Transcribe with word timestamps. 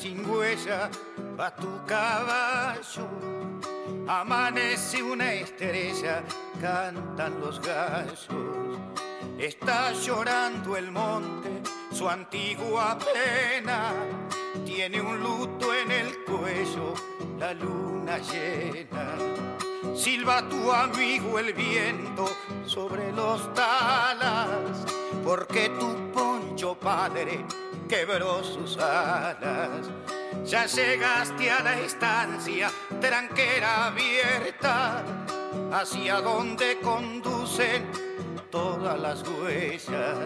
Sin 0.00 0.24
huella 0.24 0.90
va 1.38 1.54
tu 1.54 1.68
caballo. 1.86 3.06
Amanece 4.08 5.02
una 5.02 5.34
estrella, 5.34 6.22
cantan 6.60 7.38
los 7.40 7.60
gallos. 7.60 8.26
Está 9.38 9.92
llorando 9.92 10.76
el 10.76 10.90
monte 10.90 11.50
su 11.92 12.08
antigua 12.08 12.98
pena. 12.98 13.92
Tiene 14.64 15.02
un 15.02 15.20
luto 15.20 15.74
en 15.74 15.90
el 15.90 16.24
cuello, 16.24 16.94
la 17.38 17.52
luna 17.52 18.18
llena. 18.18 19.16
Silba 19.94 20.48
tu 20.48 20.72
amigo 20.72 21.38
el 21.38 21.52
viento 21.52 22.24
sobre 22.64 23.12
los 23.12 23.52
talas, 23.52 24.86
porque 25.24 25.68
tu 25.78 26.09
padre 26.80 27.44
quebró 27.88 28.42
sus 28.42 28.76
alas. 28.78 29.90
Ya 30.44 30.66
llegaste 30.66 31.50
a 31.50 31.62
la 31.62 31.80
estancia 31.80 32.70
tranquera 33.00 33.86
abierta, 33.86 35.02
hacia 35.72 36.20
donde 36.20 36.78
conducen 36.80 37.90
todas 38.50 38.98
las 38.98 39.22
huellas. 39.28 40.18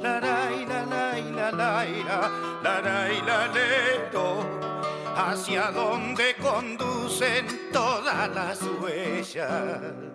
La 0.00 0.20
laila, 0.20 0.86
laila, 0.86 1.50
laila, 1.52 2.30
la 2.62 2.80
laila, 2.80 3.50
hacia 5.16 5.70
donde 5.70 6.34
conducen 6.36 7.70
todas 7.72 8.28
las 8.34 8.62
huellas. 8.62 10.13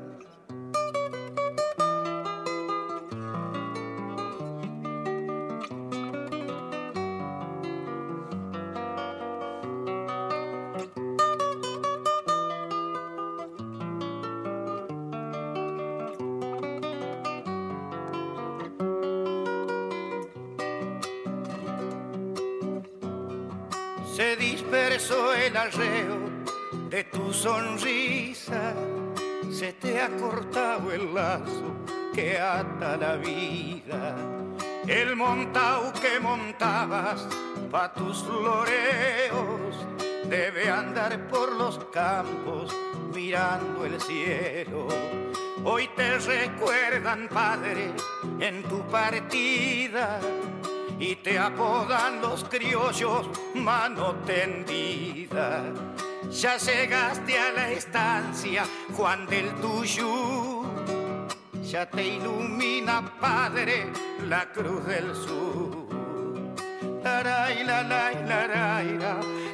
Que 32.13 32.39
ata 32.39 32.97
la 32.97 33.15
vida. 33.15 34.15
El 34.87 35.15
montao 35.15 35.91
que 35.93 36.19
montabas 36.19 37.27
pa' 37.71 37.93
tus 37.93 38.23
floreos 38.23 39.75
debe 40.29 40.69
andar 40.69 41.27
por 41.27 41.53
los 41.53 41.79
campos 41.91 42.75
mirando 43.13 43.85
el 43.85 43.99
cielo. 44.01 44.87
Hoy 45.63 45.89
te 45.95 46.17
recuerdan, 46.19 47.27
padre, 47.27 47.91
en 48.39 48.63
tu 48.63 48.81
partida 48.87 50.19
y 50.99 51.15
te 51.15 51.37
apodan 51.37 52.21
los 52.21 52.43
criollos 52.45 53.29
mano 53.55 54.15
tendida. 54.25 55.63
Ya 56.31 56.57
llegaste 56.57 57.39
a 57.39 57.51
la 57.51 57.71
estancia, 57.71 58.63
Juan 58.95 59.25
del 59.27 59.53
Tuyú. 59.55 60.58
Ya 61.71 61.87
te 61.87 62.03
ilumina, 62.03 63.13
Padre, 63.21 63.85
la 64.27 64.51
cruz 64.51 64.87
del 64.87 65.13
sur. 65.13 65.87
la 67.03 67.21
la 67.21 67.83
la 67.83 68.11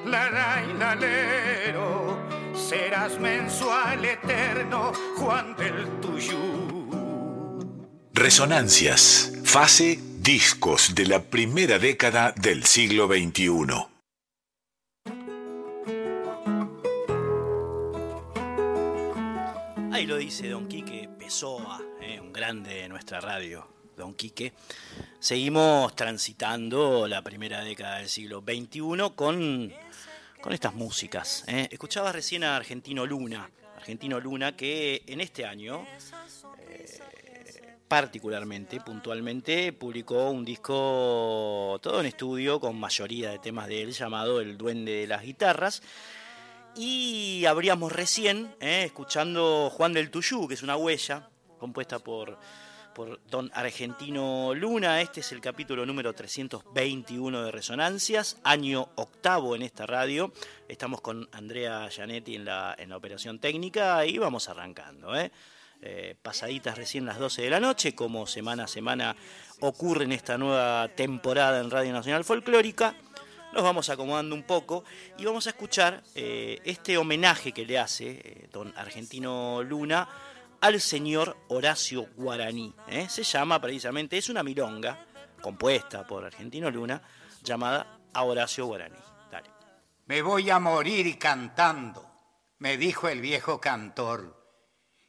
la 0.05 0.63
la 0.79 0.95
lero. 0.95 2.17
Serás 2.55 3.19
mensual 3.19 4.05
eterno, 4.05 4.93
Juan 5.17 5.57
del 5.57 5.99
Tuyú. 5.99 7.67
Resonancias, 8.13 9.33
fase 9.43 9.99
Discos 10.21 10.95
de 10.95 11.07
la 11.07 11.21
primera 11.21 11.79
década 11.79 12.33
del 12.37 12.63
siglo 12.63 13.07
XXI. 13.07 13.49
Ahí 19.91 20.05
lo 20.05 20.15
dice 20.15 20.47
Don 20.47 20.67
Quique 20.69 21.04
Pessoa, 21.25 21.81
eh, 22.01 22.19
un 22.19 22.31
grande 22.31 22.75
de 22.75 22.87
nuestra 22.87 23.19
radio, 23.19 23.67
Don 23.97 24.13
Quique. 24.13 24.53
Seguimos 25.19 25.95
transitando 25.95 27.07
la 27.07 27.23
primera 27.23 27.63
década 27.63 27.97
del 27.97 28.09
siglo 28.09 28.43
XXI 28.47 29.09
con, 29.15 29.73
con 30.39 30.53
estas 30.53 30.75
músicas. 30.75 31.43
Eh. 31.47 31.67
Escuchabas 31.71 32.13
recién 32.13 32.43
a 32.43 32.55
Argentino 32.55 33.07
Luna, 33.07 33.49
Argentino 33.75 34.19
Luna 34.19 34.55
que 34.55 35.01
en 35.07 35.19
este 35.19 35.47
año 35.47 35.87
particularmente, 37.87 38.79
puntualmente, 38.81 39.73
publicó 39.73 40.29
un 40.29 40.45
disco 40.45 41.79
todo 41.81 42.01
en 42.01 42.05
estudio 42.05 42.59
con 42.59 42.79
mayoría 42.79 43.31
de 43.31 43.39
temas 43.39 43.67
de 43.67 43.81
él 43.81 43.93
llamado 43.93 44.41
El 44.41 44.59
Duende 44.59 44.91
de 44.91 45.07
las 45.07 45.23
Guitarras. 45.23 45.81
Y 46.77 47.45
abríamos 47.45 47.93
recién 47.93 48.53
eh, 48.59 48.83
escuchando 48.85 49.69
Juan 49.69 49.93
del 49.93 50.11
Tuyú, 50.11 50.45
que 50.47 50.55
es 50.55 50.63
una 50.63 50.75
huella 50.75 51.29
compuesta 51.57 51.99
por, 51.99 52.37
por 52.93 53.21
Don 53.29 53.49
Argentino 53.53 54.53
Luna. 54.53 54.99
Este 54.99 55.21
es 55.21 55.31
el 55.31 55.39
capítulo 55.39 55.85
número 55.85 56.11
321 56.11 57.43
de 57.43 57.51
Resonancias, 57.51 58.37
año 58.43 58.89
octavo 58.95 59.55
en 59.55 59.61
esta 59.61 59.85
radio. 59.85 60.33
Estamos 60.67 60.99
con 60.99 61.29
Andrea 61.31 61.87
Gianetti 61.89 62.35
en 62.35 62.43
la, 62.43 62.75
en 62.77 62.89
la 62.89 62.97
operación 62.97 63.39
técnica 63.39 64.05
y 64.05 64.17
vamos 64.17 64.49
arrancando. 64.49 65.15
¿eh? 65.15 65.31
Eh, 65.81 66.15
pasaditas 66.21 66.77
recién 66.77 67.05
las 67.05 67.19
12 67.19 67.43
de 67.43 67.49
la 67.49 67.61
noche, 67.61 67.95
como 67.95 68.27
semana 68.27 68.65
a 68.65 68.67
semana 68.67 69.15
ocurre 69.61 70.03
en 70.03 70.11
esta 70.11 70.37
nueva 70.37 70.89
temporada 70.89 71.61
en 71.61 71.71
Radio 71.71 71.93
Nacional 71.93 72.25
Folclórica. 72.25 72.95
Nos 73.55 73.63
vamos 73.63 73.89
acomodando 73.89 74.35
un 74.35 74.43
poco 74.43 74.83
y 75.17 75.23
vamos 75.23 75.47
a 75.47 75.51
escuchar 75.51 76.03
eh, 76.13 76.59
este 76.65 76.97
homenaje 76.97 77.53
que 77.53 77.65
le 77.65 77.79
hace 77.79 78.09
eh, 78.09 78.49
don 78.51 78.73
Argentino 78.75 79.63
Luna 79.63 80.09
al 80.59 80.81
señor 80.81 81.37
Horacio 81.47 82.09
Guaraní. 82.17 82.75
Se 83.07 83.23
llama 83.23 83.61
precisamente, 83.61 84.17
es 84.17 84.27
una 84.27 84.43
milonga 84.43 85.05
compuesta 85.41 86.05
por 86.05 86.25
Argentino 86.25 86.69
Luna 86.69 87.01
llamada 87.41 88.01
a 88.11 88.23
Horacio 88.23 88.65
Guaraní. 88.65 88.97
Dale. 89.31 89.49
Me 90.07 90.21
voy 90.21 90.49
a 90.49 90.59
morir 90.59 91.17
cantando, 91.17 92.05
me 92.59 92.75
dijo 92.75 93.07
el 93.07 93.21
viejo 93.21 93.61
cantor 93.61 94.35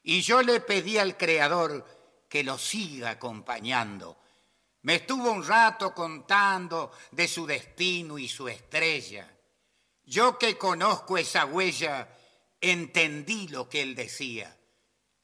y 0.03 0.21
yo 0.21 0.41
le 0.41 0.61
pedí 0.61 0.97
al 0.97 1.17
Creador 1.17 1.85
que 2.29 2.45
lo 2.45 2.57
siga 2.57 3.09
acompañando. 3.09 4.17
Me 4.87 4.95
estuvo 4.95 5.29
un 5.33 5.45
rato 5.45 5.93
contando 5.93 6.93
de 7.11 7.27
su 7.27 7.45
destino 7.45 8.17
y 8.17 8.29
su 8.29 8.47
estrella. 8.47 9.29
Yo 10.05 10.37
que 10.37 10.57
conozco 10.57 11.17
esa 11.17 11.43
huella, 11.43 12.07
entendí 12.61 13.49
lo 13.49 13.67
que 13.67 13.81
él 13.81 13.95
decía 13.95 14.55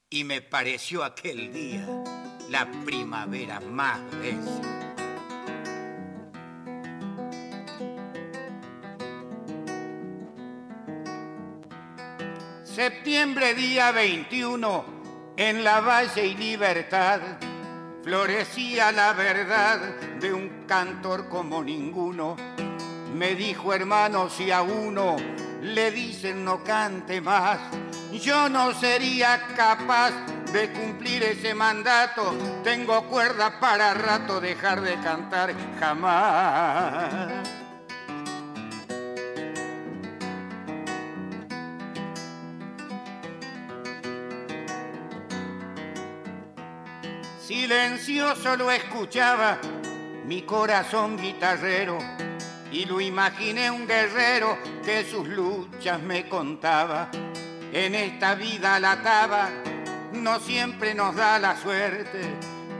y 0.09 0.25
me 0.25 0.41
pareció 0.41 1.01
aquel 1.01 1.53
día 1.53 1.87
la 2.49 2.69
primavera 2.83 3.61
más 3.61 4.01
bella. 4.19 4.99
Septiembre 12.65 13.53
día 13.53 13.93
21, 13.93 14.85
en 15.37 15.63
la 15.63 15.79
Valle 15.79 16.25
y 16.25 16.35
Libertad, 16.35 17.21
florecía 18.03 18.91
la 18.91 19.13
verdad 19.13 19.79
de 20.19 20.33
un 20.33 20.65
cantor 20.67 21.29
como 21.29 21.63
ninguno. 21.63 22.35
Me 23.15 23.35
dijo 23.35 23.73
hermano, 23.73 24.29
si 24.29 24.51
a 24.51 24.61
uno 24.61 25.15
le 25.61 25.91
dicen 25.91 26.43
no 26.43 26.63
cante 26.63 27.21
más, 27.21 27.59
yo 28.11 28.49
no 28.49 28.73
sería 28.73 29.47
capaz 29.55 30.11
de 30.51 30.71
cumplir 30.71 31.23
ese 31.23 31.55
mandato. 31.55 32.33
Tengo 32.63 33.03
cuerda 33.07 33.59
para 33.59 33.93
rato 33.93 34.41
dejar 34.41 34.81
de 34.81 34.95
cantar 34.99 35.53
jamás. 35.79 37.62
Silencioso 47.53 48.55
lo 48.55 48.71
escuchaba 48.71 49.59
mi 50.25 50.41
corazón 50.41 51.15
guitarrero 51.15 51.99
y 52.71 52.85
lo 52.85 52.99
imaginé 52.99 53.69
un 53.69 53.85
guerrero 53.85 54.57
que 54.83 55.05
sus 55.05 55.27
luchas 55.27 56.01
me 56.01 56.27
contaba. 56.27 57.11
En 57.71 57.93
esta 57.93 58.33
vida 58.33 58.79
la 58.79 59.03
taba 59.03 59.51
no 60.13 60.39
siempre 60.39 60.95
nos 60.95 61.15
da 61.15 61.37
la 61.37 61.55
suerte, 61.55 62.21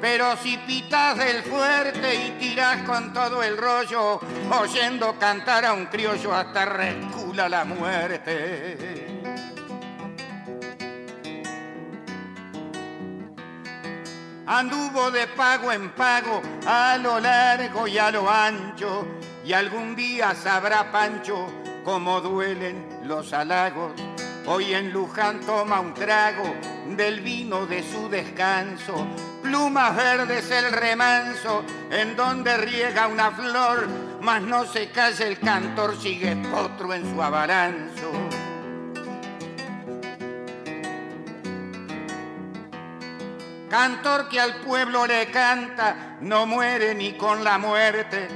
pero 0.02 0.36
si 0.38 0.58
pitas 0.58 1.20
del 1.20 1.44
fuerte 1.44 2.16
y 2.16 2.32
tiras 2.40 2.82
con 2.82 3.14
todo 3.14 3.44
el 3.44 3.56
rollo, 3.56 4.20
oyendo 4.60 5.20
cantar 5.20 5.66
a 5.66 5.74
un 5.74 5.86
criollo 5.86 6.34
hasta 6.34 6.66
recula 6.66 7.48
la 7.48 7.64
muerte. 7.64 9.04
Anduvo 14.46 15.10
de 15.10 15.26
pago 15.28 15.72
en 15.72 15.92
pago 15.92 16.42
a 16.68 16.98
lo 16.98 17.18
largo 17.18 17.88
y 17.88 17.98
a 17.98 18.12
lo 18.12 18.30
ancho, 18.30 19.08
y 19.46 19.54
algún 19.54 19.96
día 19.96 20.36
sabrá 20.36 20.92
Pancho 20.92 21.48
cómo 21.86 22.20
duelen 22.20 22.86
los 23.04 23.32
halagos. 23.32 23.94
Hoy 24.46 24.74
en 24.74 24.92
Luján 24.92 25.40
toma 25.40 25.80
un 25.80 25.94
trago 25.94 26.56
del 26.90 27.22
vino 27.22 27.66
de 27.66 27.84
su 27.84 28.10
descanso. 28.10 29.08
Plumas 29.42 29.96
verdes 29.96 30.52
el 30.52 30.74
remanso, 30.74 31.64
en 31.90 32.14
donde 32.18 32.58
riega 32.58 33.08
una 33.08 33.32
flor, 33.32 33.88
mas 34.20 34.42
no 34.42 34.66
se 34.66 34.90
calla 34.90 35.26
el 35.26 35.40
cantor, 35.40 35.98
sigue 35.98 36.36
potro 36.36 36.94
en 36.94 37.10
su 37.16 37.24
abalanzo. 37.24 38.12
Cantor 43.74 44.30
que 44.30 44.40
al 44.40 44.58
pueblo 44.58 45.08
le 45.08 45.32
canta, 45.32 46.18
no 46.22 46.46
muere 46.46 46.94
ni 46.94 47.14
con 47.14 47.44
la 47.44 47.58
muerte. 47.58 48.28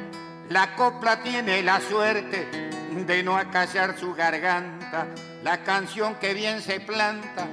La 0.49 0.73
copla 0.73 1.21
tiene 1.21 1.61
la 1.61 1.79
suerte 1.79 2.71
de 3.05 3.21
no 3.21 3.37
acallar 3.37 3.95
su 3.99 4.15
garganta. 4.15 5.05
La 5.43 5.59
canción 5.59 6.15
que 6.15 6.33
bien 6.33 6.59
se 6.63 6.79
planta 6.79 7.47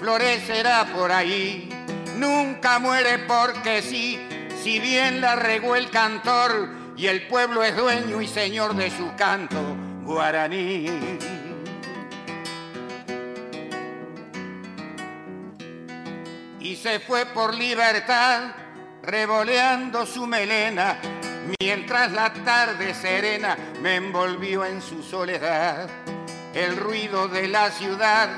florecerá 0.00 0.86
por 0.92 1.12
ahí. 1.12 1.68
Nunca 2.16 2.80
muere 2.80 3.20
porque 3.20 3.82
sí, 3.82 4.18
si 4.60 4.80
bien 4.80 5.20
la 5.20 5.36
regó 5.36 5.76
el 5.76 5.90
cantor 5.90 6.70
y 6.96 7.06
el 7.06 7.28
pueblo 7.28 7.62
es 7.62 7.76
dueño 7.76 8.20
y 8.20 8.26
señor 8.26 8.74
de 8.74 8.90
su 8.90 9.14
canto 9.14 9.76
guaraní. 10.02 11.37
Y 16.68 16.76
se 16.76 17.00
fue 17.00 17.24
por 17.24 17.54
libertad, 17.54 18.50
revoleando 19.02 20.04
su 20.04 20.26
melena, 20.26 21.00
mientras 21.58 22.12
la 22.12 22.30
tarde 22.44 22.92
serena 22.92 23.56
me 23.80 23.94
envolvió 23.96 24.66
en 24.66 24.82
su 24.82 25.02
soledad. 25.02 25.88
El 26.52 26.76
ruido 26.76 27.26
de 27.26 27.48
la 27.48 27.70
ciudad 27.70 28.28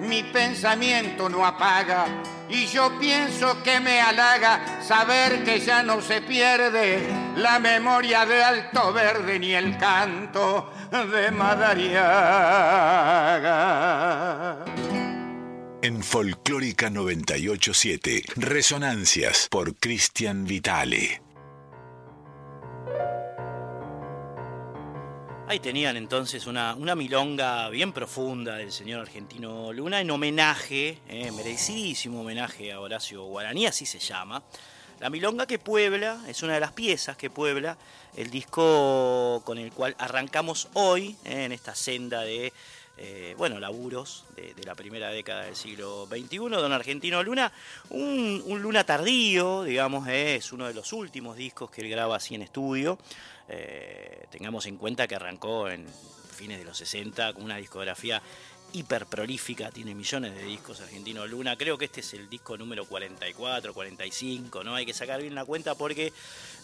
mi 0.00 0.22
pensamiento 0.22 1.28
no 1.28 1.44
apaga 1.44 2.06
y 2.48 2.64
yo 2.66 2.98
pienso 2.98 3.62
que 3.62 3.80
me 3.80 4.00
halaga 4.00 4.80
saber 4.80 5.44
que 5.44 5.60
ya 5.60 5.82
no 5.82 6.00
se 6.00 6.22
pierde 6.22 7.06
la 7.36 7.58
memoria 7.58 8.24
de 8.24 8.42
Alto 8.42 8.94
Verde 8.94 9.38
ni 9.38 9.52
el 9.52 9.76
canto 9.76 10.72
de 10.90 11.30
Madariaga. 11.32 11.98
En 15.80 16.02
Folclórica 16.02 16.90
987, 16.90 18.24
Resonancias 18.34 19.46
por 19.48 19.76
Cristian 19.76 20.44
Vitale. 20.44 21.22
Ahí 25.46 25.60
tenían 25.60 25.96
entonces 25.96 26.48
una, 26.48 26.74
una, 26.74 26.96
milonga 26.96 27.68
bien 27.68 27.92
profunda 27.92 28.56
del 28.56 28.72
señor 28.72 29.02
argentino 29.02 29.72
Luna 29.72 30.00
en 30.00 30.10
homenaje, 30.10 30.98
eh, 31.08 31.30
merecidísimo 31.30 32.22
homenaje 32.22 32.72
a 32.72 32.80
Horacio 32.80 33.22
Guaraní, 33.26 33.66
así 33.66 33.86
se 33.86 34.00
llama. 34.00 34.42
La 34.98 35.10
milonga 35.10 35.46
que 35.46 35.60
puebla, 35.60 36.20
es 36.26 36.42
una 36.42 36.54
de 36.54 36.60
las 36.60 36.72
piezas 36.72 37.16
que 37.16 37.30
puebla 37.30 37.78
el 38.16 38.30
disco 38.30 39.42
con 39.44 39.58
el 39.58 39.70
cual 39.70 39.94
arrancamos 40.00 40.68
hoy 40.74 41.16
eh, 41.24 41.44
en 41.44 41.52
esta 41.52 41.76
senda 41.76 42.22
de 42.22 42.52
eh, 43.00 43.34
bueno, 43.38 43.60
laburos 43.60 44.24
de, 44.34 44.54
la 44.64 44.74
primera 44.74 45.10
década 45.10 45.44
del 45.44 45.54
siglo 45.54 46.06
XXI. 46.06 46.38
Don 46.38 46.72
Argentino 46.72 47.22
Luna, 47.22 47.52
un, 47.90 48.42
Luna 48.60 48.82
tardío, 48.84 49.62
digamos, 49.62 50.08
eh, 50.08 50.34
es 50.36 50.52
uno 50.52 50.66
de 50.66 50.74
los 50.74 50.92
últimos 50.92 51.36
discos 51.36 51.70
que 51.70 51.82
él 51.82 51.90
graba 51.90 52.16
así 52.16 52.34
en 52.34 52.42
estudio. 52.42 52.98
Eh, 53.48 54.26
tengamos 54.30 54.66
en 54.66 54.76
cuenta 54.76 55.06
que 55.06 55.14
arrancó 55.14 55.68
en 55.68 55.86
fines 56.38 56.58
de 56.58 56.64
los 56.64 56.76
60 56.76 57.34
con 57.34 57.44
una 57.44 57.56
discografía 57.56 58.20
hiper 58.72 59.06
prolífica, 59.06 59.70
tiene 59.70 59.94
millones 59.94 60.34
de 60.34 60.44
discos 60.44 60.80
Argentino 60.80 61.26
Luna. 61.26 61.56
Creo 61.56 61.78
que 61.78 61.86
este 61.86 62.00
es 62.00 62.14
el 62.14 62.28
disco 62.28 62.56
número 62.56 62.84
44, 62.84 63.72
45, 63.72 64.64
¿no? 64.64 64.74
Hay 64.74 64.86
que 64.86 64.94
sacar 64.94 65.20
bien 65.20 65.34
la 65.34 65.44
cuenta 65.44 65.74
porque 65.74 66.12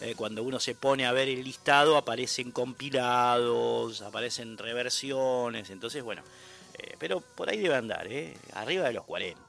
eh, 0.01 0.15
cuando 0.17 0.43
uno 0.43 0.61
se 0.61 0.75
pone 0.75 1.07
a 1.07 1.13
ver 1.13 1.29
el 1.29 1.43
listado 1.43 1.97
aparecen 1.97 2.51
compilados, 2.53 4.03
aparecen 4.03 4.59
reversiones, 4.59 5.71
entonces 5.71 6.03
bueno, 6.03 6.23
eh, 6.79 6.97
pero 6.99 7.21
por 7.21 7.49
ahí 7.49 7.59
debe 7.59 7.77
andar, 7.77 8.07
¿eh? 8.07 8.37
Arriba 8.53 8.87
de 8.87 8.93
los 8.93 9.05
40. 9.05 9.43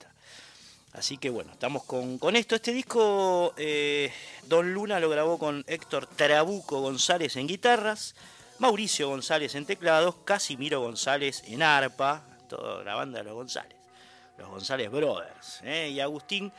Así 0.94 1.18
que 1.18 1.30
bueno, 1.30 1.52
estamos 1.52 1.84
con, 1.84 2.18
con 2.20 2.38
esto. 2.38 2.56
Este 2.56 2.72
disco 2.72 3.54
Don 4.48 4.74
Luna 4.74 5.02
lo 5.02 5.10
grabó 5.10 5.38
con 5.38 5.66
Héctor 5.68 6.08
Trabuco 6.08 6.80
González 6.80 7.36
en 7.36 7.48
guitarras, 7.48 8.16
Mauricio 8.60 9.10
González 9.10 9.56
en 9.56 9.66
teclados, 9.66 10.16
Casimiro 10.24 10.80
González 10.80 11.44
en 11.48 11.62
arpa, 11.62 12.24
toda 12.46 12.84
la 12.84 12.96
banda 12.96 13.20
de 13.20 13.26
los 13.26 13.34
González, 13.34 13.78
los 14.38 14.50
González 14.50 14.90
Brothers, 14.90 15.62
¿eh? 15.64 15.90
y 15.90 16.00
Agustín 16.00 16.52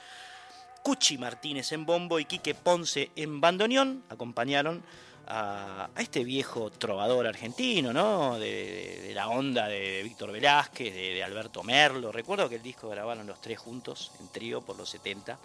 Cuchi 0.82 1.18
Martínez 1.18 1.72
en 1.72 1.84
bombo 1.84 2.20
y 2.20 2.26
Quique 2.26 2.54
Ponce 2.54 3.10
en 3.16 3.40
bandoneón 3.40 4.04
acompañaron 4.08 4.84
a, 5.26 5.88
este 5.98 6.22
viejo 6.24 6.70
trovador 6.70 7.26
argentino, 7.26 7.92
¿no? 7.92 8.38
De, 8.38 9.10
la 9.14 9.28
onda 9.28 9.66
de 9.66 10.02
Víctor 10.04 10.30
Velázquez, 10.30 10.94
de, 10.94 11.24
Alberto 11.24 11.62
Merlo. 11.62 12.12
Recuerdo 12.12 12.48
que 12.48 12.56
el 12.56 12.62
disco 12.62 12.88
grabaron 12.88 13.26
los 13.26 13.40
tres 13.40 13.58
juntos 13.58 14.12
en 14.20 14.28
trío 14.28 14.60
por 14.60 14.76
los 14.76 14.88
70. 14.90 15.38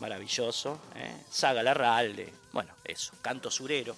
Maravilloso. 0.00 0.80
¿eh? 0.96 1.22
Saga 1.30 1.62
Larralde. 1.62 2.32
Bueno, 2.52 2.74
eso. 2.84 3.12
Canto 3.22 3.50
surero. 3.50 3.94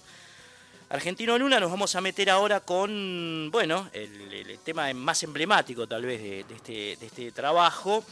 Argentino 0.95 1.37
Luna 1.37 1.59
nos 1.59 1.69
vamos 1.69 1.93
a 1.97 2.01
meter 2.01 2.29
ahora 2.29 2.61
con, 2.61 3.49
bueno, 3.51 3.89
el, 3.91 4.57
tema 4.63 4.91
más 4.93 5.21
emblemático 5.23 5.85
tal 5.85 6.05
vez 6.05 6.21
de, 6.21 6.55
este, 6.55 6.93
este, 6.93 7.31
trabajo. 7.33 8.03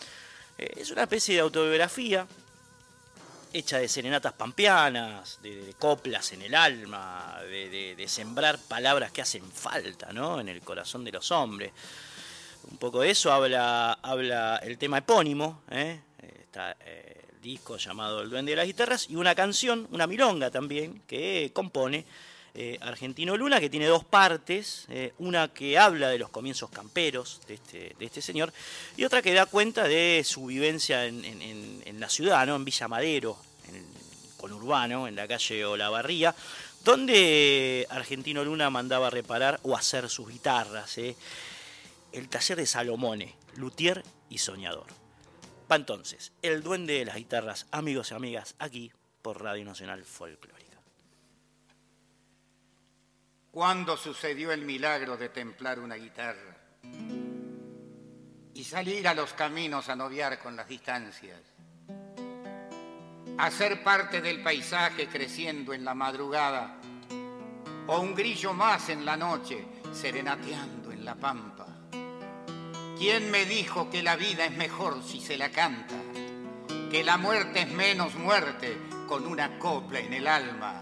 Eh, 0.57 0.69
es 0.75 0.91
una 0.91 1.03
especie 1.03 1.35
de 1.35 1.41
autobiografía 1.41 2.27
hecha 3.53 3.77
de 3.77 3.87
serenatas 3.87 4.33
pampeanas, 4.33 5.39
de, 5.41 5.73
coplas 5.79 6.33
en 6.33 6.41
el 6.41 6.53
alma, 6.53 7.39
de, 7.49 8.05
sembrar 8.05 8.59
palabras 8.59 9.13
que 9.13 9.21
hacen 9.21 9.49
falta 9.49 10.11
¿no? 10.11 10.41
en 10.41 10.49
el 10.49 10.59
corazón 10.59 11.05
de 11.05 11.13
los 11.13 11.31
hombres. 11.31 11.71
Un 12.69 12.77
poco 12.77 12.99
de 12.99 13.11
eso 13.11 13.31
habla, 13.31 13.93
habla 14.01 14.57
el 14.57 14.77
tema 14.77 14.97
epónimo, 14.97 15.63
¿eh? 15.71 16.01
está 16.21 16.75
eh, 16.81 17.27
el 17.33 17.41
disco 17.41 17.77
llamado 17.77 18.21
El 18.21 18.29
Duende 18.29 18.51
de 18.51 18.57
las 18.57 18.65
Guitarras, 18.65 19.09
y 19.09 19.15
una 19.15 19.33
canción, 19.35 19.87
una 19.91 20.05
milonga 20.05 20.51
también, 20.51 21.01
que 21.07 21.49
compone 21.53 22.05
eh, 22.55 22.77
Argentino 22.81 23.35
Luna, 23.35 23.59
que 23.59 23.69
tiene 23.69 23.87
dos 23.87 24.05
partes, 24.05 24.85
eh, 24.89 25.13
una 25.17 25.47
que 25.47 25.79
habla 25.79 26.09
de 26.09 26.19
los 26.19 26.29
comienzos 26.29 26.69
camperos 26.69 27.41
de 27.47 27.55
este, 27.55 27.95
de 27.97 28.05
este, 28.05 28.21
señor 28.21 28.53
y 28.95 29.05
otra 29.05 29.23
que 29.23 29.33
da 29.33 29.47
cuenta 29.47 29.87
de 29.87 30.23
su 30.23 30.45
vivencia 30.45 31.05
en, 31.05 31.99
la 31.99 32.09
ciudad, 32.09 32.45
¿no? 32.45 32.55
en 32.55 32.63
Villa 32.63 32.87
Madero, 32.87 33.37
en, 33.69 33.85
con 34.37 34.51
Urbano, 34.51 35.07
en 35.07 35.15
la 35.15 35.27
calle 35.27 35.65
Olavarría, 35.65 36.35
donde 36.83 37.87
Argentino 37.89 38.43
Luna 38.43 38.69
mandaba 38.69 39.09
reparar 39.09 39.59
o 39.63 39.75
hacer 39.75 40.09
sus 40.09 40.29
guitarras. 40.29 40.97
¿eh? 40.97 41.15
El 42.11 42.29
taller 42.29 42.57
de 42.57 42.65
Salomone, 42.67 43.35
luthier 43.55 44.03
y 44.29 44.37
soñador. 44.37 44.87
Pa' 45.67 45.77
entonces, 45.77 46.33
el 46.41 46.61
duende 46.61 46.93
de 46.93 47.05
las 47.05 47.15
guitarras, 47.15 47.65
amigos 47.71 48.11
y 48.11 48.13
amigas, 48.13 48.55
aquí 48.59 48.91
por 49.21 49.41
Radio 49.41 49.65
Nacional 49.65 50.03
Folklore. 50.03 50.62
Cuando 53.53 53.95
sucedió 53.95 54.51
el 54.51 54.65
milagro 54.65 55.15
de 55.15 55.29
templar 55.29 55.79
una 55.79 55.93
guitarra 55.93 56.57
y 58.51 58.63
salir 58.63 59.07
a 59.07 59.13
los 59.13 59.33
caminos 59.33 59.89
a 59.89 59.95
noviar 59.95 60.39
con 60.39 60.55
las 60.55 60.67
distancias, 60.67 61.39
a 63.37 63.51
ser 63.51 63.83
parte 63.83 64.21
del 64.21 64.41
paisaje 64.41 65.05
creciendo 65.05 65.71
en 65.71 65.85
la 65.85 65.93
madrugada, 65.93 66.79
o 67.85 67.99
un 67.99 68.15
grillo 68.15 68.53
más 68.53 68.89
en 68.89 69.05
la 69.05 69.15
noche 69.15 69.63
serenateando 69.93 70.91
en 70.91 71.05
la 71.05 71.13
pampa. 71.13 71.67
¿Quién 72.97 73.29
me 73.29 73.45
dijo 73.45 73.87
que 73.91 74.01
la 74.01 74.15
vida 74.15 74.45
es 74.45 74.57
mejor 74.57 75.03
si 75.03 75.21
se 75.21 75.37
la 75.37 75.51
canta? 75.51 75.93
Que 76.89 77.03
la 77.03 77.17
muerte 77.17 77.61
es 77.61 77.69
menos 77.69 78.15
muerte 78.15 78.79
con 79.07 79.27
una 79.27 79.59
copla 79.59 79.99
en 79.99 80.13
el 80.13 80.27
alma. 80.27 80.79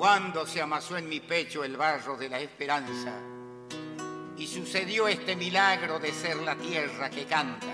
Cuando 0.00 0.46
se 0.46 0.62
amasó 0.62 0.96
en 0.96 1.10
mi 1.10 1.20
pecho 1.20 1.62
el 1.62 1.76
barro 1.76 2.16
de 2.16 2.30
la 2.30 2.40
esperanza 2.40 3.12
y 4.34 4.46
sucedió 4.46 5.06
este 5.06 5.36
milagro 5.36 5.98
de 5.98 6.10
ser 6.10 6.38
la 6.38 6.56
tierra 6.56 7.10
que 7.10 7.26
canta. 7.26 7.66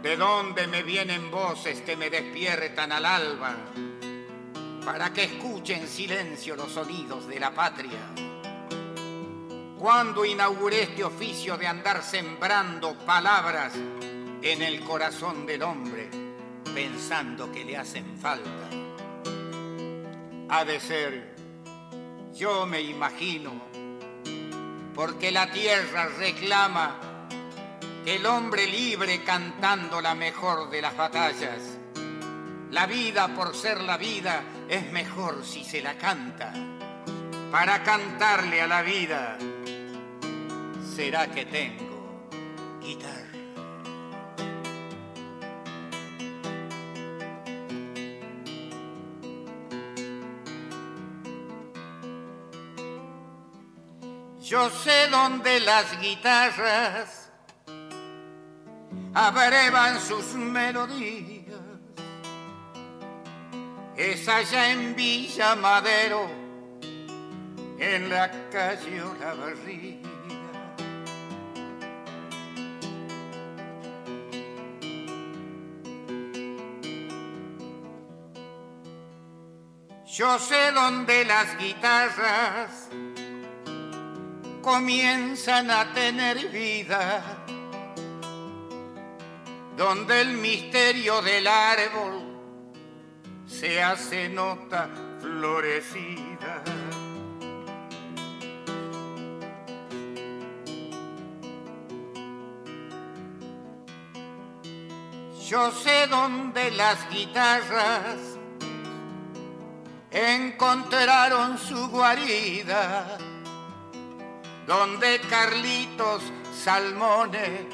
¿De 0.00 0.16
dónde 0.16 0.68
me 0.68 0.84
vienen 0.84 1.28
voces 1.28 1.80
que 1.80 1.96
me 1.96 2.08
despiertan 2.08 2.92
al 2.92 3.04
alba 3.04 3.56
para 4.84 5.12
que 5.12 5.24
escuche 5.24 5.74
en 5.74 5.88
silencio 5.88 6.54
los 6.54 6.70
sonidos 6.70 7.26
de 7.26 7.40
la 7.40 7.52
patria? 7.52 7.98
Cuando 9.76 10.24
inauguré 10.24 10.82
este 10.84 11.02
oficio 11.02 11.56
de 11.56 11.66
andar 11.66 12.00
sembrando 12.04 12.94
palabras 12.94 13.72
en 13.74 14.62
el 14.62 14.84
corazón 14.84 15.44
del 15.46 15.64
hombre, 15.64 16.08
pensando 16.72 17.50
que 17.50 17.64
le 17.64 17.76
hacen 17.76 18.16
falta? 18.16 18.67
Ha 20.50 20.64
de 20.64 20.80
ser, 20.80 21.34
yo 22.34 22.64
me 22.64 22.80
imagino, 22.80 23.52
porque 24.94 25.30
la 25.30 25.50
tierra 25.50 26.08
reclama 26.18 27.28
que 28.02 28.16
el 28.16 28.24
hombre 28.24 28.66
libre 28.66 29.22
cantando 29.24 30.00
la 30.00 30.14
mejor 30.14 30.70
de 30.70 30.80
las 30.80 30.96
batallas. 30.96 31.78
La 32.70 32.86
vida 32.86 33.28
por 33.28 33.54
ser 33.54 33.82
la 33.82 33.98
vida 33.98 34.42
es 34.68 34.90
mejor 34.90 35.44
si 35.44 35.64
se 35.64 35.82
la 35.82 35.98
canta. 35.98 36.52
Para 37.50 37.82
cantarle 37.82 38.62
a 38.62 38.66
la 38.66 38.82
vida, 38.82 39.36
será 40.96 41.30
que 41.30 41.44
tengo 41.44 42.28
guitarra. 42.80 43.27
Yo 54.48 54.70
sé 54.70 55.08
dónde 55.10 55.60
las 55.60 56.00
guitarras 56.00 57.30
abrevan 59.12 60.00
sus 60.00 60.24
melodías. 60.36 61.60
Es 63.94 64.26
allá 64.26 64.70
en 64.72 64.96
Villa 64.96 65.54
Madero, 65.54 66.30
en 67.78 68.08
la 68.08 68.30
calle 68.48 69.02
Olavarría. 69.02 69.98
Yo 80.06 80.38
sé 80.38 80.72
dónde 80.72 81.26
las 81.26 81.58
guitarras 81.58 82.88
comienzan 84.68 85.70
a 85.70 85.94
tener 85.94 86.48
vida, 86.48 87.24
donde 89.78 90.20
el 90.20 90.36
misterio 90.36 91.22
del 91.22 91.46
árbol 91.46 92.14
se 93.46 93.82
hace 93.82 94.28
nota 94.28 94.90
florecida. 95.22 96.62
Yo 105.46 105.72
sé 105.72 106.06
dónde 106.08 106.70
las 106.72 107.08
guitarras 107.08 108.18
encontraron 110.10 111.56
su 111.56 111.88
guarida 111.88 113.18
donde 114.68 115.18
Carlitos 115.30 116.22
Salmone 116.54 117.66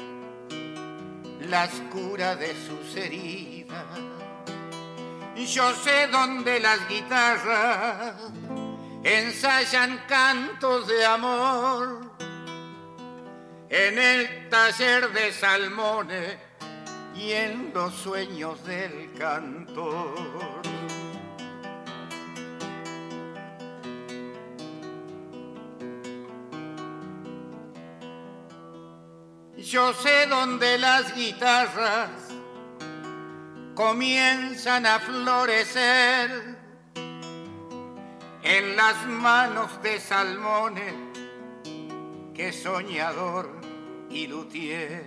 las 1.41 1.69
cura 1.91 2.37
de 2.37 2.55
sus 2.55 2.95
heridas. 2.95 3.83
Yo 5.35 5.73
sé 5.73 6.07
dónde 6.07 6.61
las 6.61 6.87
guitarras 6.87 8.15
ensayan 9.03 10.05
cantos 10.07 10.87
de 10.87 11.05
amor 11.05 12.11
en 13.69 13.99
el 13.99 14.49
taller 14.49 15.11
de 15.11 15.33
Salmone 15.33 16.37
y 17.13 17.33
en 17.33 17.73
los 17.73 17.93
sueños 17.93 18.65
del 18.65 19.11
cantor. 19.19 20.64
Yo 29.65 29.95
sé 29.95 30.27
dónde 30.27 30.77
las 30.77 31.15
guitarras 31.15 32.11
comienzan 33.73 34.85
a 34.85 34.99
florecer 34.99 36.55
en 38.43 38.75
las 38.75 39.07
manos 39.07 39.81
de 39.81 39.99
Salmones, 39.99 40.93
que 42.35 42.53
soñador 42.53 43.59
y 44.11 44.27
luthier. 44.27 45.03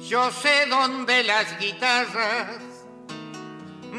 Yo 0.00 0.30
sé 0.30 0.66
dónde 0.68 1.24
las 1.24 1.58
guitarras 1.58 2.65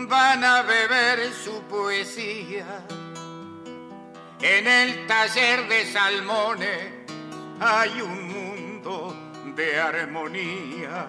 van 0.05 0.43
a 0.43 0.61
beber 0.61 1.33
su 1.33 1.63
poesía. 1.63 2.85
En 4.41 4.67
el 4.67 5.07
taller 5.07 5.67
de 5.67 5.91
Salmones 5.91 6.91
hay 7.59 8.01
un 8.01 8.27
mundo 8.27 9.15
de 9.55 9.79
armonía. 9.79 11.07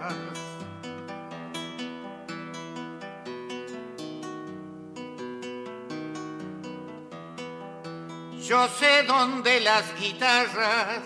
Yo 8.40 8.66
sé 8.68 9.02
dónde 9.02 9.60
las 9.60 9.84
guitarras 10.00 11.02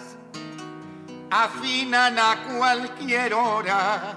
afinan 1.29 2.17
a 2.17 2.45
cualquier 2.57 3.35
hora 3.35 4.15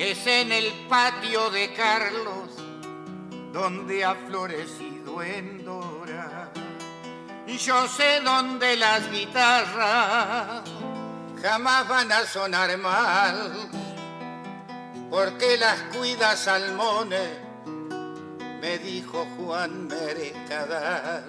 es 0.00 0.26
en 0.26 0.50
el 0.50 0.72
patio 0.88 1.50
de 1.50 1.74
Carlos 1.74 2.48
donde 3.52 4.02
ha 4.02 4.14
florecido 4.14 5.22
Endora. 5.22 6.50
Yo 7.46 7.86
sé 7.86 8.22
dónde 8.22 8.78
las 8.78 9.10
guitarras 9.10 10.62
jamás 11.42 11.86
van 11.86 12.10
a 12.12 12.24
sonar 12.24 12.78
mal, 12.78 13.68
porque 15.10 15.58
las 15.58 15.78
cuida 15.94 16.34
Salmones, 16.34 17.38
me 18.62 18.78
dijo 18.78 19.26
Juan 19.36 19.86
Mercadal. 19.86 21.26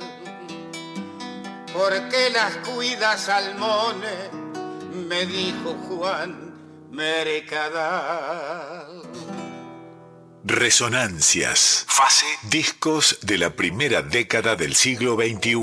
Porque 1.73 2.29
las 2.29 2.55
cuida 2.69 3.17
Salmones, 3.17 4.31
me 4.93 5.25
dijo 5.25 5.73
Juan 5.89 6.50
Mercadal. 6.91 8.83
Resonancias. 10.43 11.85
Fase. 11.87 12.25
Discos 12.49 13.19
de 13.21 13.37
la 13.37 13.55
primera 13.55 14.01
década 14.01 14.57
del 14.57 14.75
siglo 14.75 15.15
XXI. 15.15 15.55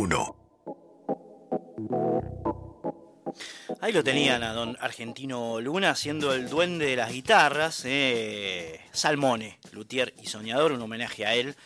Ahí 3.82 3.92
lo 3.92 4.02
tenían 4.02 4.42
a 4.42 4.54
don 4.54 4.78
Argentino 4.80 5.60
Luna 5.60 5.90
haciendo 5.90 6.32
el 6.32 6.48
duende 6.48 6.86
de 6.86 6.96
las 6.96 7.12
guitarras, 7.12 7.82
eh, 7.84 8.80
Salmone, 8.92 9.58
luthier 9.72 10.14
y 10.22 10.28
soñador, 10.28 10.72
un 10.72 10.80
homenaje 10.80 11.26
a 11.26 11.34
él, 11.34 11.56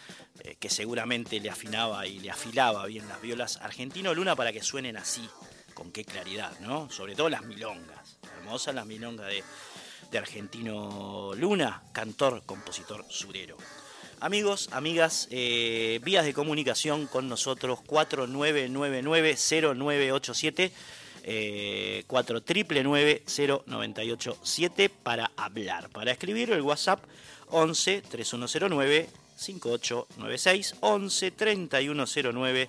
eh, 0.41 0.57
que 0.59 0.71
seguramente 0.71 1.39
le 1.39 1.51
afinaba 1.51 2.05
y 2.09 2.19
le 2.19 2.33
afilaba 2.33 2.85
bien 2.87 3.07
las 3.09 3.23
violas 3.23 3.59
Argentino 3.63 4.13
Luna 4.13 4.35
para 4.35 4.53
que 4.53 4.61
suenen 4.61 4.97
así, 4.97 5.25
con 5.73 5.93
qué 5.93 6.05
claridad, 6.05 6.59
¿no? 6.59 6.91
Sobre 6.91 7.15
todo 7.15 7.29
las 7.29 7.45
milongas 7.45 8.02
hermosa 8.53 8.73
la 8.75 8.85
milonga 8.85 9.25
de, 9.25 9.43
de 10.11 10.19
Argentino 10.19 11.33
Luna, 11.35 11.81
cantor, 11.91 12.43
compositor 12.45 13.03
surero. 13.09 13.57
Amigos, 14.21 14.69
amigas, 14.73 15.27
eh, 15.31 15.99
vías 16.05 16.27
de 16.27 16.35
comunicación 16.35 17.07
con 17.07 17.31
nosotros 17.31 17.79
4999-0987. 17.87 20.71
Eh, 21.25 22.05
4999-0987 22.09 24.91
para 25.03 25.31
hablar, 25.37 25.89
para 25.89 26.13
escribir 26.13 26.51
el 26.51 26.61
WhatsApp 26.61 27.03
11 27.49 28.03
3109 28.03 29.09
5896 29.37 30.75
11 30.81 31.31
3109 31.31 32.69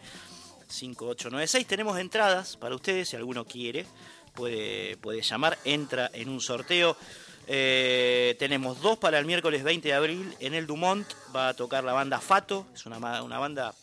5896. 0.69 1.67
Tenemos 1.67 1.99
entradas 1.99 2.55
para 2.55 2.73
ustedes 2.73 3.09
si 3.09 3.17
alguno 3.17 3.43
quiere. 3.43 3.85
Puede, 4.33 4.97
puede 4.97 5.21
llamar, 5.21 5.57
entra 5.63 6.09
en 6.13 6.29
un 6.29 6.41
sorteo. 6.41 6.97
Eh, 7.47 8.35
tenemos 8.39 8.81
dos 8.81 8.97
para 8.97 9.19
el 9.19 9.25
miércoles 9.25 9.63
20 9.63 9.87
de 9.87 9.93
abril 9.93 10.35
en 10.39 10.53
el 10.53 10.65
Dumont. 10.65 11.07
Va 11.35 11.49
a 11.49 11.53
tocar 11.53 11.83
la 11.83 11.93
banda 11.93 12.19
Fato. 12.19 12.67
Es 12.73 12.85
una, 12.85 13.21
una 13.21 13.39
banda, 13.39 13.73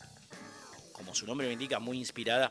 como 0.93 1.15
su 1.15 1.27
nombre 1.27 1.47
lo 1.47 1.53
indica, 1.53 1.79
muy 1.79 1.99
inspirada 1.99 2.51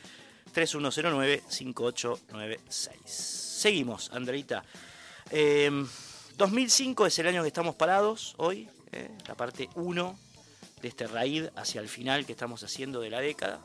3109 0.53 1.43
5896. 1.47 2.97
Seguimos, 3.05 4.11
Andreita. 4.13 4.65
2005 6.41 7.03
em, 7.03 7.07
es 7.09 7.19
el 7.19 7.27
año 7.27 7.43
que 7.43 7.49
estamos 7.49 7.75
parados 7.75 8.35
hoy, 8.39 8.67
eh, 8.93 9.11
la 9.29 9.35
parte 9.35 9.69
1 9.75 10.19
de 10.81 10.89
este 10.89 11.07
raíz 11.07 11.51
hacia 11.55 11.83
el 11.83 11.89
final 11.89 12.25
que 12.25 12.33
estamos 12.33 12.63
haciendo 12.63 13.03
de 13.03 13.11
la 13.11 13.21
década. 13.21 13.61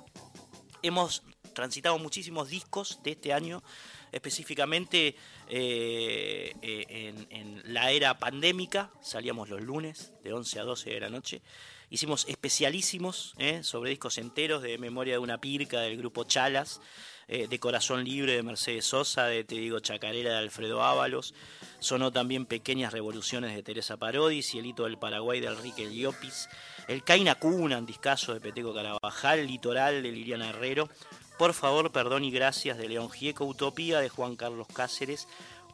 Hemos 0.82 1.24
transitado 1.54 1.98
muchísimos 2.00 2.50
discos 2.50 3.00
de 3.02 3.12
este 3.12 3.32
año 3.32 3.64
específicamente 4.12 5.16
eh, 5.50 6.54
eh, 6.62 7.14
en, 7.30 7.74
la 7.74 7.92
era 7.92 8.18
pandémica, 8.20 8.92
salíamos 9.02 9.50
los 9.50 9.62
lunes 9.62 10.12
de 10.24 10.34
11 10.34 10.60
a 10.60 10.64
12 10.64 10.90
de 10.90 11.00
la 11.00 11.10
noche, 11.10 11.42
hicimos 11.90 12.26
especialísimos 12.28 13.36
eh, 13.38 13.64
sobre 13.64 13.90
discos 13.90 14.18
enteros 14.18 14.62
de 14.62 14.78
Memoria 14.78 15.14
de 15.14 15.20
una 15.20 15.40
Pirca 15.40 15.82
del 15.82 15.98
grupo 15.98 16.24
Chalas, 16.24 16.82
de 17.28 17.60
Corazón 17.60 18.04
Libre 18.04 18.34
de 18.34 18.44
Mercedes 18.44 18.86
Sosa, 18.86 19.26
de 19.26 19.44
Te 19.44 19.56
digo 19.56 19.80
Chacarera 19.80 20.32
de 20.32 20.38
Alfredo 20.38 20.84
Ábalos, 20.84 21.34
sonó 21.80 22.12
también 22.12 22.46
Pequeñas 22.46 22.94
Revoluciones 22.94 23.56
de 23.56 23.64
Teresa 23.64 23.98
Parodi, 23.98 24.44
Cielito 24.44 24.84
del 24.84 24.98
Paraguay 24.98 25.40
de 25.40 25.48
Enrique 25.48 25.86
Liopis, 25.86 26.50
El 26.88 27.04
Caina 27.04 27.36
Cuna, 27.36 27.80
un 27.80 27.86
discazo 27.86 28.34
de 28.34 28.42
Peteco 28.42 28.74
Carabajal, 28.74 29.48
Litoral 29.48 30.04
de 30.04 30.12
Liliana 30.12 30.50
Herrero, 30.50 30.90
por 31.38 31.54
favor, 31.54 31.92
perdón 31.92 32.24
y 32.24 32.32
gracias 32.32 32.78
de 32.78 32.88
León 32.88 33.10
Gieco, 33.10 33.44
Utopía 33.44 34.00
de 34.00 34.08
Juan 34.08 34.38
Carlos 34.38 34.68
Cáceres, 34.74 35.28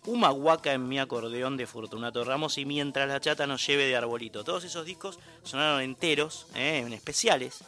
Humahuaca 0.05 0.73
en 0.73 0.87
mi 0.87 0.97
acordeón 0.97 1.57
de 1.57 1.67
Fortunato 1.67 2.23
Ramos 2.23 2.57
y 2.57 2.65
Mientras 2.65 3.07
la 3.07 3.19
chata 3.19 3.45
nos 3.45 3.65
lleve 3.67 3.85
de 3.85 3.95
Arbolito. 3.95 4.43
Todos 4.43 4.63
esos 4.63 4.87
discos 4.87 5.19
sonaron 5.43 5.81
enteros, 5.81 6.47
eh, 6.55 6.79
en 6.79 6.93
especiales, 6.93 7.63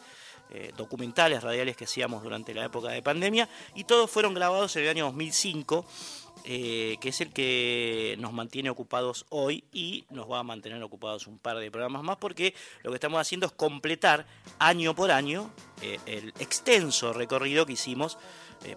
eh, 0.49 0.71
documentales, 0.77 1.41
radiales 1.41 1.75
que 1.75 1.85
hacíamos 1.85 2.21
durante 2.21 2.53
la 2.53 2.65
época 2.65 2.89
de 2.89 3.01
pandemia 3.01 3.49
y 3.73 3.85
todos 3.85 4.11
fueron 4.11 4.33
grabados 4.33 4.75
en 4.75 4.83
el 4.83 4.89
año 4.89 5.05
2005 5.05 5.85
eh, 6.45 6.97
que 6.99 7.09
es 7.09 7.21
el 7.21 7.31
que 7.31 8.15
nos 8.19 8.33
mantiene 8.33 8.69
ocupados 8.69 9.25
hoy 9.29 9.63
y 9.71 10.05
nos 10.09 10.29
va 10.29 10.39
a 10.39 10.43
mantener 10.43 10.83
ocupados 10.83 11.25
un 11.25 11.39
par 11.39 11.57
de 11.57 11.71
programas 11.71 12.03
más 12.03 12.17
porque 12.17 12.53
lo 12.83 12.91
que 12.91 12.95
estamos 12.95 13.19
haciendo 13.19 13.47
es 13.47 13.53
completar 13.53 14.27
año 14.59 14.93
por 14.93 15.11
año 15.11 15.49
eh, 15.81 15.99
el 16.05 16.33
extenso 16.39 17.13
recorrido 17.13 17.65
que 17.65 17.73
hicimos 17.73 18.17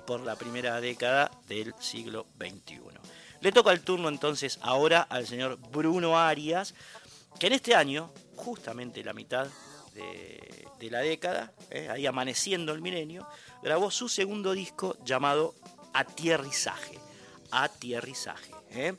por 0.04 0.20
la 0.20 0.34
primera 0.34 0.80
década 0.80 1.30
del 1.46 1.72
siglo 1.78 2.26
XXI. 2.40 2.80
Le 3.40 3.52
toca 3.52 3.70
el 3.70 3.82
turno 3.82 4.08
entonces 4.08 4.58
ahora 4.62 5.02
al 5.02 5.26
señor 5.26 5.58
Bruno 5.70 6.18
Arias, 6.18 6.74
que 7.38 7.46
en 7.46 7.52
este 7.52 7.74
año, 7.74 8.10
justamente 8.34 9.04
la 9.04 9.12
mitad 9.12 9.46
de, 9.96 10.90
la 10.90 11.00
década, 11.00 11.52
ahí 11.90 12.06
amaneciendo 12.06 12.72
el 12.72 12.80
milenio, 12.80 13.26
grabó 13.62 13.90
su 13.90 14.08
segundo 14.08 14.52
disco 14.52 14.96
llamado 15.04 15.54
Atierrizaje 15.92 17.00
aterrizaje. 17.50 18.52
¿eh? 18.70 18.94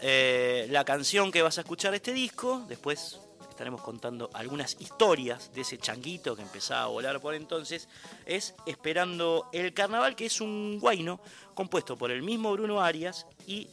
¿eh? 0.00 0.66
la 0.70 0.84
canción 0.84 1.30
que 1.30 1.42
vas 1.42 1.58
a 1.58 1.62
escuchar 1.62 1.94
este 1.94 2.12
disco, 2.12 2.64
después 2.68 3.18
estaremos 3.48 3.82
contando 3.82 4.30
algunas 4.32 4.76
historias 4.80 5.52
de 5.52 5.60
ese 5.60 5.78
changuito 5.78 6.34
que 6.34 6.42
empezaba 6.42 6.84
a 6.84 6.86
volar 6.86 7.20
por 7.20 7.34
entonces, 7.34 7.88
es 8.26 8.54
Esperando 8.66 9.48
el 9.52 9.74
Carnaval, 9.74 10.16
que 10.16 10.26
es 10.26 10.40
un 10.40 10.78
guayno 10.80 11.20
compuesto 11.54 11.96
por 11.96 12.10
el 12.10 12.22
mismo 12.22 12.52
Bruno 12.52 12.80
Arias 12.80 13.26
y 13.46 13.68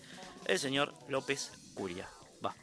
el 0.45 0.59
señor 0.59 0.93
López 1.07 1.51
Curia. 1.73 2.07
Va. 2.45 2.53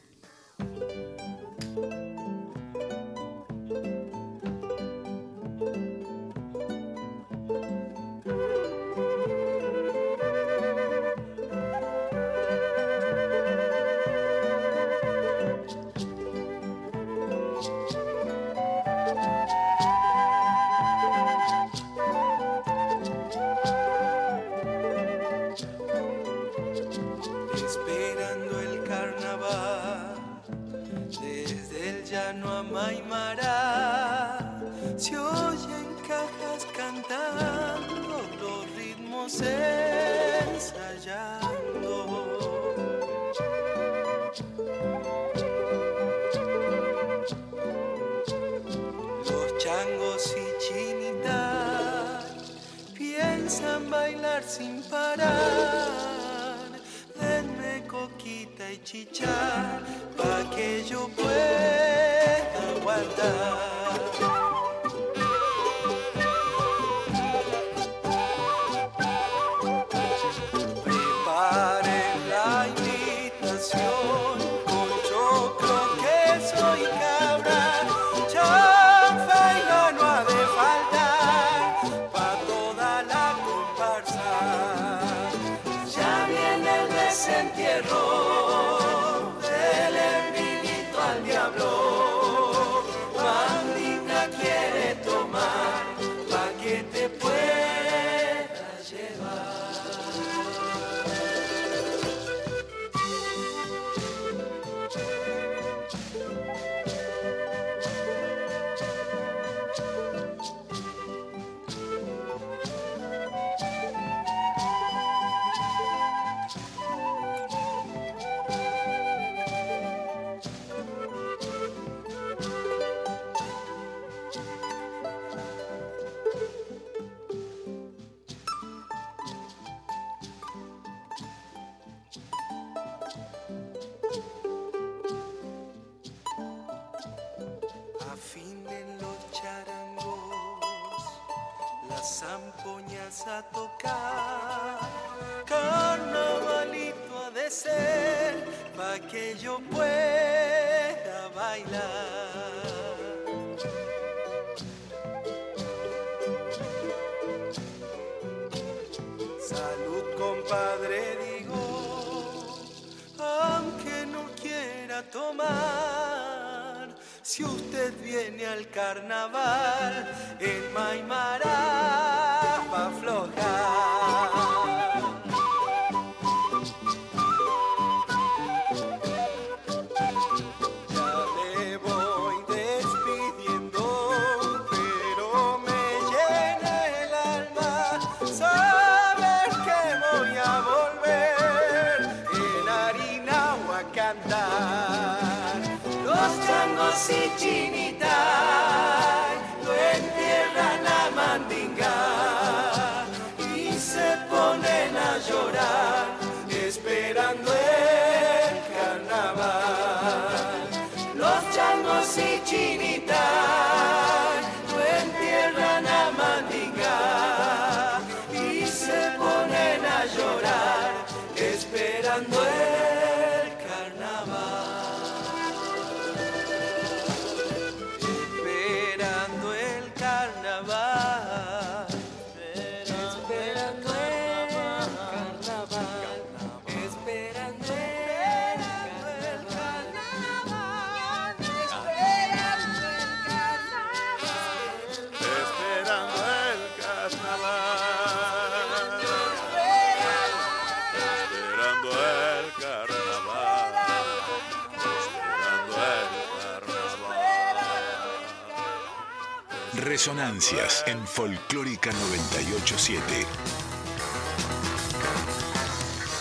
Resonancias 260.01 260.85
en 260.87 261.07
Folclórica 261.07 261.91
987. 261.91 263.27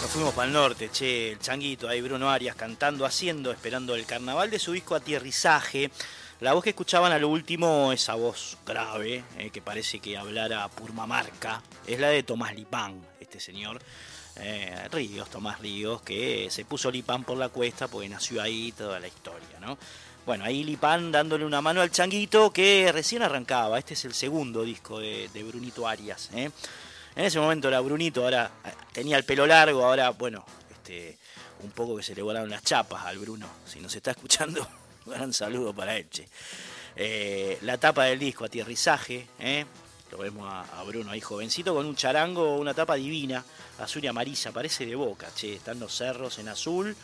Nos 0.02 0.12
fuimos 0.12 0.34
para 0.34 0.48
el 0.48 0.54
norte, 0.54 0.90
che, 0.90 1.34
el 1.34 1.40
changuito, 1.40 1.90
ahí 1.90 2.00
Bruno 2.00 2.30
Arias 2.30 2.56
cantando, 2.56 3.06
haciendo, 3.06 3.52
esperando 3.52 3.94
el 3.96 4.06
carnaval 4.06 4.50
de 4.50 4.60
su 4.60 4.72
disco 4.72 4.96
Aterrizaje. 4.96 5.92
La 6.40 6.54
voz 6.54 6.64
que 6.64 6.70
escuchaban 6.70 7.12
a 7.12 7.20
lo 7.20 7.28
último, 7.28 7.92
esa 7.92 8.16
voz 8.16 8.58
grave, 8.66 9.26
eh, 9.38 9.50
que 9.50 9.62
parece 9.62 10.00
que 10.00 10.18
hablara 10.18 10.70
Purmamarca, 10.70 11.62
es 11.86 12.00
la 12.00 12.08
de 12.08 12.24
Tomás 12.24 12.56
Lipán, 12.56 13.06
este 13.20 13.42
señor. 13.42 13.82
eh, 14.38 14.88
Ríos, 14.92 15.30
Tomás 15.30 15.60
Ríos, 15.60 16.02
que 16.02 16.48
se 16.50 16.64
puso 16.66 16.92
Lipán 16.92 17.24
por 17.26 17.38
la 17.38 17.50
cuesta 17.50 17.88
porque 17.88 18.10
nació 18.10 18.42
ahí 18.42 18.72
toda 18.72 19.00
la 19.02 19.08
historia, 19.08 19.60
¿no? 19.62 19.78
Bueno, 20.26 20.44
ahí 20.44 20.64
Lipán 20.64 21.12
dándole 21.12 21.46
una 21.46 21.62
mano 21.62 21.82
al 21.82 21.92
changuito 21.92 22.50
que 22.50 22.90
recién 22.92 23.22
arrancaba. 23.22 23.78
Este 23.78 23.94
es 23.94 24.06
el 24.06 24.16
segundo 24.16 24.64
disco 24.64 25.00
de, 25.00 25.30
Brunito 25.48 25.88
Arias. 25.88 26.32
¿eh? 26.34 26.50
En 27.16 27.26
ese 27.26 27.40
momento 27.40 27.68
era 27.68 27.80
Brunito, 27.80 28.24
ahora 28.24 28.50
eh, 28.66 28.70
tenía 28.92 29.18
el 29.18 29.24
pelo 29.24 29.46
largo, 29.46 29.86
ahora, 29.86 30.10
bueno, 30.10 30.44
este, 30.72 31.20
un 31.62 31.70
poco 31.70 31.96
que 31.96 32.02
se 32.02 32.16
le 32.16 32.24
volaron 32.24 32.50
las 32.50 32.64
chapas 32.64 33.06
al 33.06 33.20
Bruno. 33.20 33.48
Si 33.68 33.80
nos 33.80 33.96
está 33.96 34.12
escuchando, 34.12 34.68
un 35.06 35.14
gran 35.14 35.32
saludo 35.32 35.76
para 35.76 35.96
él. 35.96 36.10
che. 36.10 36.28
Eh, 36.96 37.60
la 37.62 37.78
tapa 37.78 38.06
del 38.06 38.18
disco, 38.18 38.46
aterrizaje, 38.46 39.28
¿eh? 39.38 39.64
lo 40.10 40.18
vemos 40.18 40.52
a, 40.52 40.80
a 40.80 40.84
Bruno 40.86 41.12
ahí 41.12 41.22
jovencito 41.22 41.76
con 41.76 41.86
un 41.86 41.96
charango, 41.96 42.56
una 42.56 42.74
tapa 42.74 42.96
divina, 42.96 43.46
azul 43.78 44.04
y 44.04 44.08
amarilla, 44.08 44.52
parece 44.52 44.88
de 44.88 44.96
boca, 44.96 45.28
che, 45.36 45.54
están 45.54 45.80
los 45.80 45.96
cerros 45.96 46.40
en 46.40 46.48
azul, 46.48 46.96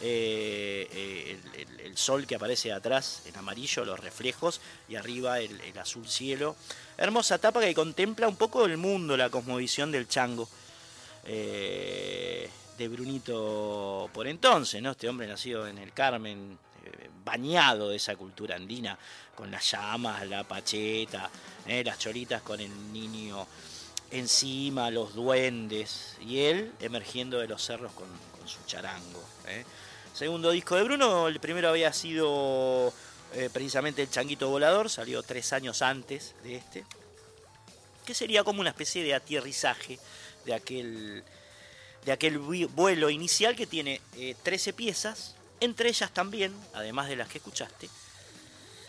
eh, 0.00 0.88
eh, 0.92 1.66
el, 1.84 1.96
sol 1.96 2.26
que 2.26 2.36
aparece 2.36 2.72
atrás 2.72 3.22
en 3.26 3.36
amarillo, 3.36 3.84
los 3.84 4.00
reflejos, 4.00 4.60
y 4.88 4.96
arriba 4.96 5.40
el, 5.40 5.76
azul 5.78 6.08
cielo. 6.08 6.56
Hermosa 6.96 7.38
tapa 7.38 7.60
que 7.60 7.74
contempla 7.74 8.28
un 8.28 8.36
poco 8.36 8.64
el 8.64 8.76
mundo, 8.76 9.16
la 9.16 9.28
cosmovisión 9.30 9.90
del 9.92 10.08
chango. 10.08 10.48
eh, 11.24 12.48
de 12.78 12.88
Brunito 12.88 14.08
por 14.14 14.26
entonces, 14.26 14.80
¿no? 14.80 14.92
Este 14.92 15.06
hombre 15.06 15.26
nacido 15.26 15.68
en 15.68 15.76
el 15.76 15.92
Carmen, 15.92 16.58
bañado 17.22 17.90
de 17.90 17.96
esa 17.96 18.16
cultura 18.16 18.56
andina, 18.56 18.98
con 19.34 19.50
las 19.50 19.70
llamas, 19.70 20.26
la 20.26 20.44
pacheta, 20.44 21.28
las 21.66 21.98
choritas 21.98 22.40
con 22.40 22.58
el 22.58 22.70
niño 22.90 23.46
encima, 24.10 24.90
los 24.90 25.14
duendes, 25.14 26.16
y 26.20 26.40
él 26.40 26.72
emergiendo 26.80 27.38
de 27.38 27.48
los 27.48 27.64
cerros 27.64 27.92
con, 27.92 28.06
su 28.46 28.64
charango. 28.66 29.22
Segundo 30.14 30.50
disco 30.50 30.76
de 30.76 30.82
Bruno, 30.82 31.28
el 31.28 31.40
primero 31.40 31.68
había 31.68 31.92
sido 31.92 32.92
eh, 33.34 33.48
precisamente 33.52 34.02
El 34.02 34.10
Changuito 34.10 34.48
Volador, 34.48 34.90
salió 34.90 35.22
tres 35.22 35.52
años 35.52 35.82
antes 35.82 36.34
de 36.42 36.56
este, 36.56 36.84
que 38.04 38.14
sería 38.14 38.44
como 38.44 38.60
una 38.60 38.70
especie 38.70 39.02
de 39.02 39.14
aterrizaje 39.14 39.98
de 40.44 40.54
aquel, 40.54 41.24
de 42.04 42.12
aquel 42.12 42.38
vuelo 42.38 43.08
inicial 43.08 43.54
que 43.54 43.66
tiene 43.66 44.00
eh, 44.16 44.34
13 44.42 44.72
piezas, 44.72 45.36
entre 45.60 45.88
ellas 45.88 46.12
también, 46.12 46.54
además 46.74 47.08
de 47.08 47.16
las 47.16 47.28
que 47.28 47.38
escuchaste, 47.38 47.88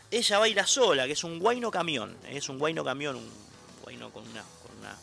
ella 0.09 0.39
baila 0.39 0.67
sola, 0.67 1.05
que 1.05 1.13
es 1.13 1.23
un 1.23 1.39
guayno 1.39 1.71
camión, 1.71 2.17
es 2.29 2.49
un 2.49 2.59
guayno 2.59 2.83
camión, 2.83 3.15
un 3.15 3.31
guayno 3.83 4.11
con 4.11 4.27
una, 4.27 4.43
con 4.63 4.77
una 4.79 4.97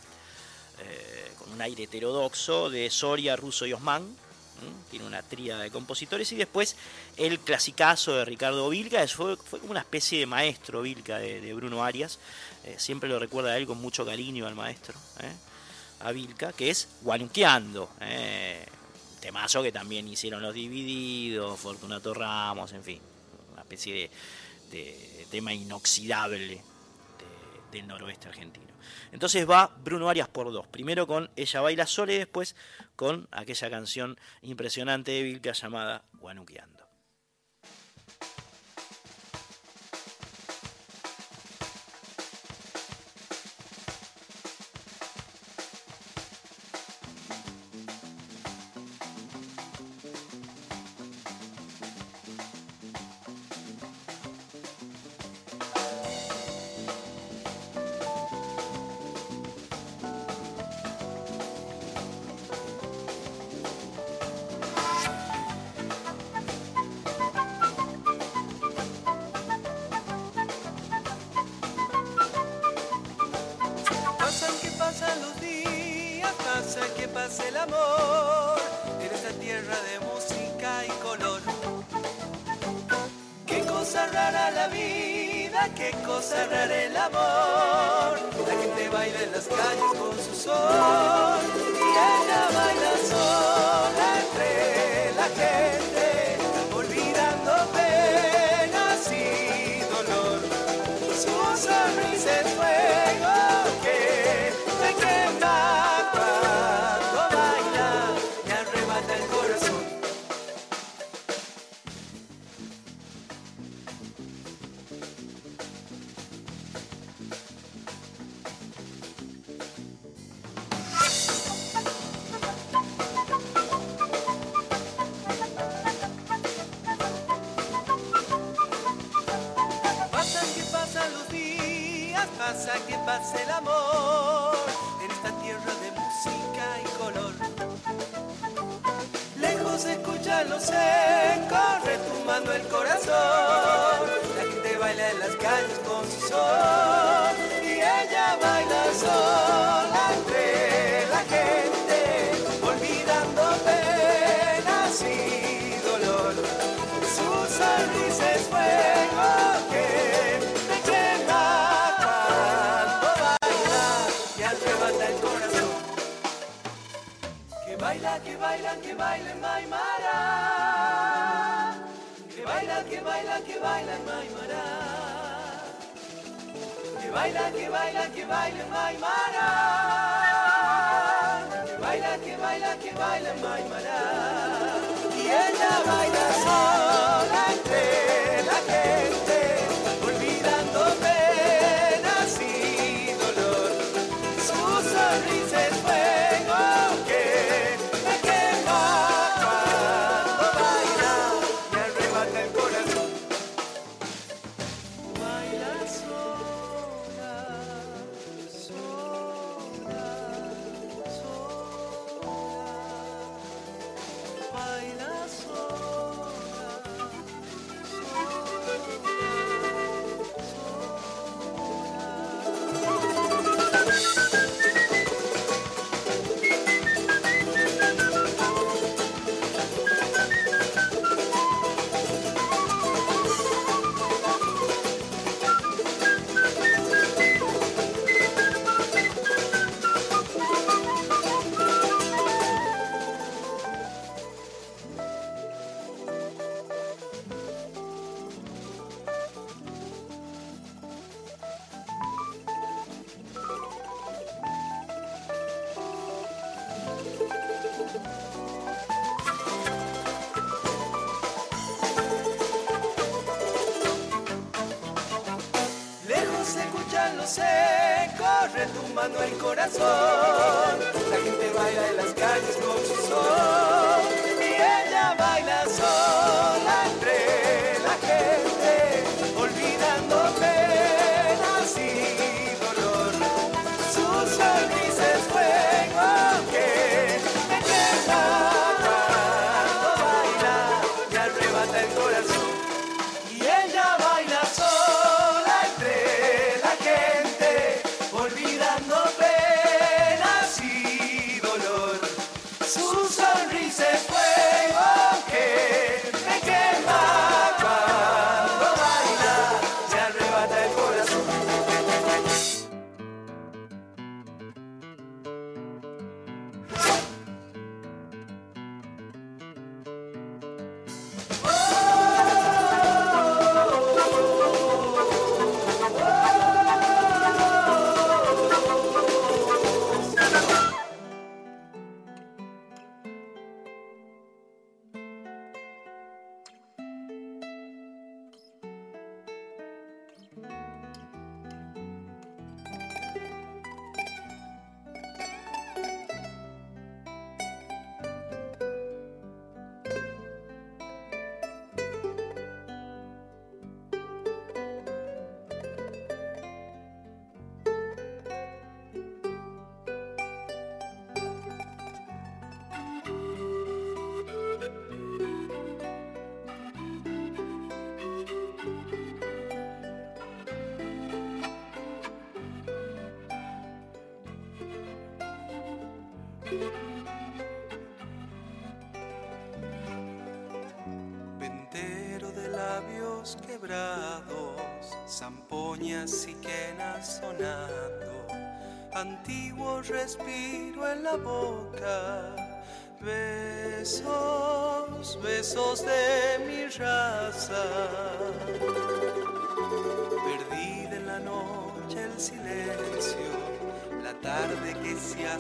eh, 0.81 1.33
con 1.38 1.52
un 1.52 1.62
aire 1.62 1.85
heterodoxo 1.85 2.70
de 2.70 2.90
Soria, 2.90 3.35
Russo 3.37 3.66
y 3.66 3.72
Osman. 3.72 4.16
Tiene 4.90 5.07
una 5.07 5.23
tríada 5.23 5.62
de 5.62 5.71
compositores 5.71 6.31
y 6.33 6.37
después 6.37 6.77
el 7.16 7.38
clasicazo 7.40 8.14
de 8.16 8.25
Ricardo 8.25 8.68
Vilca, 8.68 9.07
fue, 9.09 9.37
fue 9.37 9.59
como 9.61 9.71
una 9.73 9.81
especie 9.81 10.18
de 10.21 10.27
maestro 10.27 10.83
Vilca 10.83 11.18
de, 11.18 11.55
Bruno 11.55 11.85
Arias. 11.85 12.18
Eh, 12.64 12.75
siempre 12.79 13.09
lo 13.09 13.18
recuerda 13.18 13.57
él 13.57 13.66
con 13.66 13.79
mucho 13.81 14.05
cariño 14.05 14.47
al 14.47 14.55
maestro, 14.55 14.94
¿eh? 15.21 15.33
a 16.01 16.12
Vilca, 16.12 16.53
que 16.53 16.71
es 16.71 16.88
Guanuqueando. 17.03 17.90
¿eh? 18.01 18.64
Temazo 19.21 19.62
que 19.62 19.73
también 19.73 20.07
hicieron 20.09 20.42
los 20.42 20.55
Divididos, 20.55 21.59
Fortunato 21.59 22.14
Ramos, 22.14 22.73
en 22.73 22.85
fin, 22.85 23.01
una 23.53 23.62
especie 23.62 24.11
de, 24.71 24.77
de 24.77 25.27
tema 25.31 25.53
inoxidable 25.53 26.47
de- 26.49 27.79
del 27.79 27.87
noroeste 27.87 28.29
argentino. 28.29 28.66
Entonces 29.12 29.49
va 29.49 29.71
Bruno 29.83 30.09
Arias 30.09 30.29
por 30.29 30.53
dos. 30.53 30.66
Primero 30.68 31.07
con 31.07 31.31
Ella 31.37 31.61
baila 31.61 31.87
sola 31.87 32.12
y 32.12 32.18
después 32.18 32.55
con 32.98 33.28
aquella 33.30 33.70
canción 33.70 34.18
impresionante 34.42 35.12
de 35.12 35.22
Vilca 35.22 35.52
llamada 35.52 36.02
Guanuqueando. 36.14 36.77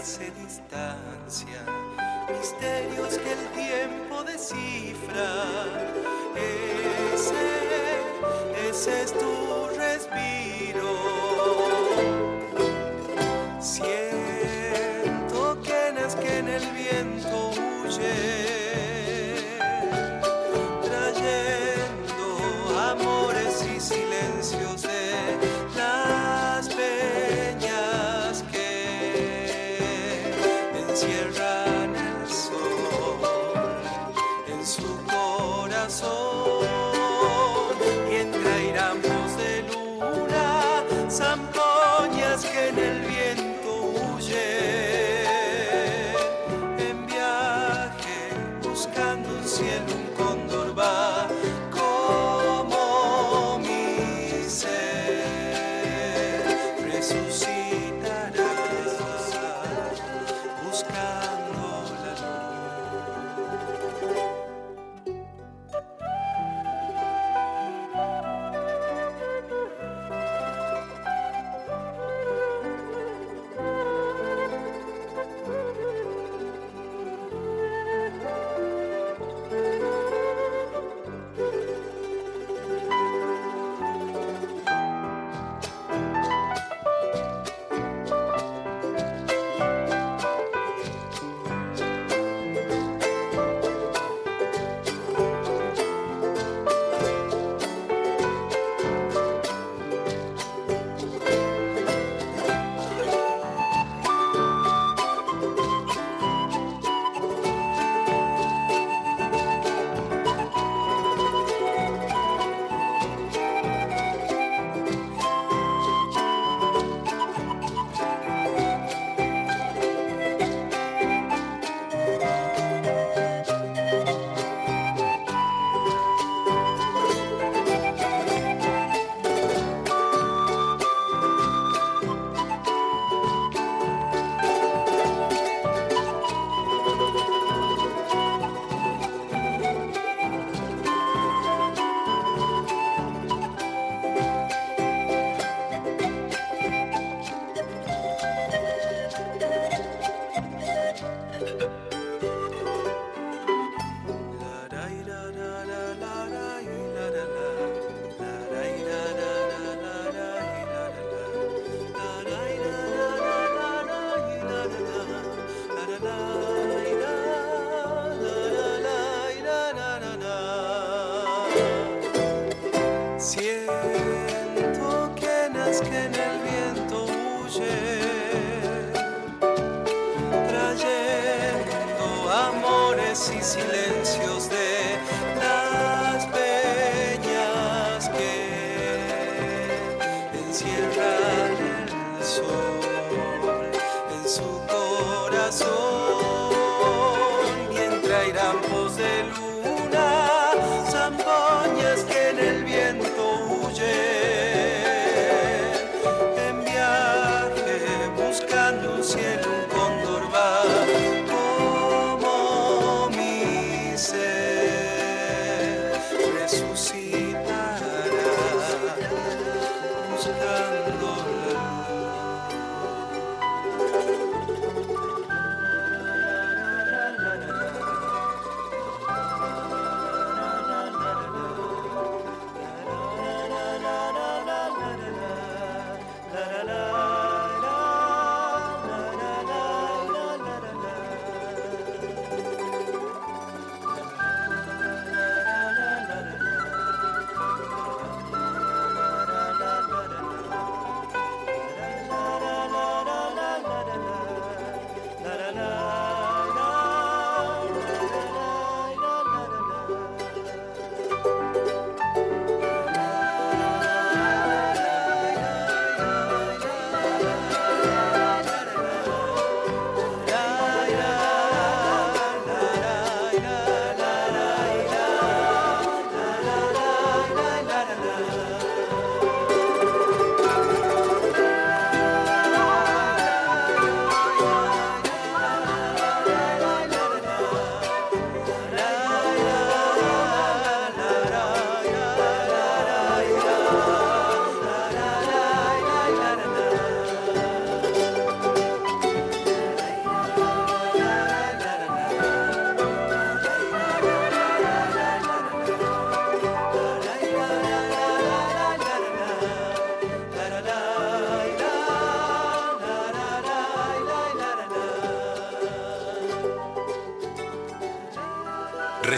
Se 0.08 0.47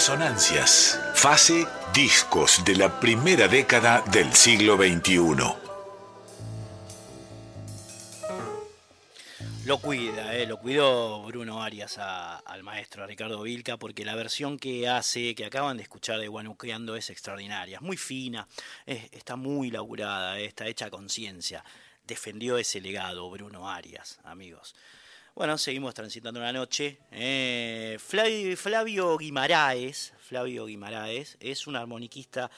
Resonancias. 0.01 0.99
Fase 1.15 1.67
discos 1.93 2.65
de 2.65 2.75
la 2.75 2.99
primera 2.99 3.49
década 3.49 4.03
del 4.11 4.33
siglo 4.33 4.79
XXI. 4.79 5.19
Lo 9.67 9.77
cuida, 9.79 10.35
eh, 10.35 10.47
lo 10.47 10.57
cuidó 10.57 11.23
Bruno 11.25 11.63
Arias 11.63 11.99
a- 11.99 12.39
al 12.39 12.63
maestro 12.63 13.07
Ricardo 13.07 13.43
Vilca 13.43 13.77
porque 13.77 14.07
la 14.07 14.15
versión 14.15 14.59
que 14.59 14.89
hace, 14.89 15.35
que 15.35 15.45
acaban 15.45 15.77
de 15.77 15.83
escuchar 15.83 16.19
de 16.19 16.29
Guanuqueando 16.29 16.97
es 16.97 17.11
extraordinaria, 17.11 17.77
es 17.77 17.83
muy 17.83 17.99
fina, 17.99 18.49
es- 18.87 19.07
está 19.13 19.37
muy 19.37 19.71
laburada, 19.71 20.39
eh, 20.41 20.47
está 20.47 20.67
hecha 20.67 20.87
a 20.87 20.91
conciencia. 20.91 21.63
Defendió 22.07 22.57
ese 22.57 22.81
legado 22.81 23.29
Bruno 23.29 23.69
Arias, 23.69 24.19
amigos. 24.25 24.75
Bueno, 25.41 25.57
seguimos 25.57 25.95
transitando 25.95 26.39
la 26.39 26.53
noche. 26.53 26.99
Eh, 27.11 27.97
Flavio, 27.99 28.55
Flavio 28.59 29.17
Guimaraes, 29.17 30.13
Flavio 30.19 30.67
Guimaraes 30.67 31.39
es 31.41 31.67
un 31.67 31.77
armoniquista, 31.77 32.51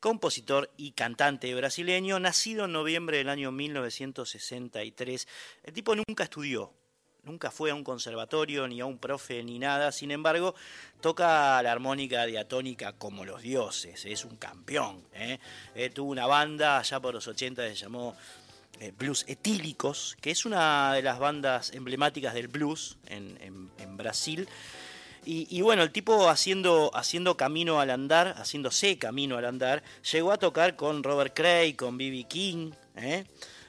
compositor 0.00 0.72
y 0.78 0.92
cantante 0.92 1.54
brasileño, 1.54 2.18
nacido 2.18 2.64
en 2.64 2.72
noviembre 2.72 3.18
del 3.18 3.28
año 3.28 3.52
1963. 3.52 5.28
El 5.64 5.74
tipo 5.74 5.94
nunca 5.94 6.24
estudió, 6.24 6.72
nunca 7.24 7.50
fue 7.50 7.72
a 7.72 7.74
un 7.74 7.84
conservatorio, 7.84 8.66
ni 8.66 8.80
a 8.80 8.86
un 8.86 8.98
profe, 8.98 9.42
ni 9.42 9.58
nada. 9.58 9.92
Sin 9.92 10.10
embargo, 10.10 10.54
toca 11.00 11.62
la 11.62 11.72
armónica 11.72 12.24
diatónica 12.24 12.94
como 12.94 13.24
los 13.24 13.42
dioses. 13.42 14.04
Es 14.04 14.24
un 14.24 14.36
campeón. 14.36 15.04
¿eh? 15.12 15.38
Eh, 15.74 15.90
tuvo 15.90 16.10
una 16.10 16.26
banda 16.26 16.78
allá 16.78 17.00
por 17.00 17.14
los 17.14 17.26
80 17.26 17.68
que 17.68 17.70
se 17.70 17.76
llamó 17.76 18.16
Blues 18.98 19.24
Etílicos, 19.28 20.16
que 20.20 20.30
es 20.30 20.46
una 20.46 20.94
de 20.94 21.02
las 21.02 21.18
bandas 21.18 21.72
emblemáticas 21.72 22.34
del 22.34 22.48
blues 22.48 22.96
en, 23.06 23.70
Brasil. 23.96 24.48
Y, 25.26 25.46
y 25.54 25.60
bueno, 25.60 25.82
el 25.82 25.92
tipo 25.92 26.30
haciendo, 26.30 26.90
haciendo 26.94 27.36
camino 27.36 27.80
al 27.80 27.90
andar, 27.90 28.34
haciéndose 28.38 28.96
camino 28.96 29.36
al 29.36 29.44
andar, 29.44 29.82
llegó 30.10 30.32
a 30.32 30.38
tocar 30.38 30.76
con 30.76 31.02
Robert 31.02 31.34
Cray, 31.34 31.74
con 31.74 31.98
B.B. 31.98 32.24
King. 32.24 32.72
¿eh? 32.96 33.24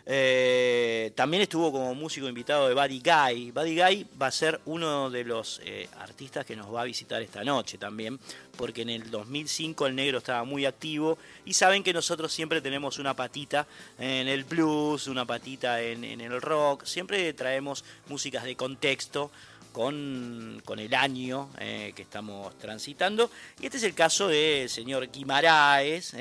Eh, 0.06 1.12
también 1.16 1.44
estuvo 1.44 1.72
como 1.72 1.94
músico 1.94 2.28
invitado 2.28 2.68
de 2.68 2.74
Buddy 2.74 3.02
Guy. 3.02 3.52
Buddy 3.52 3.76
Guy 3.76 4.08
va 4.22 4.28
a 4.28 4.32
ser 4.32 4.60
uno 4.66 5.10
de 5.10 5.24
los 5.24 5.62
eh, 5.64 5.88
artistas 6.00 6.46
que 6.46 6.56
nos 6.56 6.74
va 6.74 6.82
a 6.82 6.86
visitar 6.86 7.22
esta 7.22 7.44
noche 7.44 7.78
también, 7.78 8.20
porque 8.58 8.82
en 8.82 8.90
el 8.90 9.12
2005 9.12 9.88
el 9.88 9.96
negro 9.96 10.18
estaba 10.18 10.44
muy 10.44 10.66
activo 10.66 11.18
y 11.46 11.54
saben 11.54 11.84
que 11.84 11.94
nosotros 11.94 12.34
siempre 12.34 12.62
tenemos 12.62 12.98
una 13.00 13.16
patita 13.16 13.68
en 14.00 14.28
el 14.28 14.44
blues, 14.44 15.08
una 15.08 15.26
patita 15.26 15.82
en, 15.82 16.04
el 16.04 16.42
rock, 16.42 16.86
siempre 16.86 17.34
traemos 17.34 17.84
músicas 18.08 18.44
de 18.44 18.56
contexto 18.56 19.32
con, 19.72 20.62
con 20.66 20.80
el 20.80 20.94
año 20.94 21.50
eh, 21.60 21.94
que 21.96 22.02
estamos 22.02 22.58
transitando. 22.58 23.30
Y 23.60 23.66
este 23.66 23.78
es 23.78 23.84
el 23.84 23.94
caso 23.94 24.28
del 24.28 24.70
señor 24.70 25.10
Guimaraes, 25.12 26.14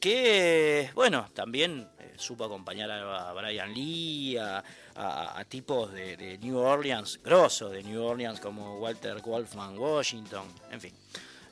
que, 0.00 0.90
bueno, 0.94 1.28
también 1.34 1.88
supo 2.18 2.44
acompañar 2.44 2.90
a, 2.90 3.32
Brian 3.32 3.72
Lee, 3.72 4.36
a, 4.38 5.44
tipos 5.48 5.92
de, 5.92 6.38
New 6.38 6.58
Orleans, 6.58 7.20
grosos 7.22 7.72
de 7.72 7.82
New 7.82 8.02
Orleans 8.02 8.40
como 8.40 8.78
Walter 8.78 9.20
Wolfman 9.20 9.78
Washington, 9.78 10.46
en 10.70 10.80
fin. 10.80 10.94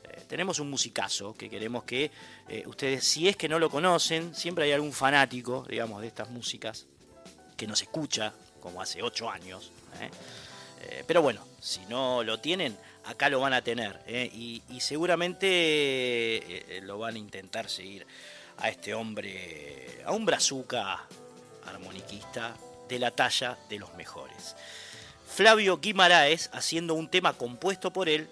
Eh, 0.03 0.23
tenemos 0.27 0.59
un 0.59 0.69
musicazo 0.69 1.33
que 1.33 1.49
queremos 1.49 1.83
que 1.83 2.11
eh, 2.47 2.63
ustedes, 2.65 3.05
si 3.05 3.27
es 3.27 3.35
que 3.35 3.49
no 3.49 3.59
lo 3.59 3.69
conocen, 3.69 4.35
siempre 4.35 4.65
hay 4.65 4.71
algún 4.71 4.93
fanático, 4.93 5.65
digamos, 5.69 6.01
de 6.01 6.07
estas 6.07 6.29
músicas 6.29 6.85
que 7.57 7.67
nos 7.67 7.81
escucha, 7.81 8.33
como 8.59 8.81
hace 8.81 9.01
ocho 9.01 9.29
años. 9.29 9.71
¿eh? 10.01 10.09
Pero 11.07 11.21
bueno, 11.21 11.41
si 11.59 11.79
no 11.87 12.23
lo 12.23 12.39
tienen, 12.39 12.77
acá 13.05 13.29
lo 13.29 13.39
van 13.39 13.53
a 13.53 13.61
tener. 13.61 13.99
Y, 14.07 14.61
seguramente 14.79 16.81
lo 16.83 16.99
van 16.99 17.15
a 17.15 17.17
intentar 17.17 17.69
seguir 17.69 18.05
a 18.57 18.69
este 18.69 18.93
hombre, 18.93 20.01
a 20.05 20.11
un 20.11 20.25
brazuca 20.25 21.05
armoniquista 21.65 22.55
de 22.87 22.99
la 22.99 23.11
talla 23.11 23.57
de 23.69 23.79
los 23.79 23.93
mejores. 23.95 24.55
Flavio 25.27 25.77
Guimaraes 25.79 26.49
haciendo 26.53 26.93
un 26.93 27.09
tema 27.09 27.33
compuesto 27.33 27.91
por 27.91 28.07
él 28.09 28.27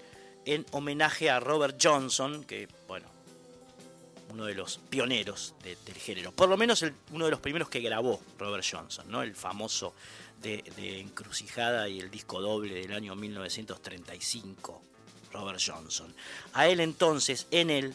en 0.46 0.66
homenaje 0.72 1.30
a 1.30 1.40
Robert 1.40 1.78
Johnson, 1.82 2.44
que 2.44 2.68
bueno, 2.88 3.08
uno 4.30 4.46
de 4.46 4.56
los 4.56 4.78
pioneros 4.90 5.54
de- 5.64 5.76
del 5.86 5.96
género. 5.96 6.32
Por 6.32 6.50
lo 6.50 6.58
menos 6.58 6.84
uno 7.12 7.26
de 7.26 7.32
los 7.32 7.40
primeros 7.40 7.70
que 7.70 7.82
grabó 7.82 8.22
Robert 8.38 8.66
Johnson, 8.70 9.10
¿no? 9.10 9.22
El 9.24 9.36
famoso 9.36 9.94
de 10.42 11.00
Encrucijada 11.00 11.88
y 11.88 12.00
el 12.02 12.12
disco 12.12 12.42
doble 12.42 12.74
del 12.76 12.92
año 12.94 13.16
1935, 13.16 14.82
Robert 15.32 15.60
Johnson. 15.66 16.14
A 16.54 16.68
él 16.68 16.80
entonces, 16.82 17.48
en 17.52 17.70
él, 17.70 17.94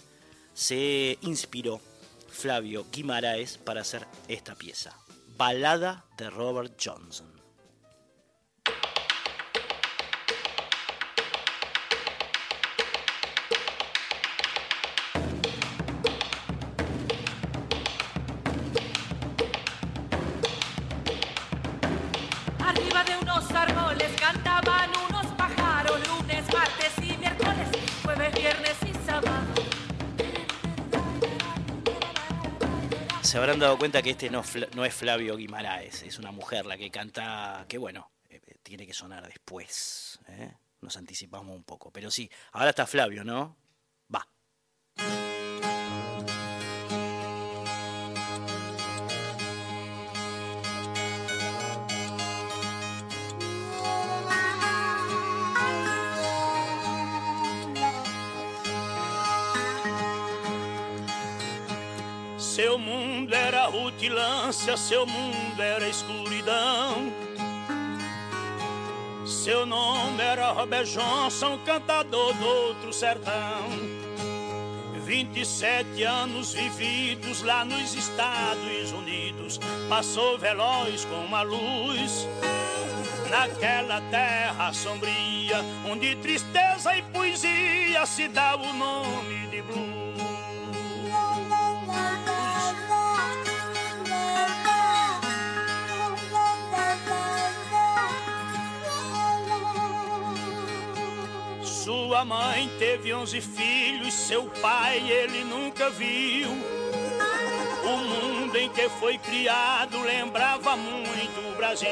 se 0.55 1.19
inspiró 1.21 1.81
Flavio 2.39 2.87
Guimaraes 2.93 3.59
para 3.59 3.81
hacer 3.81 4.07
esta 4.29 4.55
pieza. 4.55 4.97
Balada 5.37 6.05
de 6.17 6.31
Robert 6.31 6.75
Johnson. 6.81 7.28
Se 33.29 33.37
habrán 33.37 33.59
dado 33.59 33.77
cuenta 33.77 34.01
que 34.01 34.09
este 34.09 34.31
no, 34.31 34.43
no 34.75 34.87
es 34.87 34.95
Flavio 34.95 35.37
Guimaraes, 35.37 36.03
es 36.03 36.19
una 36.19 36.33
mujer 36.33 36.65
la 36.65 36.79
que 36.79 36.91
canta, 36.91 37.67
que 37.69 37.77
bueno, 37.77 38.11
eh, 38.31 38.41
eh, 38.47 38.55
tiene 38.63 38.87
que 38.87 38.95
sonar 38.95 39.27
después. 39.27 40.19
¿eh? 40.29 40.55
Nos 40.81 40.97
anticipamos 40.97 41.55
un 41.55 41.63
poco, 41.63 41.91
pero 41.91 42.11
sí, 42.11 42.31
ahora 42.53 42.71
está 42.71 42.87
Flavio, 42.87 43.25
¿no? 43.25 43.55
Rutilância, 63.99 64.77
seu 64.77 65.05
mundo 65.05 65.61
era 65.61 65.89
escuridão. 65.89 67.13
Seu 69.27 69.67
nome 69.67 70.23
era 70.23 70.53
Robert 70.53 70.87
Johnson, 70.87 71.59
cantador 71.67 72.33
do 72.35 72.47
outro 72.47 72.93
sertão. 72.93 73.69
27 75.05 76.05
anos 76.05 76.53
vividos 76.53 77.43
lá 77.43 77.65
nos 77.65 77.95
Estados 77.95 78.93
Unidos, 78.93 79.59
passou 79.89 80.39
veloz 80.39 81.05
como 81.07 81.35
a 81.35 81.43
luz. 81.43 82.29
Naquela 83.29 84.01
terra 84.13 84.73
sombria, 84.73 85.61
onde 85.91 86.15
tristeza 86.17 86.97
e 86.97 87.03
poesia 87.03 88.07
se 88.07 88.29
dá 88.29 88.55
o 88.55 88.73
nome 88.73 89.49
de 89.49 89.61
blues. 89.63 90.28
Sua 101.85 102.25
mãe 102.25 102.69
teve 102.77 103.15
11 103.15 103.41
filhos, 103.41 104.13
seu 104.13 104.47
pai 104.61 104.99
ele 104.99 105.45
nunca 105.45 105.89
viu. 105.91 106.51
O 107.85 107.97
mundo 107.99 108.57
em 108.57 108.69
que 108.69 108.89
foi 108.89 109.17
criado 109.17 110.03
lembrava 110.03 110.77
muito 110.77 111.41
o 111.49 111.57
Brasil. 111.57 111.89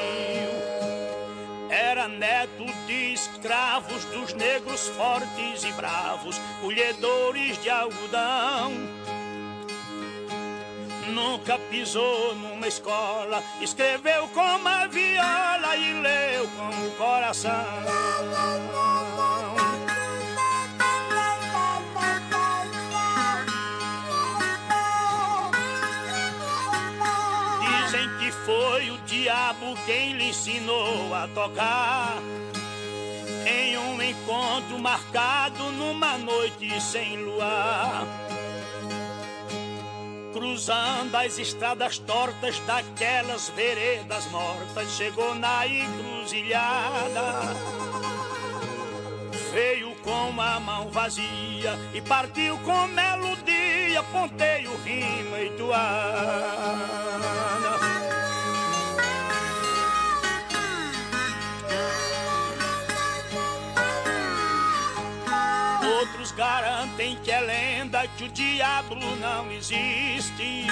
Era 1.71 2.09
neto 2.09 2.67
de 2.89 3.13
escravos 3.13 4.05
dos 4.07 4.35
negros 4.35 4.89
fortes 4.89 5.63
e 5.63 5.73
bravos, 5.75 6.37
colhedores 6.61 7.57
de 7.63 7.71
algodão. 7.71 8.73
Nunca 11.15 11.61
pisou 11.71 12.35
numa 12.35 12.67
escola, 12.67 13.41
escreveu 13.61 14.27
com 14.29 14.41
a 14.67 14.89
viola 14.89 15.77
e 15.77 15.93
leu 16.01 16.49
com 16.49 16.87
o 16.87 16.91
coração. 16.99 18.27
Ensinou 30.37 31.15
a 31.15 31.27
tocar. 31.29 32.19
em 33.47 33.79
um 33.79 34.03
encontro 34.03 34.79
marcado 34.79 35.73
numa 35.73 36.19
noite 36.19 36.81
sem 36.81 37.17
luar. 37.17 38.05
Cruzando 40.33 41.15
as 41.15 41.39
estradas 41.39 41.99
tortas 41.99 42.59
daquelas 42.61 43.49
veredas 43.51 44.27
mortas, 44.27 44.91
chegou 44.97 45.35
na 45.35 45.67
encruzilhada. 45.67 47.41
Veio 49.53 49.95
com 50.03 50.41
a 50.41 50.61
mão 50.61 50.91
vazia 50.91 51.79
e 51.95 52.01
partiu 52.03 52.59
com 52.59 52.87
melodia, 52.89 54.03
ponteio, 54.13 54.77
rima 54.85 55.41
e 55.41 55.51
toada. 55.57 57.56
Que 67.27 67.33
é 67.33 67.41
lenda 67.41 68.07
que 68.17 68.23
o 68.23 68.29
diabo 68.29 68.95
não 68.95 69.51
existe. 69.51 70.65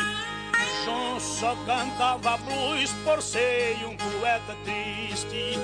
João 0.85 1.19
só 1.19 1.57
cantava 1.67 2.37
blues 2.37 2.93
por 3.05 3.21
ser 3.21 3.77
um 3.85 3.97
poeta 3.97 4.57
triste. 4.63 5.59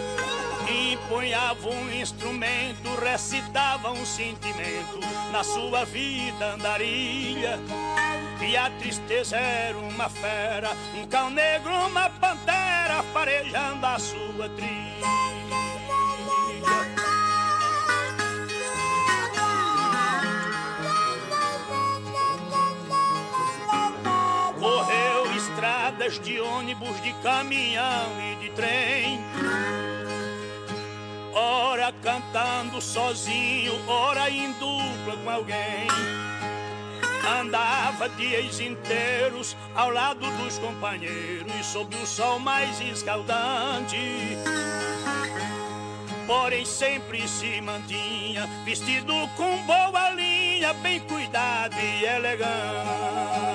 Empunhava 0.68 1.68
um 1.68 1.94
instrumento, 1.94 2.88
recitava 3.00 3.92
um 3.92 4.04
sentimento 4.04 4.98
na 5.30 5.44
sua 5.44 5.84
vida 5.84 6.54
andarilha. 6.54 7.60
E 8.40 8.56
a 8.56 8.68
tristeza 8.70 9.36
era 9.36 9.78
uma 9.78 10.08
fera, 10.08 10.70
um 10.96 11.06
cão 11.06 11.30
negro, 11.30 11.72
uma 11.86 12.10
pantera, 12.10 13.00
farejando 13.12 13.86
a 13.86 13.96
sua 13.96 14.48
trilha. 14.56 14.90
De 26.08 26.40
ônibus, 26.40 26.98
de 27.02 27.12
caminhão 27.22 28.08
e 28.32 28.36
de 28.36 28.50
trem. 28.52 29.20
Ora 31.34 31.92
cantando 32.02 32.80
sozinho, 32.80 33.74
ora 33.86 34.30
em 34.30 34.50
dupla 34.52 35.16
com 35.22 35.30
alguém. 35.30 35.86
Andava 37.38 38.08
dias 38.08 38.58
inteiros 38.60 39.54
ao 39.74 39.90
lado 39.90 40.26
dos 40.38 40.58
companheiros, 40.58 41.66
sob 41.66 41.94
o 41.94 42.06
sol 42.06 42.38
mais 42.38 42.80
escaldante. 42.80 44.38
Porém, 46.26 46.64
sempre 46.64 47.28
se 47.28 47.60
mantinha 47.60 48.48
vestido 48.64 49.12
com 49.36 49.58
boa 49.66 50.10
linha, 50.10 50.72
bem 50.74 50.98
cuidado 51.00 51.76
e 51.78 52.04
elegante. 52.06 53.50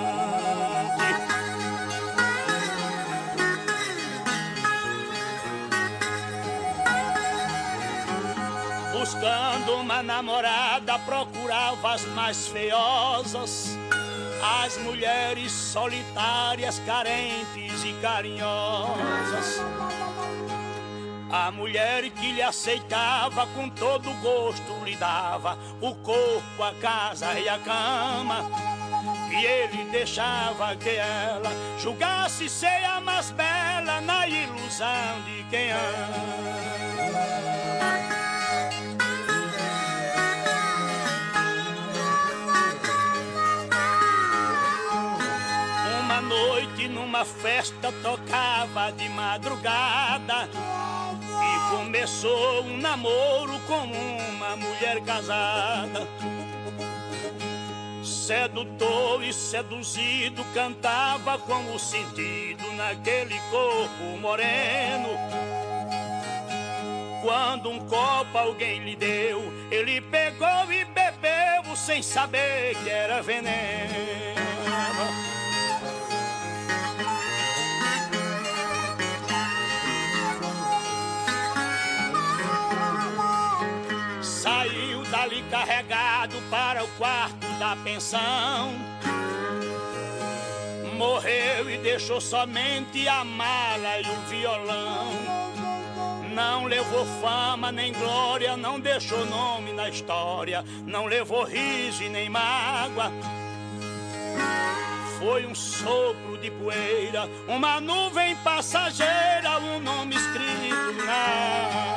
Buscando 9.05 9.75
uma 9.75 10.01
namorada, 10.01 10.97
procurava 10.97 11.93
as 11.93 12.03
mais 12.07 12.47
feiosas, 12.47 13.77
as 14.63 14.79
mulheres 14.79 15.51
solitárias, 15.51 16.81
carentes 16.87 17.83
e 17.83 17.93
carinhosas. 18.01 19.61
A 21.31 21.51
mulher 21.51 22.09
que 22.09 22.31
lhe 22.31 22.41
aceitava 22.41 23.45
com 23.53 23.69
todo 23.69 24.11
gosto 24.23 24.73
lhe 24.83 24.95
dava 24.95 25.55
o 25.79 25.93
corpo, 25.93 26.63
a 26.63 26.73
casa 26.81 27.39
e 27.39 27.47
a 27.47 27.59
cama. 27.59 28.49
E 29.29 29.45
ele 29.45 29.85
deixava 29.91 30.75
que 30.77 30.89
ela 30.89 31.51
julgasse 31.77 32.49
ser 32.49 32.83
a 32.83 32.99
mais 32.99 33.29
bela 33.29 34.01
na 34.01 34.27
ilusão 34.27 35.21
de 35.27 35.43
quem 35.51 35.71
ama. 35.71 37.05
Numa 47.15 47.23
festa 47.23 47.93
tocava 48.03 48.91
de 48.91 49.07
madrugada 49.07 50.49
e 50.51 51.69
começou 51.69 52.63
um 52.63 52.77
namoro 52.77 53.57
com 53.61 53.83
uma 53.83 54.57
mulher 54.57 54.99
casada. 55.05 56.05
Sedutor 58.03 59.23
e 59.23 59.31
seduzido 59.31 60.43
cantava 60.53 61.37
com 61.39 61.73
o 61.73 61.79
sentido 61.79 62.69
naquele 62.73 63.39
corpo 63.49 64.03
moreno. 64.19 65.07
Quando 67.21 67.69
um 67.69 67.79
copo 67.87 68.37
alguém 68.37 68.83
lhe 68.83 68.95
deu, 68.97 69.41
ele 69.71 70.01
pegou 70.01 70.69
e 70.69 70.83
bebeu 70.83 71.75
sem 71.77 72.03
saber 72.03 72.75
que 72.83 72.89
era 72.89 73.21
veneno. 73.21 74.35
Carregado 85.55 86.35
para 86.49 86.83
o 86.83 86.87
quarto 86.97 87.47
da 87.57 87.77
pensão. 87.77 88.73
Morreu 90.97 91.69
e 91.69 91.77
deixou 91.77 92.19
somente 92.19 93.07
a 93.07 93.23
mala 93.23 94.01
e 94.01 94.09
o 94.09 94.19
violão. 94.29 95.13
Não 96.33 96.65
levou 96.65 97.05
fama 97.21 97.71
nem 97.71 97.93
glória, 97.93 98.57
não 98.57 98.77
deixou 98.77 99.25
nome 99.25 99.71
na 99.71 99.87
história, 99.87 100.65
não 100.85 101.05
levou 101.05 101.45
riso 101.45 102.03
e 102.03 102.09
nem 102.09 102.29
mágoa. 102.29 103.09
Foi 105.17 105.45
um 105.45 105.55
sopro 105.55 106.37
de 106.41 106.51
poeira, 106.51 107.29
uma 107.47 107.79
nuvem 107.79 108.35
passageira, 108.37 109.57
um 109.59 109.79
nome 109.79 110.15
escrito 110.15 111.05
na 111.05 111.94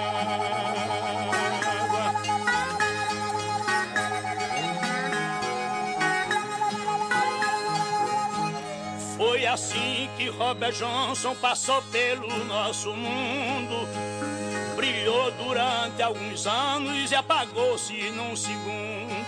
Robert 10.38 10.72
Johnson 10.72 11.34
passou 11.34 11.82
pelo 11.90 12.44
nosso 12.44 12.92
mundo. 12.92 13.88
Brilhou 14.76 15.32
durante 15.32 16.00
alguns 16.00 16.46
anos 16.46 17.10
e 17.10 17.14
apagou-se 17.16 17.92
num 18.12 18.36
segundo. 18.36 19.26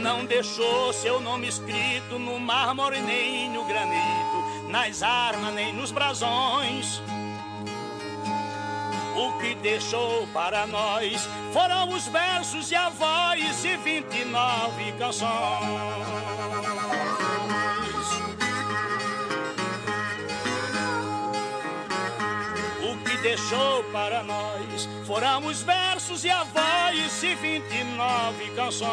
Não 0.00 0.24
deixou 0.24 0.90
seu 0.94 1.20
nome 1.20 1.48
escrito 1.48 2.18
no 2.18 2.40
mármore 2.40 3.02
nem 3.02 3.50
no 3.50 3.62
granito, 3.66 4.70
nas 4.70 5.02
armas 5.02 5.52
nem 5.52 5.74
nos 5.74 5.92
brasões. 5.92 7.02
O 9.14 9.38
que 9.38 9.54
deixou 9.56 10.26
para 10.28 10.66
nós 10.66 11.28
foram 11.52 11.90
os 11.90 12.06
versos 12.06 12.70
e 12.70 12.74
a 12.74 12.88
voz 12.88 13.64
e 13.66 13.76
29 13.76 14.92
canções. 14.92 15.30
Deixou 23.30 23.84
para 23.92 24.24
nós 24.24 24.88
foram 25.06 25.46
os 25.46 25.62
versos 25.62 26.24
e 26.24 26.30
a 26.30 26.42
voz 26.42 27.22
e 27.22 27.32
29 27.36 28.50
canções. 28.56 28.90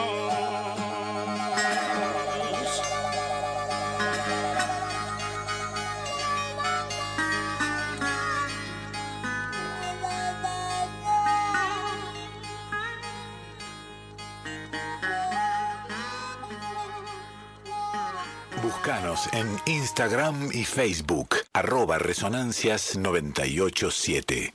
En 19.33 19.59
Instagram 19.65 20.49
y 20.53 20.63
Facebook, 20.63 21.35
arroba 21.51 21.97
Resonancias 21.97 22.95
987. 22.95 24.53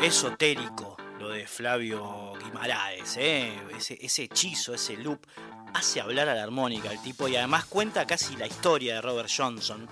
Esotérico, 0.00 0.96
lo 1.18 1.28
de 1.28 1.46
Flavio 1.46 2.32
Guimaraes, 2.42 3.18
¿eh? 3.18 3.52
ese 3.76 4.22
hechizo, 4.22 4.72
ese 4.72 4.96
loop 4.96 5.26
hace 5.74 6.00
hablar 6.00 6.30
a 6.30 6.34
la 6.34 6.42
armónica 6.42 6.90
el 6.90 7.02
tipo 7.02 7.28
y 7.28 7.36
además 7.36 7.66
cuenta 7.66 8.06
casi 8.06 8.34
la 8.36 8.46
historia 8.46 8.94
de 8.94 9.02
Robert 9.02 9.28
Johnson 9.34 9.86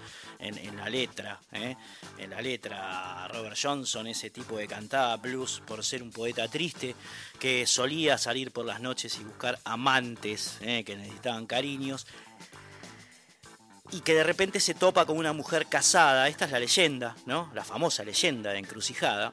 en, 0.45 0.77
la 0.77 0.89
letra. 0.89 1.41
¿eh? 1.53 1.77
En 2.19 2.31
la 2.31 2.41
letra, 2.41 3.27
Robert 3.29 3.57
Johnson, 3.61 4.07
ese 4.07 4.31
tipo 4.31 4.57
que 4.57 4.67
cantaba 4.67 5.17
blues 5.17 5.63
por 5.67 5.85
ser 5.85 6.03
un 6.03 6.11
poeta 6.11 6.49
triste, 6.49 6.95
que 7.39 7.67
solía 7.67 8.19
salir 8.19 8.51
por 8.51 8.67
las 8.67 8.81
noches 8.81 9.19
y 9.19 9.25
buscar 9.25 9.59
amantes 9.65 10.59
¿eh? 10.61 10.85
que 10.85 10.97
necesitaban 10.97 11.47
cariños. 11.47 12.07
Y 13.91 14.01
que 14.01 14.15
de 14.15 14.25
repente 14.25 14.61
se 14.61 14.75
topa 14.75 15.05
con 15.05 15.19
una 15.19 15.33
mujer 15.33 15.67
casada, 15.67 16.29
esta 16.29 16.47
es 16.47 16.51
la 16.51 16.59
leyenda, 16.59 17.15
¿no? 17.27 17.51
La 17.55 17.65
famosa 17.65 18.03
leyenda 18.03 18.51
de 18.51 18.59
Encrucijada, 18.59 19.33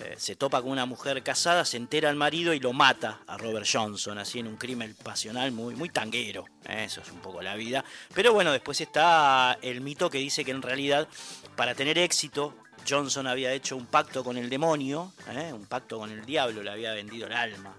eh, 0.00 0.14
se 0.16 0.36
topa 0.36 0.62
con 0.62 0.70
una 0.70 0.86
mujer 0.86 1.24
casada, 1.24 1.64
se 1.64 1.76
entera 1.76 2.08
el 2.08 2.14
marido 2.14 2.54
y 2.54 2.60
lo 2.60 2.72
mata 2.72 3.20
a 3.26 3.36
Robert 3.36 3.66
Johnson, 3.70 4.18
así 4.18 4.38
en 4.38 4.46
un 4.46 4.56
crimen 4.56 4.94
pasional 5.02 5.50
muy, 5.50 5.74
muy 5.74 5.88
tanguero. 5.88 6.44
Eh, 6.66 6.84
eso 6.84 7.00
es 7.00 7.10
un 7.10 7.18
poco 7.18 7.42
la 7.42 7.56
vida. 7.56 7.84
Pero 8.14 8.32
bueno, 8.32 8.52
después 8.52 8.80
está 8.80 9.58
el 9.60 9.80
mito 9.80 10.08
que 10.08 10.18
dice 10.18 10.44
que 10.44 10.52
en 10.52 10.62
realidad, 10.62 11.08
para 11.56 11.74
tener 11.74 11.98
éxito, 11.98 12.54
Johnson 12.88 13.26
había 13.26 13.52
hecho 13.52 13.76
un 13.76 13.86
pacto 13.86 14.22
con 14.22 14.36
el 14.36 14.48
demonio, 14.48 15.12
eh, 15.30 15.52
un 15.52 15.66
pacto 15.66 15.98
con 15.98 16.12
el 16.12 16.24
diablo, 16.24 16.62
le 16.62 16.70
había 16.70 16.92
vendido 16.92 17.26
el 17.26 17.32
alma 17.32 17.74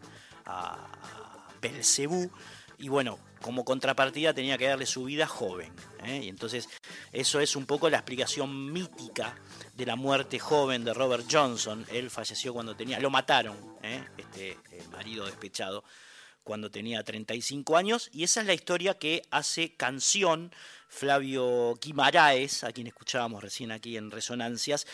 a 0.45 0.87
Belcebú. 1.61 2.29
Y 2.79 2.89
bueno, 2.89 3.17
como 3.41 3.63
contrapartida 3.63 4.33
tenía 4.33 4.57
que 4.57 4.67
darle 4.67 4.85
su 4.85 5.05
vida 5.05 5.25
joven. 5.25 5.71
Y 6.05 6.27
entonces 6.27 6.67
eso 7.13 7.39
es 7.39 7.55
un 7.55 7.65
poco 7.65 7.89
la 7.89 7.97
explicación 7.97 8.71
mítica 8.71 9.35
de 9.79 9.85
la 9.85 9.95
muerte 9.95 10.39
joven 10.39 10.83
de 10.83 10.93
Robert 10.93 11.25
Johnson. 11.31 11.85
Él 11.89 12.09
falleció 12.09 12.53
cuando 12.53 12.75
tenía, 12.75 12.99
lo 12.99 13.09
mataron, 13.09 13.55
¿eh? 13.81 14.03
este 14.17 14.57
marido 14.91 15.25
despechado, 15.25 15.85
cuando 16.43 16.69
tenía 16.69 17.01
35 17.01 17.77
años. 17.77 18.09
Y 18.11 18.25
esa 18.25 18.41
es 18.41 18.47
la 18.47 18.53
historia 18.53 18.95
que 18.95 19.21
hace 19.31 19.75
canción 19.75 20.51
Flavio 20.89 21.75
Guimaraes, 21.81 22.65
a 22.65 22.73
quien 22.73 22.87
escuchábamos 22.87 23.41
recién 23.41 23.71
aquí 23.71 23.95
en 23.95 24.11
Resonancias, 24.11 24.85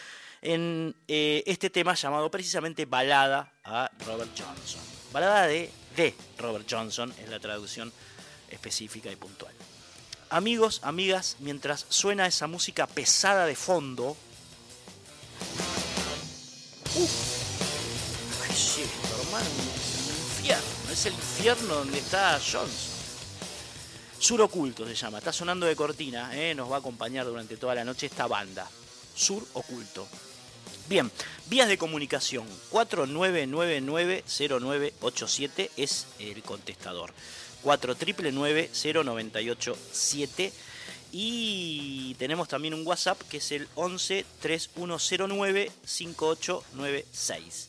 en 0.43 0.95
eh, 1.07 1.41
este 1.47 1.71
tema 1.71 1.95
llamado 1.95 2.29
precisamente 2.29 2.86
Balada 2.86 3.53
a 3.63 3.89
Robert 4.05 4.29
Johnson. 4.38 4.81
Balada 5.11 5.47
de, 5.47 5.71
de 5.95 6.13
Robert 6.38 6.67
Johnson 6.69 7.11
es 7.23 7.27
la 7.27 7.39
traducción 7.39 7.91
específica 8.51 9.11
y 9.11 9.15
puntual. 9.15 9.53
Amigos, 10.29 10.81
amigas, 10.83 11.38
mientras 11.39 11.88
suena 11.89 12.27
esa 12.27 12.45
música 12.45 12.86
pesada 12.86 13.47
de 13.47 13.55
fondo, 13.55 14.15
Uh, 16.95 17.07
esto, 18.49 19.21
hermano? 19.21 19.45
Un 19.49 19.65
infierno. 19.65 20.91
Es 20.91 21.05
el 21.05 21.13
infierno 21.13 21.75
donde 21.75 21.97
está 21.97 22.39
Johnson. 22.39 22.95
Sur 24.19 24.41
Oculto 24.41 24.88
se 24.88 24.95
llama. 24.95 25.17
Está 25.17 25.33
sonando 25.33 25.65
de 25.65 25.75
cortina. 25.75 26.31
¿eh? 26.33 26.55
Nos 26.55 26.71
va 26.71 26.77
a 26.77 26.79
acompañar 26.79 27.25
durante 27.25 27.57
toda 27.57 27.75
la 27.75 27.83
noche 27.83 28.07
esta 28.07 28.27
banda. 28.27 28.67
Sur 29.13 29.45
Oculto. 29.53 30.07
Bien, 30.88 31.11
vías 31.47 31.67
de 31.67 31.79
comunicación. 31.79 32.45
4999-0987 32.71 35.71
es 35.77 36.05
el 36.19 36.43
contestador. 36.43 37.11
4999-0987 37.63 40.51
y 41.11 42.13
tenemos 42.19 42.47
también 42.47 42.75
un 42.75 42.86
WhatsApp 42.86 43.19
que 43.29 43.38
es 43.38 43.51
el 43.51 43.67
11 43.73 44.27
3109 44.41 45.71
5896. 45.83 47.67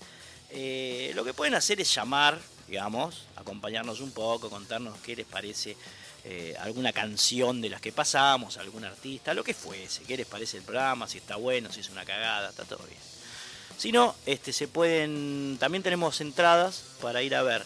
lo 1.14 1.24
que 1.24 1.32
pueden 1.32 1.54
hacer 1.54 1.80
es 1.80 1.94
llamar, 1.94 2.38
digamos, 2.68 3.24
acompañarnos 3.36 4.00
un 4.00 4.10
poco, 4.10 4.50
contarnos 4.50 4.98
qué 4.98 5.16
les 5.16 5.24
parece 5.24 5.74
eh, 6.28 6.56
alguna 6.58 6.92
canción 6.92 7.60
de 7.60 7.70
las 7.70 7.80
que 7.80 7.92
pasamos, 7.92 8.56
algún 8.56 8.84
artista, 8.84 9.32
lo 9.32 9.44
que 9.44 9.54
fuese, 9.54 10.02
qué 10.02 10.16
les 10.16 10.26
parece 10.26 10.56
el 10.56 10.64
programa, 10.64 11.06
si 11.06 11.18
está 11.18 11.36
bueno, 11.36 11.70
si 11.70 11.78
es 11.78 11.88
una 11.88 12.04
cagada, 12.04 12.50
está 12.50 12.64
todo 12.64 12.84
bien. 12.84 12.98
Si 13.78 13.92
no, 13.92 14.12
este, 14.26 14.52
se 14.52 14.66
pueden, 14.66 15.56
también 15.60 15.84
tenemos 15.84 16.20
entradas 16.20 16.82
para 17.00 17.22
ir 17.22 17.36
a 17.36 17.44
ver 17.44 17.64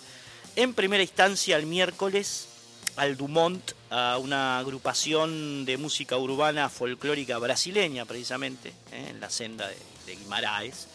en 0.56 0.74
primera 0.74 1.02
instancia 1.02 1.56
el 1.56 1.64
miércoles 1.64 2.48
al 2.96 3.16
Dumont, 3.16 3.72
a 3.88 4.18
una 4.18 4.58
agrupación 4.58 5.64
de 5.64 5.78
música 5.78 6.18
urbana 6.18 6.68
folclórica 6.68 7.38
brasileña, 7.38 8.04
precisamente, 8.04 8.74
¿eh? 8.92 9.06
en 9.08 9.20
la 9.20 9.30
senda 9.30 9.68
de, 9.68 10.16
Guimaraes, 10.16 10.86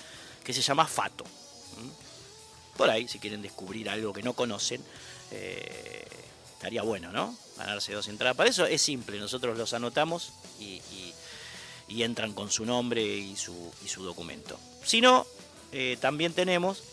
que 0.44 0.54
se 0.54 0.62
llama 0.62 0.86
Fato. 0.86 1.24
Por 2.78 2.92
ahí, 2.92 3.08
si 3.08 3.18
quieren 3.18 3.42
descubrir 3.42 3.90
algo 3.90 4.14
que 4.14 4.22
no 4.22 4.34
conocen, 4.34 4.84
eh, 5.32 6.06
estaría 6.66 6.82
bueno, 6.82 7.12
¿no? 7.12 7.38
Ganarse 7.58 7.94
dos 7.94 8.08
entradas. 8.08 8.36
Para 8.36 8.50
eso 8.50 8.66
es 8.66 8.82
simple, 8.82 9.20
nosotros 9.20 9.56
los 9.56 9.74
anotamos 9.76 10.34
y, 10.60 10.82
entran 12.02 12.34
con 12.34 12.50
su 12.50 12.66
nombre 12.66 13.04
y 13.04 13.36
su, 13.36 13.72
documento. 14.04 14.60
Si 14.84 15.00
no, 15.00 15.28
eh, 15.72 15.98
también 16.02 16.34
tenemos 16.34 16.84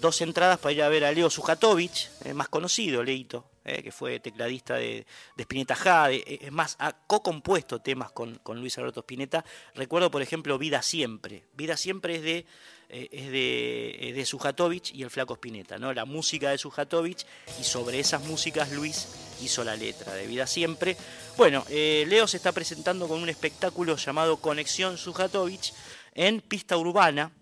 dos 0.00 0.20
entradas 0.20 0.58
para 0.58 0.72
ir 0.72 0.82
a 0.82 0.88
ver 0.88 1.04
a 1.04 1.12
Leo 1.12 1.30
Sujatovic, 1.30 2.10
más 2.34 2.48
conocido, 2.48 3.02
Leito, 3.02 3.44
eh, 3.66 3.82
que 3.82 3.92
fue 3.92 4.20
tecladista 4.20 4.74
de, 4.74 5.06
de 5.36 5.42
Spinetta 5.42 5.74
Jade, 5.74 6.16
eh, 6.16 6.38
es 6.42 6.52
más, 6.52 6.76
ha 6.80 6.92
co-compuesto 6.92 7.80
temas 7.80 8.12
con, 8.12 8.38
Luis 8.46 8.76
Alberto 8.76 9.00
Spinetta. 9.00 9.42
Recuerdo, 9.74 10.10
por 10.10 10.20
ejemplo, 10.20 10.58
Vida 10.58 10.82
Siempre. 10.82 11.44
Vida 11.54 11.78
Siempre 11.78 12.16
es 12.16 12.22
de, 12.22 12.36
eh, 12.38 12.46
es 12.94 13.30
de, 13.30 14.12
de 14.14 14.26
Sujatovic 14.26 14.94
y 14.94 15.02
el 15.02 15.10
Flaco 15.10 15.34
Spinetta, 15.34 15.78
¿no? 15.78 15.92
La 15.92 16.04
música 16.04 16.50
de 16.50 16.58
Sujatovic 16.58 17.26
y 17.60 17.64
sobre 17.64 17.98
esas 17.98 18.24
músicas 18.24 18.70
Luis 18.72 19.08
hizo 19.42 19.64
la 19.64 19.76
letra 19.76 20.14
de 20.14 20.26
Vida 20.26 20.46
Siempre. 20.46 20.96
Bueno, 21.36 21.64
Leo 21.68 22.28
se 22.28 22.36
está 22.36 22.52
presentando 22.52 23.08
con 23.08 23.20
un 23.20 23.28
espectáculo 23.28 23.96
llamado 23.96 24.36
Conexión 24.36 24.96
Sujatovic 24.96 25.72
en 26.14 26.40
pista 26.40 26.76
urbana 26.76 27.32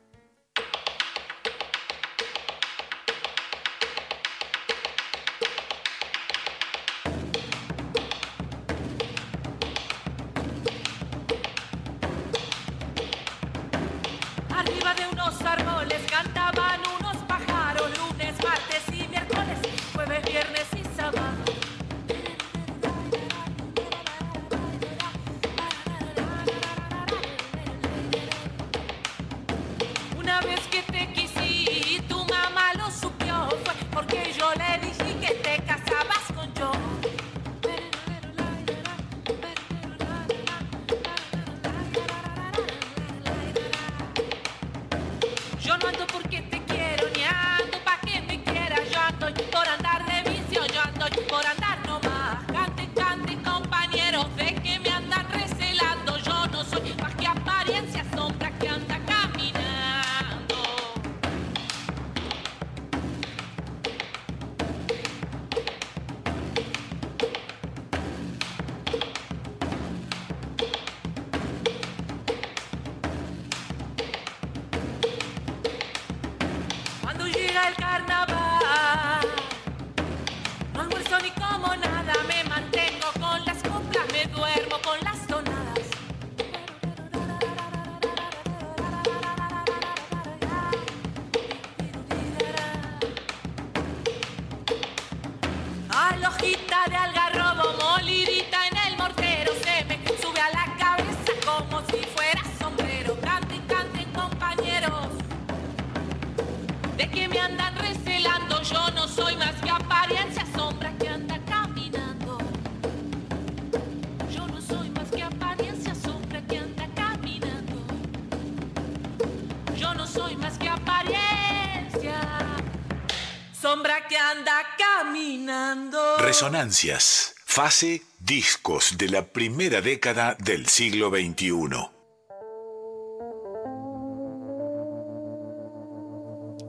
Resonancias. 126.42 127.36
Fase 127.46 128.02
discos 128.20 128.98
de 128.98 129.10
la 129.10 129.28
primera 129.28 129.80
década 129.80 130.36
del 130.40 130.66
siglo 130.66 131.12
XXI. 131.12 131.52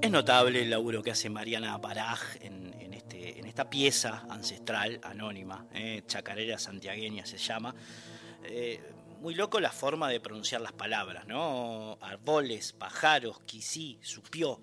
Es 0.02 0.10
notable 0.10 0.60
el 0.60 0.68
laburo 0.68 1.02
que 1.02 1.12
hace 1.12 1.30
Mariana 1.30 1.78
Baraj 1.78 2.20
en, 2.42 2.92
este, 2.92 3.40
en 3.40 3.46
esta 3.46 3.70
pieza 3.70 4.26
ancestral, 4.28 5.00
anónima, 5.02 5.66
eh, 5.72 6.02
chacarera 6.06 6.58
santiagueña 6.58 7.24
se 7.24 7.38
llama. 7.38 7.74
Eh, 8.44 8.78
muy 9.22 9.34
loco 9.34 9.58
la 9.58 9.72
forma 9.72 10.10
de 10.10 10.20
pronunciar 10.20 10.60
las 10.60 10.72
palabras, 10.72 11.26
¿no? 11.26 11.96
Árboles, 12.02 12.74
pájaros, 12.74 13.40
quisí, 13.46 13.98
supió. 14.02 14.60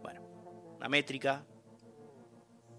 Bueno, 0.00 0.22
una 0.76 0.88
métrica 0.88 1.44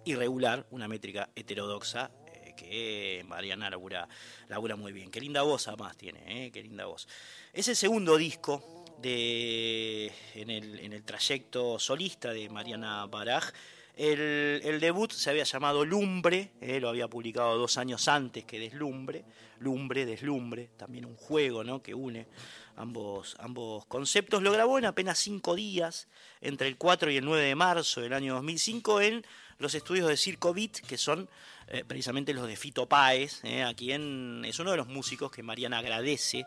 irregular, 0.06 0.66
una 0.72 0.88
métrica 0.88 1.30
heterodoxa 1.36 2.12
eh, 2.28 2.54
que 2.56 3.24
Mariana 3.28 3.70
labura, 3.70 4.08
labura 4.47 4.76
muy 4.76 4.91
bien. 4.91 5.12
Qué 5.12 5.22
linda 5.22 5.41
voz 5.41 5.68
además 5.68 5.97
tiene, 5.97 6.22
¿eh? 6.28 6.51
qué 6.51 6.62
linda 6.64 6.86
voz. 6.86 7.08
Es 7.51 7.68
el 7.68 7.76
segundo 7.76 8.18
disco 8.18 8.86
de, 8.99 10.12
en, 10.36 10.49
el, 10.49 10.80
en 10.80 10.93
el 10.93 11.04
trayecto 11.04 11.80
solista 11.80 12.34
de 12.34 12.49
Mariana 12.49 13.06
Baraj. 13.08 13.51
El, 13.95 14.62
el 14.64 14.80
debut 14.80 15.12
se 15.12 15.30
había 15.30 15.43
llamado 15.43 15.86
Lumbre, 15.86 16.54
eh, 16.62 16.80
lo 16.80 16.89
había 16.89 17.08
publicado 17.08 17.58
dos 17.60 17.78
años 17.78 18.08
antes 18.08 18.43
que 18.43 18.58
Deslumbre, 18.58 19.24
Lumbre, 19.60 20.08
Deslumbre, 20.08 20.72
también 20.78 21.06
un 21.06 21.16
juego 21.16 21.64
¿no? 21.64 21.84
que 21.84 21.93
une 21.93 22.28
ambos, 22.76 23.36
ambos 23.39 23.86
conceptos. 23.86 24.41
Lo 24.41 24.51
grabó 24.51 24.78
en 24.78 24.86
apenas 24.86 25.20
cinco 25.20 25.56
días, 25.56 26.08
entre 26.41 26.68
el 26.68 26.78
4 26.78 27.12
y 27.12 27.18
el 27.18 27.26
9 27.26 27.43
de 27.43 27.56
marzo 27.56 28.01
del 28.01 28.14
año 28.14 28.34
2005, 28.36 29.01
en 29.01 29.26
los 29.60 29.76
estudios 29.76 30.08
de 30.08 30.18
Circo 30.18 30.54
Beat, 30.54 30.82
que 30.88 30.97
son 30.97 31.30
eh, 31.68 31.84
precisamente 31.88 32.34
los 32.34 32.47
de 32.47 32.56
Fito 32.56 32.88
Páez, 32.88 33.39
eh, 33.43 33.64
a 33.64 33.74
quien 33.74 34.43
es 34.45 34.60
uno 34.60 34.72
de 34.72 34.78
los 34.78 34.88
músicos 34.88 35.32
que 35.32 35.43
Mariana 35.43 35.80
agradece 35.80 36.45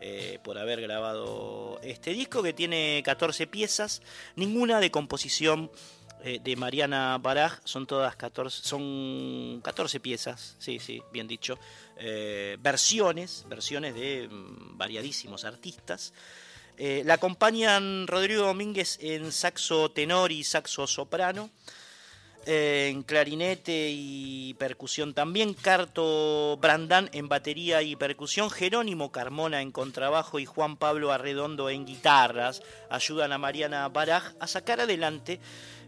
eh, 0.00 0.38
por 0.42 0.58
haber 0.58 0.80
grabado 0.80 1.80
este 1.82 2.10
disco, 2.10 2.42
que 2.42 2.52
tiene 2.52 3.02
14 3.04 3.46
piezas, 3.46 4.02
ninguna 4.34 4.80
de 4.80 4.90
composición 4.90 5.70
de 6.42 6.56
Mariana 6.56 7.18
Baraj, 7.22 7.60
son 7.62 7.86
todas 7.86 8.16
14, 8.16 8.66
son 8.66 9.60
14 9.62 10.00
piezas, 10.00 10.56
sí, 10.58 10.80
sí, 10.80 11.00
bien 11.12 11.28
dicho, 11.28 11.56
versiones, 12.58 13.44
versiones 13.48 13.94
de 13.94 14.26
mm, 14.28 14.76
variadísimos 14.76 15.44
artistas. 15.44 16.12
La 16.78 17.14
acompañan 17.14 18.08
Rodrigo 18.08 18.42
Domínguez 18.42 18.98
en 19.00 19.30
saxo 19.30 19.92
tenor 19.92 20.32
y 20.32 20.42
saxo 20.42 20.88
soprano, 20.88 21.50
en 22.46 23.02
clarinete 23.02 23.90
y 23.90 24.54
percusión 24.54 25.14
también, 25.14 25.52
Carto 25.52 26.56
Brandán 26.58 27.10
en 27.12 27.28
batería 27.28 27.82
y 27.82 27.96
percusión, 27.96 28.50
Jerónimo 28.50 29.10
Carmona 29.10 29.62
en 29.62 29.72
contrabajo 29.72 30.38
y 30.38 30.46
Juan 30.46 30.76
Pablo 30.76 31.10
Arredondo 31.10 31.68
en 31.68 31.84
guitarras, 31.84 32.62
ayudan 32.88 33.32
a 33.32 33.38
Mariana 33.38 33.88
Baraj 33.88 34.34
a 34.38 34.46
sacar 34.46 34.80
adelante 34.80 35.40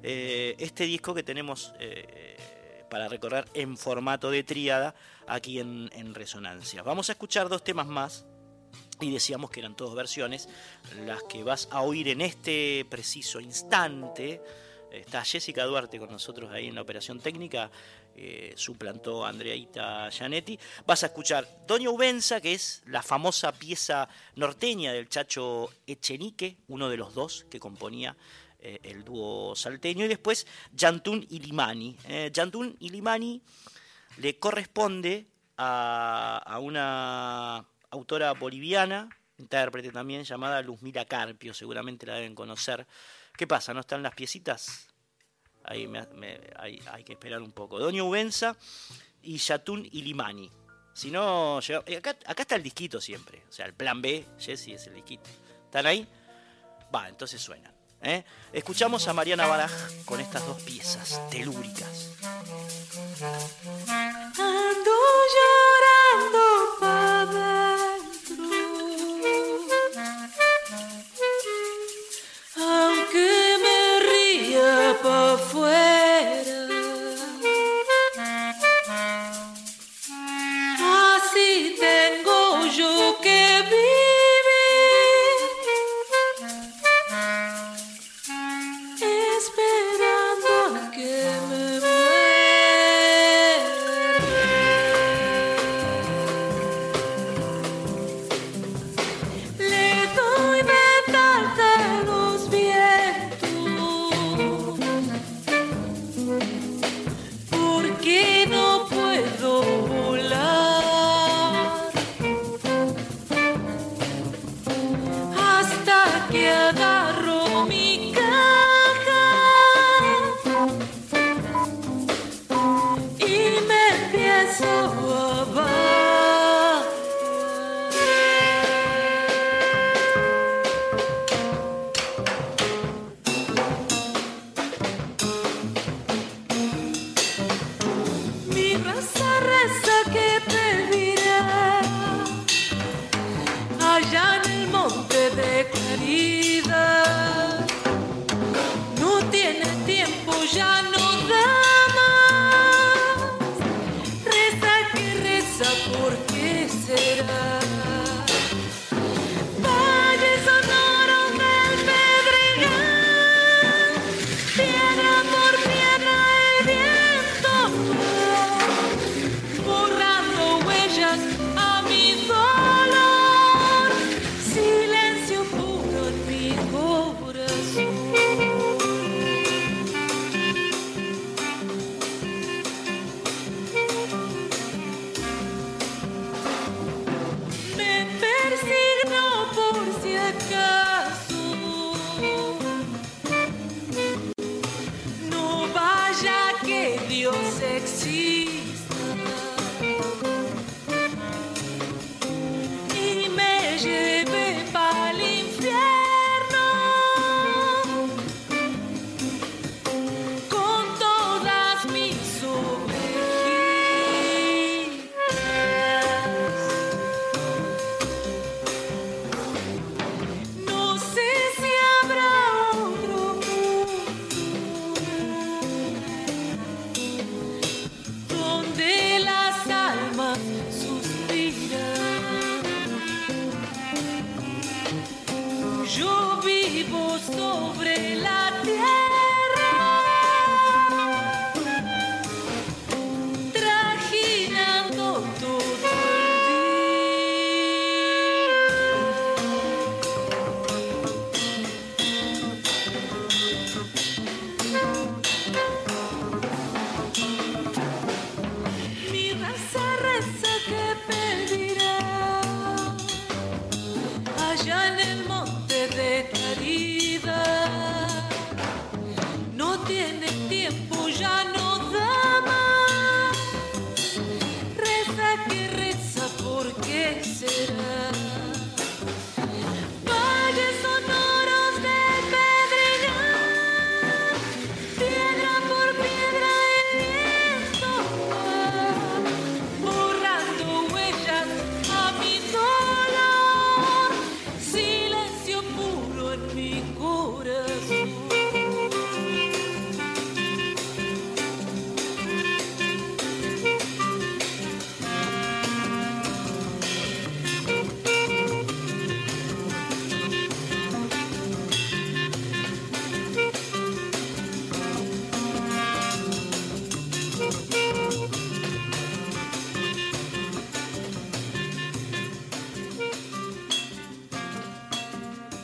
eh, 0.03 0.57
este 0.59 0.85
disco 0.85 1.15
que 1.15 1.23
tenemos 1.23 1.73
eh, 1.79 2.37
para 2.91 3.07
recorrer 3.07 3.45
en 3.55 3.77
formato 3.77 4.31
de 4.31 4.43
tríada 4.43 4.97
aquí 5.29 5.61
en, 5.61 5.91
en 5.93 6.13
Resonancia. 6.13 6.83
Vamos 6.83 7.09
a 7.09 7.13
escuchar 7.13 7.49
dos 7.49 7.63
temas 7.63 7.87
más 7.87 8.27
y 9.01 9.13
decíamos 9.13 9.51
que 9.51 9.61
eran 9.61 9.77
todas 9.77 9.95
versiones, 9.95 10.49
las 11.07 11.23
que 11.23 11.45
vas 11.45 11.69
a 11.71 11.83
oír 11.83 12.09
en 12.09 12.21
este 12.21 12.85
preciso 12.91 13.39
instante. 13.39 14.43
Está 14.91 15.22
Jessica 15.24 15.64
Duarte 15.64 15.99
con 15.99 16.11
nosotros 16.11 16.51
ahí 16.51 16.68
en 16.68 16.74
la 16.74 16.82
operación 16.82 17.20
técnica, 17.20 17.70
eh, 18.16 18.53
suplantó 18.57 19.24
a 19.24 19.28
Andreita 19.28 20.09
Gianetti. 20.11 20.59
Vas 20.86 21.03
a 21.03 21.07
escuchar 21.07 21.47
Doña 21.66 21.91
Ubenza, 21.91 22.41
que 22.41 22.55
es 22.55 22.82
la 22.86 23.03
famosa 23.03 23.53
pieza 23.53 24.09
norteña 24.36 24.93
del 24.93 25.09
Chacho 25.09 25.68
Echenique, 25.86 26.57
uno 26.68 26.89
de 26.89 26.97
los 26.97 27.14
dos 27.14 27.47
que 27.51 27.61
componía 27.61 28.16
eh, 28.61 28.80
el 28.82 29.05
dúo 29.05 29.55
salteño, 29.55 30.07
y 30.07 30.09
después 30.09 30.47
Yantún 30.72 31.26
y 31.28 31.41
Limani. 31.41 31.97
Eh, 32.09 32.30
Yantún 32.32 32.74
y 32.80 32.89
Limani 32.89 33.43
le 34.16 34.39
corresponde 34.39 35.26
a, 35.59 36.43
a 36.45 36.59
una 36.61 37.64
autora 37.91 38.32
boliviana, 38.32 39.09
intérprete 39.36 39.93
también, 39.93 40.24
llamada 40.24 40.62
Luzmila 40.62 41.05
Carpio, 41.05 41.53
seguramente 41.53 42.07
la 42.07 42.14
deben 42.14 42.34
conocer. 42.34 42.86
¿Qué 43.39 43.47
pasa? 43.47 43.72
¿No 43.72 43.80
están 43.80 44.03
las 44.03 44.16
piecitas? 44.16 44.89
Ahí 45.62 45.89
hay, 46.57 47.05
que 47.05 47.12
esperar 47.12 47.41
un 47.41 47.53
poco. 47.53 47.78
Doña 47.78 48.03
Ubenza 48.03 48.57
y 49.22 49.39
Yatún 49.39 49.89
y 49.93 50.03
Limani. 50.03 50.51
Si 50.93 51.09
no, 51.12 51.61
eh, 51.61 51.97
acá, 51.97 52.16
está 52.36 52.57
el 52.57 52.64
disquito 52.64 53.01
siempre. 53.01 53.45
O 53.49 53.53
sea, 53.53 53.66
el 53.66 53.74
plan 53.74 54.03
B, 54.03 54.26
Jesse, 54.41 54.70
es 54.70 54.89
el 54.89 54.95
disquito. 54.95 55.30
¿Están 55.66 55.86
ahí? 55.86 56.05
Va, 56.93 57.09
entonces 57.09 57.41
suenan. 57.41 57.72
¿eh? 58.03 58.24
Escuchamos 58.53 59.07
a 59.07 59.12
Mariana 59.12 59.47
Baraj 59.47 59.70
con 60.05 60.18
estas 60.18 60.45
dos 60.45 60.61
piezas 60.61 61.20
telúricas. 61.30 62.16
Ando 64.36 64.97
llorando 65.36 66.47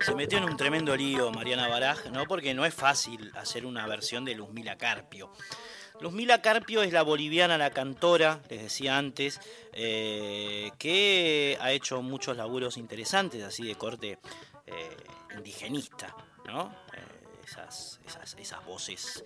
Se 0.00 0.14
metió 0.14 0.38
en 0.38 0.44
un 0.44 0.56
tremendo 0.56 0.96
lío 0.96 1.30
Mariana 1.32 1.68
Baraj, 1.68 2.06
¿no? 2.10 2.24
Porque 2.24 2.54
no 2.54 2.64
es 2.64 2.74
fácil 2.74 3.32
hacer 3.36 3.66
una 3.66 3.86
versión 3.86 4.24
de 4.24 4.34
Luzmila 4.34 4.76
Carpio. 4.76 5.30
Luzmila 6.00 6.40
Carpio 6.40 6.82
es 6.82 6.92
la 6.92 7.02
boliviana, 7.02 7.58
la 7.58 7.70
cantora, 7.70 8.40
les 8.48 8.62
decía 8.62 8.96
antes, 8.96 9.40
eh, 9.72 10.70
que 10.78 11.58
ha 11.60 11.72
hecho 11.72 12.02
muchos 12.02 12.36
laburos 12.36 12.76
interesantes, 12.76 13.42
así 13.42 13.66
de 13.66 13.74
corte 13.74 14.18
eh, 14.66 14.96
indigenista, 15.36 16.14
¿no? 16.46 16.72
Eh, 16.92 17.07
esas, 17.48 18.00
esas, 18.36 18.64
voces 18.64 19.24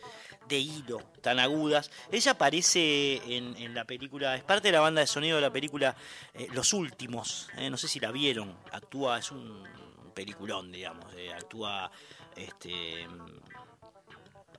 de 0.49 0.59
hilo 0.59 0.99
tan 1.21 1.39
agudas. 1.39 1.91
Ella 2.11 2.33
aparece 2.33 3.21
en, 3.37 3.75
la 3.75 3.85
película, 3.85 4.37
es 4.37 4.43
parte 4.43 4.69
de 4.69 4.73
la 4.73 4.81
banda 4.81 5.01
de 5.01 5.07
sonido 5.07 5.37
de 5.37 5.43
la 5.43 5.53
película 5.53 5.97
eh, 6.35 6.49
Los 6.53 6.73
Últimos, 6.73 7.49
eh, 7.57 7.71
no 7.71 7.77
sé 7.77 7.89
si 7.89 8.01
la 8.01 8.11
vieron, 8.13 8.57
actúa, 8.71 9.19
es 9.19 9.31
un 9.31 9.67
peliculón, 10.15 10.71
digamos, 10.71 11.13
eh, 11.15 11.33
actúa, 11.33 11.91
este, 12.37 13.07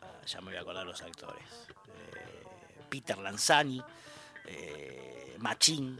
ah, 0.02 0.22
ya 0.26 0.42
me 0.42 0.48
voy 0.48 0.58
a 0.58 0.62
acordar 0.62 0.86
los 0.86 1.02
actores, 1.02 1.68
Peter 2.90 3.18
Lanzani, 3.18 3.82
Machín, 5.40 6.00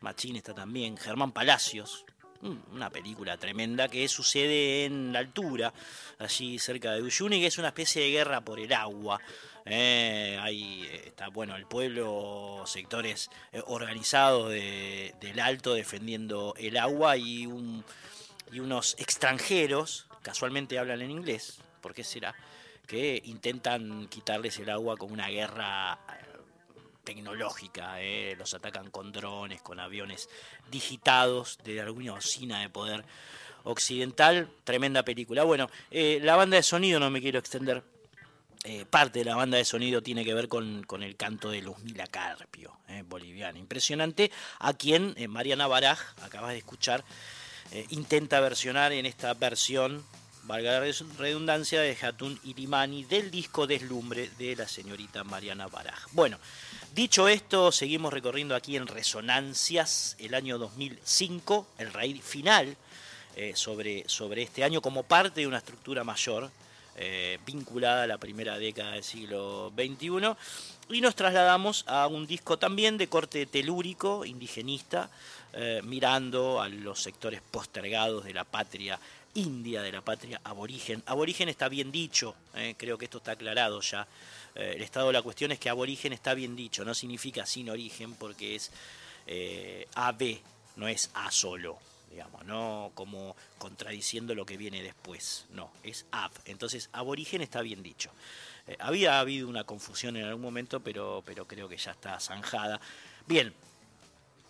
Machín 0.00 0.36
está 0.36 0.54
también, 0.54 0.96
Germán 0.96 1.32
Palacios, 1.32 2.06
una 2.42 2.90
película 2.90 3.36
tremenda 3.36 3.88
que 3.88 4.08
sucede 4.08 4.84
en 4.84 5.12
la 5.12 5.20
altura, 5.20 5.72
allí 6.18 6.58
cerca 6.58 6.92
de 6.92 7.02
Uyuni, 7.02 7.40
que 7.40 7.46
es 7.46 7.58
una 7.58 7.68
especie 7.68 8.02
de 8.02 8.10
guerra 8.10 8.40
por 8.40 8.58
el 8.58 8.72
agua. 8.72 9.20
Eh, 9.64 10.38
ahí 10.40 10.88
está, 11.04 11.28
bueno, 11.28 11.54
el 11.54 11.66
pueblo, 11.66 12.64
sectores 12.66 13.30
eh, 13.52 13.62
organizados 13.66 14.50
de, 14.50 15.14
del 15.20 15.38
Alto 15.38 15.74
defendiendo 15.74 16.54
el 16.58 16.76
agua 16.76 17.16
y, 17.16 17.46
un, 17.46 17.84
y 18.50 18.58
unos 18.58 18.96
extranjeros, 18.98 20.06
casualmente 20.22 20.78
hablan 20.78 21.00
en 21.02 21.12
inglés, 21.12 21.60
¿por 21.80 21.94
qué 21.94 22.02
será? 22.02 22.34
Que 22.88 23.22
intentan 23.24 24.08
quitarles 24.08 24.58
el 24.58 24.68
agua 24.68 24.96
con 24.96 25.12
una 25.12 25.28
guerra 25.28 25.98
tecnológica, 27.04 28.00
eh, 28.00 28.34
los 28.38 28.54
atacan 28.54 28.90
con 28.90 29.12
drones, 29.12 29.62
con 29.62 29.80
aviones 29.80 30.28
digitados 30.70 31.58
de 31.64 31.80
alguna 31.80 32.14
usina 32.14 32.60
de 32.60 32.68
poder 32.68 33.04
occidental, 33.64 34.50
tremenda 34.64 35.02
película. 35.04 35.44
Bueno, 35.44 35.70
eh, 35.90 36.20
la 36.22 36.36
banda 36.36 36.56
de 36.56 36.62
sonido, 36.62 36.98
no 37.00 37.10
me 37.10 37.20
quiero 37.20 37.38
extender, 37.38 37.82
eh, 38.64 38.84
parte 38.88 39.20
de 39.20 39.24
la 39.24 39.36
banda 39.36 39.56
de 39.58 39.64
sonido 39.64 40.02
tiene 40.02 40.24
que 40.24 40.34
ver 40.34 40.48
con, 40.48 40.84
con 40.84 41.02
el 41.02 41.16
canto 41.16 41.50
de 41.50 41.62
Luzmila 41.62 42.06
Carpio, 42.06 42.78
boliviana, 43.06 43.58
impresionante, 43.58 44.30
a 44.60 44.74
quien 44.74 45.16
Mariana 45.28 45.66
Baraj, 45.66 45.98
acabas 46.22 46.52
de 46.52 46.58
escuchar, 46.58 47.04
intenta 47.90 48.38
versionar 48.40 48.92
en 48.92 49.06
esta 49.06 49.34
versión 49.34 50.04
valga 50.44 50.80
la 50.80 50.92
redundancia, 51.18 51.80
de 51.80 51.96
Hatun 52.00 52.38
Irimani 52.44 53.04
del 53.04 53.30
disco 53.30 53.66
Deslumbre 53.66 54.30
de 54.38 54.56
la 54.56 54.66
señorita 54.66 55.24
Mariana 55.24 55.68
Baraj. 55.68 56.06
Bueno, 56.12 56.38
Dicho 56.94 57.26
esto, 57.26 57.72
seguimos 57.72 58.12
recorriendo 58.12 58.54
aquí 58.54 58.76
en 58.76 58.86
Resonancias 58.86 60.14
el 60.18 60.34
año 60.34 60.58
2005, 60.58 61.66
el 61.78 61.90
raíz 61.90 62.22
final 62.22 62.76
eh, 63.34 63.52
sobre, 63.56 64.06
sobre 64.10 64.42
este 64.42 64.62
año 64.62 64.82
como 64.82 65.02
parte 65.02 65.40
de 65.40 65.46
una 65.46 65.56
estructura 65.56 66.04
mayor 66.04 66.50
eh, 66.96 67.38
vinculada 67.46 68.02
a 68.02 68.06
la 68.06 68.18
primera 68.18 68.58
década 68.58 68.92
del 68.92 69.04
siglo 69.04 69.72
XXI. 69.74 70.34
Y 70.90 71.00
nos 71.00 71.16
trasladamos 71.16 71.84
a 71.86 72.08
un 72.08 72.26
disco 72.26 72.58
también 72.58 72.98
de 72.98 73.08
corte 73.08 73.46
telúrico, 73.46 74.26
indigenista, 74.26 75.08
eh, 75.54 75.80
mirando 75.84 76.60
a 76.60 76.68
los 76.68 77.00
sectores 77.00 77.40
postergados 77.40 78.24
de 78.24 78.34
la 78.34 78.44
patria 78.44 79.00
india, 79.32 79.80
de 79.80 79.92
la 79.92 80.02
patria 80.02 80.42
aborigen. 80.44 81.02
Aborigen 81.06 81.48
está 81.48 81.70
bien 81.70 81.90
dicho, 81.90 82.34
creo 82.76 82.98
que 82.98 83.06
esto 83.06 83.16
está 83.16 83.32
aclarado 83.32 83.80
ya 83.80 84.06
eh, 84.54 84.74
el 84.76 84.82
estado 84.82 85.08
de 85.08 85.14
la 85.14 85.22
cuestión 85.22 85.52
es 85.52 85.58
que 85.58 85.70
aborigen 85.70 86.12
está 86.12 86.34
bien 86.34 86.56
dicho, 86.56 86.84
no 86.84 86.94
significa 86.94 87.46
sin 87.46 87.70
origen 87.70 88.14
porque 88.14 88.54
es 88.54 88.70
eh, 89.26 89.86
AB, 89.94 90.38
no 90.76 90.88
es 90.88 91.10
A 91.14 91.30
solo, 91.30 91.78
digamos, 92.10 92.44
no 92.44 92.90
como 92.94 93.36
contradiciendo 93.58 94.34
lo 94.34 94.44
que 94.44 94.56
viene 94.56 94.82
después, 94.82 95.46
no, 95.50 95.70
es 95.82 96.06
AB. 96.10 96.32
Entonces, 96.46 96.90
aborigen 96.92 97.40
está 97.40 97.62
bien 97.62 97.82
dicho. 97.82 98.10
Eh, 98.66 98.76
había 98.78 99.20
habido 99.20 99.48
una 99.48 99.64
confusión 99.64 100.16
en 100.16 100.24
algún 100.24 100.42
momento, 100.42 100.80
pero, 100.80 101.22
pero 101.24 101.46
creo 101.46 101.68
que 101.68 101.76
ya 101.76 101.92
está 101.92 102.20
zanjada. 102.20 102.80
Bien, 103.26 103.54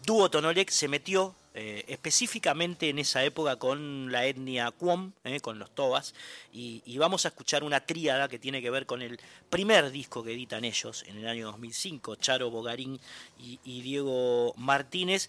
Dúo 0.04 0.30
Tonolec 0.30 0.70
se 0.70 0.88
metió 0.88 1.34
eh, 1.54 1.84
específicamente 1.88 2.88
en 2.88 2.98
esa 2.98 3.22
época 3.24 3.56
con 3.56 4.10
la 4.10 4.24
etnia 4.24 4.70
Cuom, 4.70 5.12
eh, 5.24 5.38
con 5.40 5.58
los 5.58 5.70
Tobas, 5.74 6.14
y, 6.50 6.96
vamos 6.96 7.26
a 7.26 7.28
escuchar 7.28 7.62
una 7.62 7.84
tríada 7.84 8.26
que 8.26 8.38
tiene 8.38 8.62
que 8.62 8.70
ver 8.70 8.86
con 8.86 9.02
el 9.02 9.20
primer 9.50 9.90
disco 9.90 10.24
que 10.24 10.32
editan 10.32 10.64
ellos 10.64 11.04
en 11.06 11.18
el 11.18 11.28
año 11.28 11.48
2005, 11.48 12.16
Charo 12.16 12.50
Bogarín 12.50 12.98
y, 13.38 13.82
Diego 13.82 14.54
Martínez. 14.56 15.28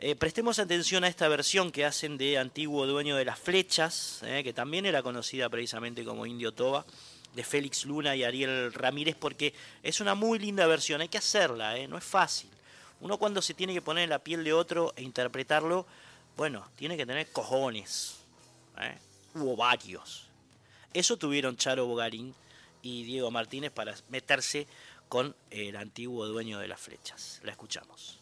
Eh, 0.00 0.16
prestemos 0.16 0.58
atención 0.58 1.04
a 1.04 1.08
esta 1.08 1.28
versión 1.28 1.70
que 1.70 1.84
hacen 1.84 2.18
de 2.18 2.36
Antiguo 2.36 2.84
Dueño 2.88 3.14
de 3.14 3.24
las 3.24 3.38
Flechas, 3.38 4.22
que 4.22 4.52
también 4.52 4.86
era 4.86 5.04
conocida 5.04 5.48
precisamente 5.48 6.04
como 6.04 6.26
Indio 6.26 6.50
Toba, 6.50 6.84
de 7.32 7.44
Félix 7.44 7.84
Luna 7.84 8.16
y 8.16 8.24
Ariel 8.24 8.72
Ramírez, 8.72 9.14
porque 9.14 9.54
es 9.84 10.00
una 10.00 10.16
muy 10.16 10.40
linda 10.40 10.66
versión, 10.66 11.00
hay 11.00 11.08
que 11.08 11.18
hacerla, 11.18 11.76
no 11.86 11.96
es 11.96 12.04
fácil. 12.04 12.50
Uno 13.04 13.18
cuando 13.18 13.42
se 13.42 13.52
tiene 13.52 13.74
que 13.74 13.82
poner 13.82 14.04
en 14.04 14.10
la 14.10 14.18
piel 14.18 14.44
de 14.44 14.54
otro 14.54 14.94
e 14.96 15.02
interpretarlo, 15.02 15.86
bueno, 16.38 16.66
tiene 16.74 16.96
que 16.96 17.04
tener 17.04 17.30
cojones. 17.30 18.16
¿eh? 18.80 18.96
Hubo 19.34 19.56
varios. 19.56 20.30
Eso 20.94 21.18
tuvieron 21.18 21.58
Charo 21.58 21.84
Bogarín 21.84 22.34
y 22.80 23.04
Diego 23.04 23.30
Martínez 23.30 23.72
para 23.72 23.94
meterse 24.08 24.66
con 25.10 25.36
el 25.50 25.76
antiguo 25.76 26.26
dueño 26.26 26.58
de 26.58 26.68
las 26.68 26.80
flechas. 26.80 27.40
La 27.42 27.50
escuchamos. 27.50 28.20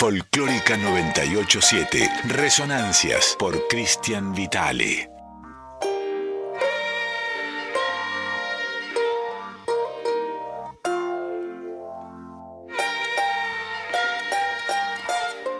Folclórica 0.00 0.76
987, 0.76 2.10
Resonancias 2.28 3.34
por 3.38 3.66
Cristian 3.68 4.34
Vitale. 4.34 5.08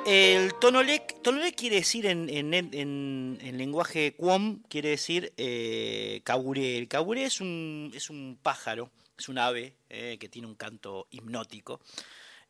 El 0.06 0.54
tonolec, 0.60 1.20
tonolec 1.20 1.56
quiere 1.56 1.76
decir 1.76 2.06
en, 2.06 2.28
en- 2.30 2.54
en- 2.54 3.38
en 3.40 3.58
lenguaje 3.58 4.14
cuom, 4.14 4.62
quiere 4.68 4.90
decir 4.90 5.32
eh, 5.36 6.20
caburé. 6.22 6.78
El 6.78 6.86
caburé 6.86 7.24
es 7.24 7.40
un, 7.40 7.90
es 7.92 8.08
un 8.08 8.38
pájaro, 8.40 8.92
es 9.18 9.28
un 9.28 9.38
ave 9.38 9.74
eh, 9.90 10.16
que 10.20 10.28
tiene 10.28 10.46
un 10.46 10.54
canto 10.54 11.08
hipnótico, 11.10 11.80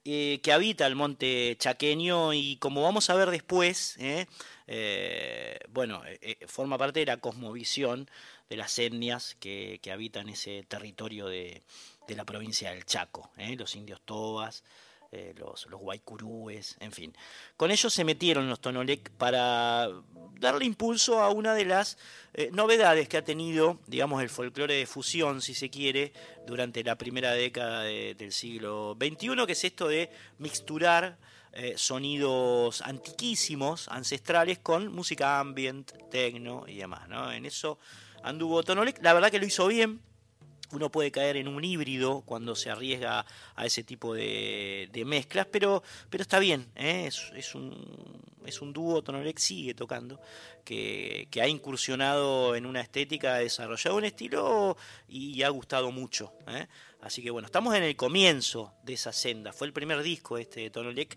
eh, 0.09 0.41
que 0.41 0.53
habita 0.53 0.87
el 0.87 0.95
monte 0.95 1.57
chaqueño 1.59 2.33
y 2.33 2.59
como 2.59 2.83
vamos 2.83 3.11
a 3.11 3.15
ver 3.17 3.31
después, 3.31 3.97
eh, 3.99 4.27
eh, 4.69 5.59
bueno, 5.71 6.01
forma 6.47 6.79
parte 6.79 7.01
de 7.01 7.07
la 7.07 7.17
cosmovisión 7.17 8.09
de 8.49 8.57
las 8.57 8.79
etnias 8.79 9.37
que, 9.41 9.81
que 9.83 9.91
habitan 9.91 10.29
ese 10.29 10.63
territorio 10.63 11.27
de, 11.27 11.63
de 12.07 12.15
la 12.15 12.25
provincia 12.25 12.71
del 12.71 12.87
Chaco, 12.87 13.33
los 13.59 13.75
indios 13.75 14.01
tobas, 14.05 14.63
los, 15.35 15.67
los 15.67 15.81
guaycurúes, 15.81 16.77
en 16.79 16.93
fin. 16.93 17.13
Con 17.57 17.73
ellos 17.73 17.93
se 17.93 18.05
metieron 18.05 18.49
los 18.49 18.61
Tonolec 18.61 19.11
para 19.11 19.89
darle 20.39 20.65
impulso 20.65 21.21
a 21.23 21.31
una 21.31 21.55
de 21.55 21.65
las 21.65 21.99
eh, 22.35 22.51
novedades 22.53 23.09
que 23.09 23.17
ha 23.17 23.25
tenido, 23.25 23.79
digamos, 23.87 24.23
el 24.23 24.29
folclore 24.29 24.75
de 24.75 24.87
fusión, 24.87 25.41
si 25.41 25.55
se 25.55 25.71
quiere, 25.71 26.13
durante 26.47 26.85
la 26.85 26.97
primera 26.97 27.33
década 27.33 27.83
de- 27.83 28.15
del 28.15 28.33
siglo 28.33 28.97
XXI, 29.01 29.47
que 29.47 29.53
es 29.53 29.65
esto 29.65 29.89
de 29.89 30.11
mixturar 30.39 31.17
eh, 31.59 31.73
sonidos 31.77 32.83
antiquísimos, 32.83 33.89
ancestrales, 33.89 34.59
con 34.59 34.93
música 34.93 35.41
ambient, 35.41 35.91
tecno 36.11 36.65
y 36.69 36.77
demás. 36.77 37.09
¿no? 37.09 37.33
En 37.33 37.47
eso 37.47 37.79
anduvo 38.23 38.63
Tonolec, 38.63 39.03
la 39.03 39.15
verdad 39.15 39.31
que 39.31 39.39
lo 39.39 39.47
hizo 39.47 39.67
bien, 39.67 40.01
uno 40.73 40.91
puede 40.91 41.11
caer 41.11 41.37
en 41.37 41.49
un 41.49 41.65
híbrido 41.65 42.23
cuando 42.23 42.55
se 42.57 42.71
arriesga 42.71 43.25
a 43.55 43.67
ese 43.67 43.83
tipo 43.85 44.15
de, 44.15 44.89
de 44.93 45.05
mezclas, 45.05 45.47
pero, 45.51 45.83
pero 46.11 46.23
está 46.23 46.39
bien, 46.39 46.67
¿eh? 46.75 47.09
es, 47.09 47.55
un, 47.55 48.23
es 48.45 48.61
un 48.61 48.73
dúo, 48.73 49.03
Tonolec 49.03 49.39
sigue 49.39 49.75
tocando, 49.75 50.21
que, 50.65 51.29
que 51.31 51.43
ha 51.43 51.49
incursionado 51.49 52.57
en 52.57 52.67
una 52.67 52.81
estética, 52.81 53.35
ha 53.35 53.39
desarrollado 53.39 53.97
un 53.97 54.05
estilo 54.05 54.77
y, 55.09 55.43
ha 55.43 55.49
gustado 55.49 55.93
mucho. 55.93 56.33
¿eh? 56.49 56.67
Así 57.01 57.23
que 57.23 57.31
bueno, 57.31 57.47
estamos 57.47 57.75
en 57.75 57.85
el 57.85 57.95
comienzo 57.97 58.75
de 58.83 58.95
esa 58.95 59.13
senda, 59.13 59.53
fue 59.53 59.67
el 59.67 59.73
primer 59.73 60.03
disco 60.03 60.39
este 60.39 60.61
de 60.63 60.71
Tonolec. 60.71 61.17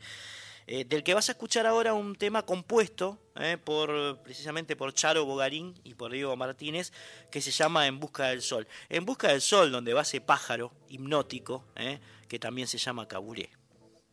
Eh, 0.72 0.86
del 0.86 1.04
que 1.04 1.16
vas 1.16 1.28
a 1.30 1.32
escuchar 1.32 1.66
ahora 1.66 1.96
un 1.96 2.16
tema 2.16 2.46
compuesto 2.46 3.18
eh, 3.38 3.58
por 3.58 4.22
precisamente 4.22 4.76
por 4.76 4.94
Charo 4.94 5.26
Bogarín 5.26 5.74
y 5.84 5.96
por 5.96 6.12
Diego 6.12 6.36
Martínez, 6.36 6.94
que 7.32 7.42
se 7.42 7.50
llama 7.50 7.88
En 7.88 8.00
Busca 8.00 8.28
del 8.28 8.44
Sol. 8.44 8.68
En 8.88 9.04
Busca 9.04 9.30
del 9.30 9.42
Sol, 9.42 9.72
donde 9.72 9.96
va 9.96 10.04
ese 10.04 10.22
pájaro 10.22 10.72
hipnótico, 10.88 11.66
eh, 11.76 12.00
que 12.28 12.38
también 12.38 12.68
se 12.68 12.78
llama 12.78 13.08
Caburé. 13.08 13.50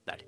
Dale. 0.06 0.26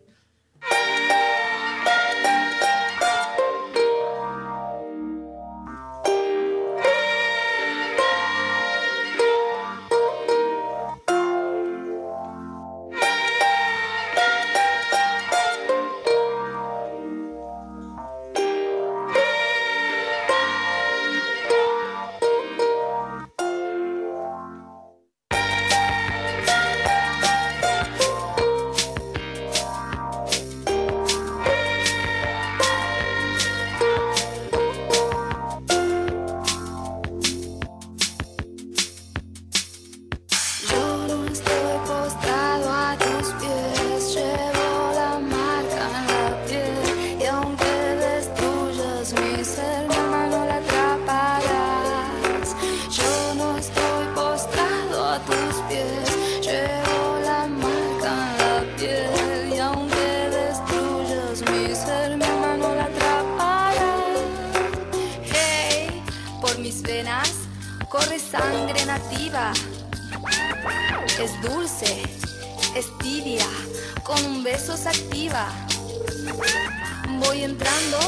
Voy 77.28 77.42
entrando 77.42 77.98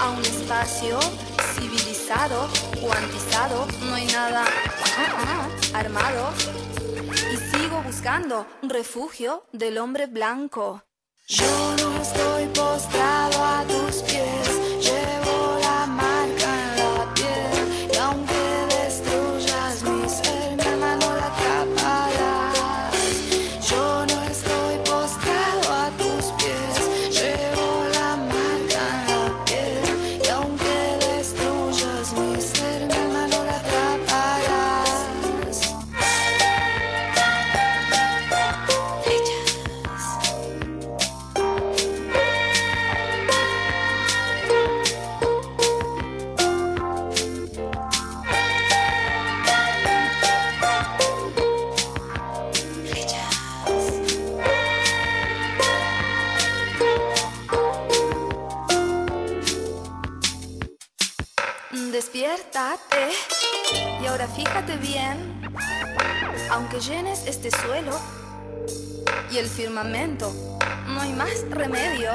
a 0.00 0.10
un 0.10 0.20
espacio 0.24 0.98
civilizado, 1.54 2.48
cuantizado, 2.80 3.68
no 3.86 3.94
hay 3.94 4.04
nada 4.06 4.44
ah, 4.98 5.46
ah, 5.72 5.78
armado. 5.78 6.32
Y 7.32 7.36
sigo 7.36 7.80
buscando 7.82 8.48
refugio 8.62 9.46
del 9.52 9.78
hombre 9.78 10.06
blanco. 10.08 10.82
Yo 11.28 11.76
no 11.78 12.02
estoy 12.02 12.46
postrado 12.46 13.44
a 13.44 13.64
tus 13.68 14.02
pies, 14.02 14.13
fíjate 64.54 64.76
bien, 64.76 65.18
aunque 66.52 66.78
llenes 66.78 67.26
este 67.26 67.50
suelo 67.50 67.98
y 69.28 69.38
el 69.38 69.48
firmamento, 69.48 70.32
no 70.86 71.00
hay 71.00 71.12
más 71.12 71.44
remedio, 71.50 72.12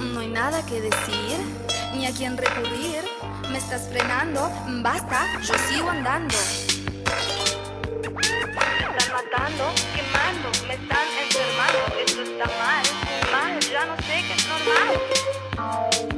no 0.00 0.20
hay 0.20 0.28
nada 0.28 0.64
que 0.64 0.80
decir, 0.80 1.36
ni 1.94 2.06
a 2.06 2.12
quién 2.12 2.38
recurrir, 2.38 3.04
me 3.50 3.58
estás 3.58 3.90
frenando, 3.90 4.50
basta, 4.82 5.26
yo 5.42 5.52
sigo 5.68 5.90
andando. 5.90 6.34
Me 7.92 8.22
están 8.96 9.12
matando, 9.12 9.64
quemando, 9.94 10.48
me 10.66 10.74
están 10.76 11.06
enfermando, 11.24 11.78
esto 12.06 12.22
está 12.22 12.46
mal, 12.46 12.84
mal, 13.32 13.60
ya 13.60 13.84
no 13.84 13.96
sé 13.96 14.24
qué 14.26 14.32
es 14.34 14.48
normal. 14.48 16.15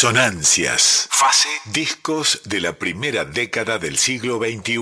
Resonancias. 0.00 1.08
Fase. 1.10 1.48
Discos 1.72 2.42
de 2.44 2.60
la 2.60 2.78
primera 2.78 3.24
década 3.24 3.80
del 3.80 3.98
siglo 3.98 4.38
XXI. 4.38 4.76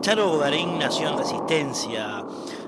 Charo 0.00 0.38
Garín 0.38 0.78
nació 0.78 1.10
en 1.10 1.18
Resistencia, 1.18 2.24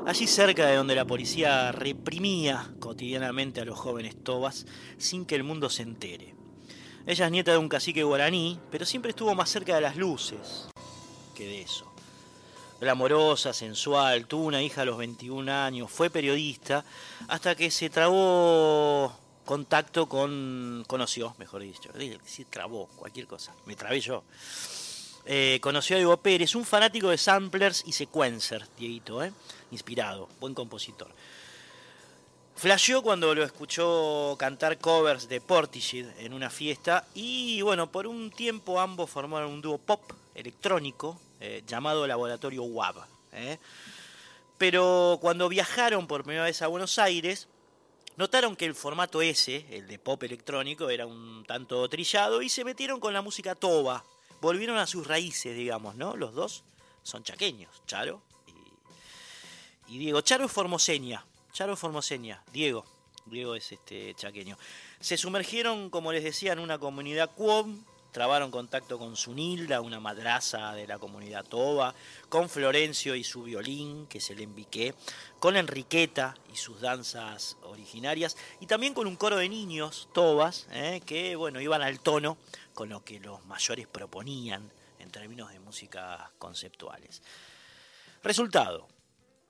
allí 0.06 0.26
cerca 0.26 0.66
de 0.66 0.76
donde 0.76 0.94
la 0.94 1.06
policía 1.06 1.72
reprimía 1.72 2.70
cotidianamente 2.80 3.62
a 3.62 3.64
los 3.64 3.78
jóvenes 3.78 4.22
tobas 4.22 4.66
sin 4.98 5.24
que 5.24 5.36
el 5.36 5.42
mundo 5.42 5.70
se 5.70 5.84
entere. 5.84 6.34
Ella 7.06 7.24
es 7.24 7.32
nieta 7.32 7.52
de 7.52 7.58
un 7.58 7.70
cacique 7.70 8.02
guaraní, 8.02 8.60
pero 8.70 8.84
siempre 8.84 9.08
estuvo 9.08 9.34
más 9.34 9.48
cerca 9.48 9.74
de 9.74 9.80
las 9.80 9.96
luces 9.96 10.68
que 11.34 11.46
de 11.46 11.62
eso. 11.62 11.95
Glamorosa, 12.80 13.54
sensual, 13.54 14.26
tuvo 14.26 14.46
una 14.46 14.62
hija 14.62 14.82
a 14.82 14.84
los 14.84 14.98
21 14.98 15.50
años, 15.50 15.90
fue 15.90 16.10
periodista, 16.10 16.84
hasta 17.26 17.54
que 17.54 17.70
se 17.70 17.88
trabó 17.88 19.16
contacto 19.46 20.06
con... 20.08 20.84
conoció, 20.86 21.34
mejor 21.38 21.62
dicho, 21.62 21.90
sí, 22.24 22.44
trabó, 22.44 22.86
cualquier 22.96 23.26
cosa, 23.26 23.54
me 23.64 23.76
trabé 23.76 24.00
yo. 24.00 24.24
Eh, 25.24 25.58
conoció 25.62 25.96
a 25.96 25.98
Diego 25.98 26.16
Pérez, 26.18 26.54
un 26.54 26.66
fanático 26.66 27.08
de 27.08 27.16
samplers 27.16 27.82
y 27.86 27.92
sequencers, 27.92 28.68
Dieguito, 28.78 29.24
¿eh? 29.24 29.32
inspirado, 29.70 30.28
buen 30.38 30.52
compositor. 30.52 31.08
Flasheó 32.56 33.02
cuando 33.02 33.34
lo 33.34 33.42
escuchó 33.42 34.36
cantar 34.38 34.78
covers 34.78 35.28
de 35.28 35.40
Portishead 35.40 36.06
en 36.18 36.32
una 36.32 36.50
fiesta 36.50 37.06
y 37.14 37.60
bueno, 37.62 37.90
por 37.90 38.06
un 38.06 38.30
tiempo 38.30 38.80
ambos 38.80 39.10
formaron 39.10 39.52
un 39.52 39.62
dúo 39.62 39.78
pop 39.78 40.00
electrónico 40.36 41.18
eh, 41.40 41.62
llamado 41.66 42.06
Laboratorio 42.06 42.62
WAB. 42.62 42.96
¿eh? 43.32 43.58
Pero 44.58 45.18
cuando 45.20 45.48
viajaron 45.48 46.06
por 46.06 46.22
primera 46.22 46.44
vez 46.44 46.62
a 46.62 46.68
Buenos 46.68 46.98
Aires, 46.98 47.48
notaron 48.16 48.56
que 48.56 48.64
el 48.64 48.74
formato 48.74 49.20
ese, 49.22 49.66
el 49.70 49.86
de 49.86 49.98
pop 49.98 50.22
electrónico, 50.22 50.88
era 50.88 51.06
un 51.06 51.44
tanto 51.46 51.88
trillado 51.88 52.42
y 52.42 52.48
se 52.48 52.64
metieron 52.64 53.00
con 53.00 53.12
la 53.12 53.22
música 53.22 53.54
toba. 53.54 54.04
Volvieron 54.40 54.78
a 54.78 54.86
sus 54.86 55.06
raíces, 55.06 55.56
digamos, 55.56 55.96
¿no? 55.96 56.16
Los 56.16 56.34
dos 56.34 56.64
son 57.02 57.22
chaqueños, 57.22 57.70
Charo 57.86 58.22
y, 59.88 59.98
Diego. 59.98 60.20
Charo 60.20 60.46
es 60.46 60.52
formoseña, 60.52 61.24
Charo 61.52 61.76
formoseña, 61.76 62.42
Diego. 62.52 62.84
Diego 63.26 63.56
es 63.56 63.72
este 63.72 64.14
chaqueño. 64.14 64.56
Se 65.00 65.16
sumergieron, 65.16 65.90
como 65.90 66.12
les 66.12 66.22
decía, 66.22 66.52
en 66.52 66.60
una 66.60 66.78
comunidad 66.78 67.30
cuom, 67.34 67.84
trabaron 68.16 68.51
contacto 68.51 68.98
con 68.98 69.14
Sunilda, 69.14 69.82
una 69.82 70.01
madraza 70.01 70.72
de 70.72 70.86
la 70.86 70.98
comunidad 70.98 71.44
Toba, 71.44 71.94
con 72.30 72.48
Florencio 72.48 73.14
y 73.14 73.22
su 73.22 73.43
violín, 73.43 74.06
que 74.06 74.22
se 74.22 74.34
le 74.34 74.43
enviqué, 74.43 74.94
con 75.38 75.55
Enriqueta 75.55 76.34
y 76.51 76.56
sus 76.56 76.80
danzas 76.80 77.59
originarias, 77.64 78.38
y 78.59 78.64
también 78.64 78.94
con 78.94 79.06
un 79.06 79.16
coro 79.16 79.36
de 79.36 79.51
niños 79.51 80.09
Tobas, 80.14 80.66
eh, 80.70 81.02
que 81.05 81.36
bueno, 81.36 81.60
iban 81.60 81.82
al 81.82 82.01
tono 82.01 82.38
con 82.72 82.88
lo 82.88 83.05
que 83.05 83.20
los 83.20 83.44
mayores 83.44 83.86
proponían 83.86 84.72
en 84.98 85.10
términos 85.10 85.52
de 85.52 85.60
músicas 85.60 86.22
conceptuales. 86.38 87.20
Resultado, 88.22 88.88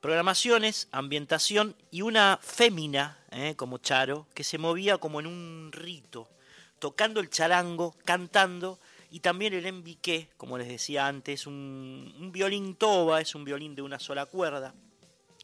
programaciones, 0.01 0.89
ambientación 0.91 1.77
y 1.93 2.03
una 2.03 2.41
fémina, 2.43 3.17
eh, 3.31 3.55
como 3.55 3.79
Charo, 3.79 4.27
que 4.35 4.43
se 4.43 4.59
movía 4.59 4.99
como 4.99 5.21
en 5.21 5.29
un 5.29 5.71
rito, 5.71 6.29
tocando 6.79 7.21
el 7.21 7.31
charango, 7.31 7.95
cantando, 8.05 8.79
y 9.11 9.21
también 9.21 9.55
el 9.55 9.67
embiqué, 9.67 10.29
como 10.37 10.59
les 10.59 10.69
decía 10.69 11.07
antes, 11.07 11.47
un, 11.47 12.15
un 12.19 12.33
violín 12.33 12.77
toba, 12.77 13.21
es 13.21 13.35
un 13.35 13.45
violín 13.45 13.75
de 13.75 13.83
una 13.83 13.99
sola 13.99 14.27
cuerda, 14.27 14.75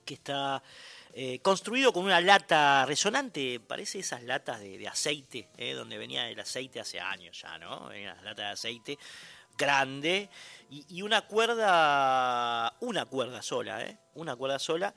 que 0.05 0.15
está 0.15 0.63
eh, 1.15 1.41
construido 1.41 1.93
con 1.93 2.05
una 2.05 2.23
lata 2.23 2.87
resonante, 2.87 3.61
parece 3.61 3.99
esas 3.99 4.23
latas 4.23 4.61
de, 4.61 4.89
aceite, 4.89 5.49
eh, 5.59 5.75
donde 5.75 5.99
venía 5.99 6.29
el 6.31 6.41
aceite 6.41 6.81
hace 6.81 7.01
años 7.01 7.39
ya, 7.43 7.59
¿no? 7.59 7.89
Venía 7.89 8.15
las 8.15 8.23
latas 8.23 8.47
de 8.47 8.53
aceite 8.53 8.99
grande 9.59 10.31
y, 10.71 10.87
y 10.89 11.03
una 11.03 11.23
cuerda, 11.23 12.75
una 12.81 13.05
cuerda 13.05 13.43
sola, 13.43 13.85
¿eh? 13.85 13.99
Una 14.15 14.37
cuerda 14.37 14.59
sola, 14.59 14.95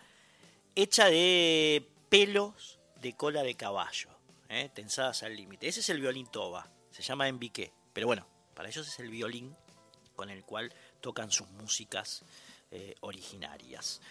hecha 0.74 1.08
de 1.08 1.86
pelos 2.08 2.80
de 3.02 3.14
cola 3.14 3.44
de 3.44 3.56
caballo, 3.56 4.10
¿eh? 4.50 4.70
tensadas 4.74 5.24
al 5.24 5.36
límite. 5.36 5.68
Ese 5.68 5.80
es 5.80 5.90
el 5.90 6.00
violín 6.00 6.28
toba, 6.28 6.70
se 6.92 7.02
llama 7.02 7.28
embiqué, 7.28 7.72
pero 7.94 8.08
bueno, 8.08 8.28
para 8.54 8.70
ellos 8.70 8.88
es 8.88 9.00
el 9.00 9.10
violín 9.10 9.56
con 10.16 10.30
el 10.30 10.44
cual 10.44 10.74
tocan 11.02 11.32
sus 11.32 11.50
músicas 11.52 12.24
eh, 12.72 12.96
originarias. 13.02 14.02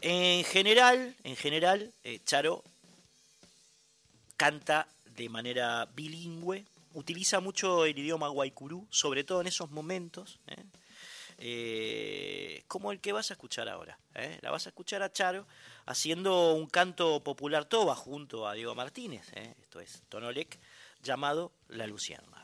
En 0.00 0.44
general, 0.44 1.16
en 1.24 1.36
general, 1.36 1.92
eh, 2.02 2.20
Charo 2.24 2.62
canta 4.36 4.88
de 5.04 5.28
manera 5.28 5.86
bilingüe, 5.94 6.64
utiliza 6.94 7.40
mucho 7.40 7.84
el 7.84 7.98
idioma 7.98 8.28
guaycurú, 8.28 8.86
sobre 8.90 9.24
todo 9.24 9.40
en 9.40 9.46
esos 9.46 9.70
momentos, 9.70 10.40
como 12.68 12.92
el 12.92 13.00
que 13.00 13.12
vas 13.12 13.30
a 13.30 13.34
escuchar 13.34 13.68
ahora. 13.68 13.98
La 14.40 14.50
vas 14.50 14.66
a 14.66 14.70
escuchar 14.70 15.02
a 15.02 15.12
Charo 15.12 15.46
haciendo 15.86 16.54
un 16.54 16.66
canto 16.66 17.22
popular 17.22 17.64
toba 17.64 17.94
junto 17.94 18.48
a 18.48 18.54
Diego 18.54 18.74
Martínez, 18.74 19.32
¿eh? 19.34 19.54
esto 19.60 19.80
es 19.80 20.02
Tonolec, 20.08 20.58
llamado 21.02 21.52
La 21.68 21.86
Luciérnaga. 21.86 22.43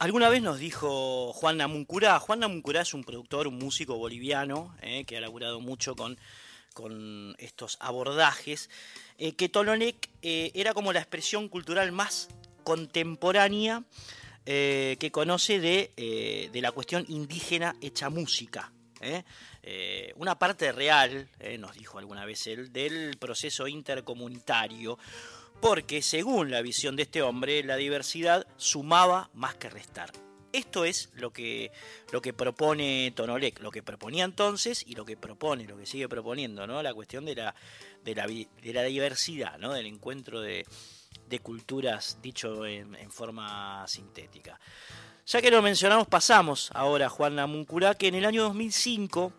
Alguna 0.00 0.30
vez 0.30 0.40
nos 0.40 0.58
dijo 0.58 1.30
Juan 1.34 1.58
Namuncurá, 1.58 2.18
Juan 2.20 2.38
Namuncurá 2.38 2.80
es 2.80 2.94
un 2.94 3.04
productor, 3.04 3.46
un 3.46 3.58
músico 3.58 3.98
boliviano 3.98 4.74
eh, 4.80 5.04
que 5.04 5.18
ha 5.18 5.20
laburado 5.20 5.60
mucho 5.60 5.94
con, 5.94 6.18
con 6.72 7.36
estos 7.38 7.76
abordajes, 7.80 8.70
eh, 9.18 9.32
que 9.32 9.50
Tolonec 9.50 10.08
eh, 10.22 10.52
era 10.54 10.72
como 10.72 10.94
la 10.94 11.00
expresión 11.00 11.50
cultural 11.50 11.92
más 11.92 12.28
contemporánea 12.64 13.84
que 14.46 15.10
conoce 15.12 15.60
de, 15.60 16.48
de 16.50 16.60
la 16.62 16.72
cuestión 16.72 17.04
indígena 17.06 17.76
hecha 17.82 18.08
música. 18.08 18.72
una 20.16 20.38
parte 20.38 20.72
real, 20.72 21.28
nos 21.58 21.76
dijo 21.76 21.98
alguna 21.98 22.24
vez 22.24 22.46
él, 22.48 22.72
del 22.72 23.16
proceso 23.18 23.68
intercomunitario, 23.68 24.98
porque 25.60 26.02
según 26.02 26.50
la 26.50 26.62
visión 26.62 26.96
de 26.96 27.02
este 27.02 27.22
hombre, 27.22 27.62
la 27.62 27.76
diversidad 27.76 28.46
sumaba 28.56 29.30
más 29.34 29.54
que 29.56 29.70
restar. 29.70 30.10
Esto 30.52 30.84
es 30.84 31.10
lo 31.14 31.32
que, 31.32 31.70
lo 32.10 32.20
que 32.20 32.32
propone 32.32 33.12
Tonolec, 33.14 33.60
lo 33.60 33.70
que 33.70 33.82
proponía 33.82 34.24
entonces 34.24 34.82
y 34.84 34.94
lo 34.94 35.04
que 35.04 35.16
propone, 35.16 35.64
lo 35.64 35.76
que 35.76 35.86
sigue 35.86 36.08
proponiendo, 36.08 36.66
¿no? 36.66 36.82
La 36.82 36.92
cuestión 36.92 37.24
de 37.24 37.36
la, 37.36 37.54
de 38.04 38.14
la, 38.16 38.26
de 38.26 38.72
la 38.72 38.82
diversidad, 38.82 39.58
¿no? 39.58 39.72
Del 39.72 39.86
encuentro 39.86 40.40
de, 40.40 40.66
de 41.30 41.38
culturas, 41.38 42.18
dicho 42.20 42.66
en, 42.66 42.96
forma 43.10 43.86
sintética. 43.86 44.58
Ya 45.26 45.40
que 45.40 45.50
lo 45.50 45.62
mencionamos, 45.62 46.08
pasamos 46.08 46.70
ahora 46.74 47.06
a 47.06 47.08
Juan 47.08 47.36
Namuncurá, 47.36 47.94
que 47.94 48.08
en 48.08 48.16
el 48.16 48.24
año 48.24 48.42
2005 48.42 49.32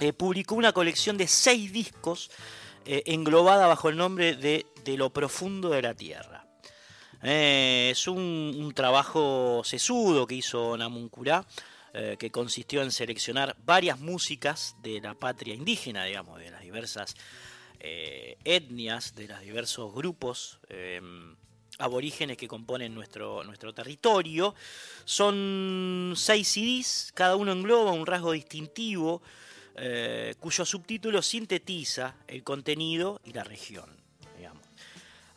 eh, 0.00 0.12
publicó 0.12 0.56
una 0.56 0.72
colección 0.72 1.16
de 1.16 1.28
seis 1.28 1.72
discos 1.72 2.30
eh, 2.84 3.04
englobada 3.06 3.68
bajo 3.68 3.88
el 3.88 3.96
nombre 3.96 4.34
de 4.34 4.66
De 4.84 4.96
lo 4.96 5.10
profundo 5.10 5.70
de 5.70 5.82
la 5.82 5.94
tierra. 5.94 6.46
Eh, 7.22 7.90
es 7.90 8.08
un, 8.08 8.72
trabajo 8.74 9.62
sesudo 9.64 10.26
que 10.26 10.36
hizo 10.36 10.76
Namuncurá, 10.76 11.44
eh, 11.92 12.16
que 12.18 12.30
consistió 12.30 12.82
en 12.82 12.90
seleccionar 12.90 13.56
varias 13.64 13.98
músicas 13.98 14.76
de 14.82 15.00
la 15.00 15.14
patria 15.14 15.54
indígena, 15.54 16.04
digamos, 16.04 16.38
de 16.38 16.50
las 16.50 16.62
diversas 16.62 17.14
eh, 17.78 18.38
etnias, 18.44 19.14
de 19.14 19.28
los 19.28 19.40
diversos 19.40 19.92
grupos 19.92 20.60
aborígenes 21.78 22.36
que 22.36 22.46
componen 22.46 22.94
nuestro, 22.94 23.42
nuestro 23.44 23.74
territorio. 23.74 24.54
Son 25.04 26.12
seis 26.16 26.48
CDs, 26.48 27.10
cada 27.14 27.36
uno 27.36 27.52
engloba 27.52 27.92
un 27.92 28.06
rasgo 28.06 28.32
distintivo, 28.32 29.22
cuyo 30.38 30.64
subtítulo 30.66 31.22
sintetiza 31.22 32.16
el 32.28 32.42
contenido 32.44 33.20
y 33.24 33.32
la 33.32 33.44
región. 33.44 33.99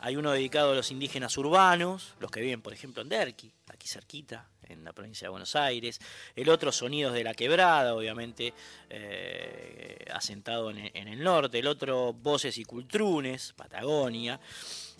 Hay 0.04 0.16
uno 0.16 0.32
dedicado 0.32 0.72
a 0.72 0.74
los 0.74 0.90
indígenas 0.90 1.34
urbanos, 1.38 2.12
los 2.20 2.30
que 2.30 2.42
viven, 2.42 2.60
por 2.60 2.74
ejemplo, 2.74 3.00
en 3.00 3.08
Derqui, 3.08 3.50
aquí 3.68 3.88
cerquita, 3.88 4.46
en 4.64 4.84
la 4.84 4.92
provincia 4.92 5.24
de 5.24 5.30
Buenos 5.30 5.56
Aires. 5.56 5.98
El 6.36 6.50
otro, 6.50 6.72
Sonidos 6.72 7.14
de 7.14 7.24
la 7.24 7.32
Quebrada, 7.32 7.94
obviamente 7.94 8.52
eh, 8.90 10.04
asentado 10.12 10.70
en, 10.70 10.90
en 10.92 11.08
el 11.08 11.24
norte. 11.24 11.58
El 11.58 11.66
otro, 11.66 12.12
Voces 12.12 12.58
y 12.58 12.66
Cultrunes, 12.66 13.54
Patagonia. 13.56 14.38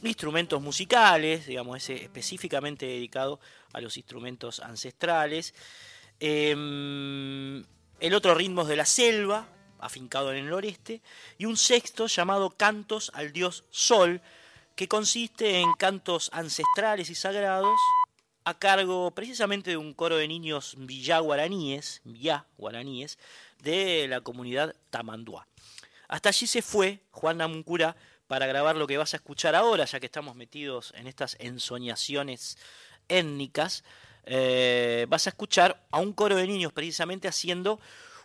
Instrumentos 0.02 0.62
musicales, 0.62 1.48
digamos, 1.48 1.76
ese 1.76 2.02
específicamente 2.02 2.86
dedicado 2.86 3.40
a 3.74 3.82
los 3.82 3.98
instrumentos 3.98 4.58
ancestrales. 4.60 5.52
Em, 6.18 7.62
el 8.00 8.14
otro, 8.14 8.34
Ritmos 8.34 8.68
de 8.68 8.76
la 8.76 8.86
Selva, 8.86 9.48
afincado 9.80 10.32
en 10.32 10.38
el 10.38 10.48
noreste. 10.48 11.02
Y 11.36 11.44
un 11.44 11.58
sexto 11.58 12.06
llamado 12.06 12.48
Cantos 12.48 13.12
al 13.12 13.34
Dios 13.34 13.64
Sol, 13.68 14.22
que 14.74 14.88
consiste 14.88 15.60
en 15.60 15.72
cantos 15.74 16.30
ancestrales 16.32 17.10
y 17.10 17.14
sagrados 17.14 17.78
a 18.44 18.58
cargo 18.58 19.10
precisamente 19.12 19.70
de 19.70 19.76
un 19.76 19.94
coro 19.94 20.16
de 20.16 20.28
niños 20.28 20.74
villá 20.76 21.18
guaraníes, 21.18 22.02
de 22.04 24.06
la 24.08 24.20
comunidad 24.20 24.76
Tamanduá. 24.90 25.48
Hasta 26.08 26.28
allí 26.28 26.46
se 26.46 26.60
fue 26.60 27.00
Juan 27.10 27.38
Namuncura 27.38 27.96
para 28.26 28.46
grabar 28.46 28.76
lo 28.76 28.86
que 28.86 28.98
vas 28.98 29.14
a 29.14 29.16
escuchar 29.16 29.54
ahora, 29.54 29.84
ya 29.84 30.00
que 30.00 30.06
estamos 30.06 30.36
metidos 30.36 30.92
en 30.96 31.06
estas 31.06 31.36
ensoñaciones 31.40 32.58
étnicas. 33.08 33.84
Eh, 34.24 35.06
vas 35.08 35.26
a 35.26 35.30
escuchar 35.30 35.86
a 35.90 35.98
un 35.98 36.12
coro 36.12 36.36
de 36.36 36.46
niños 36.46 36.72
precisamente 36.72 37.28
haciendo 37.28 37.80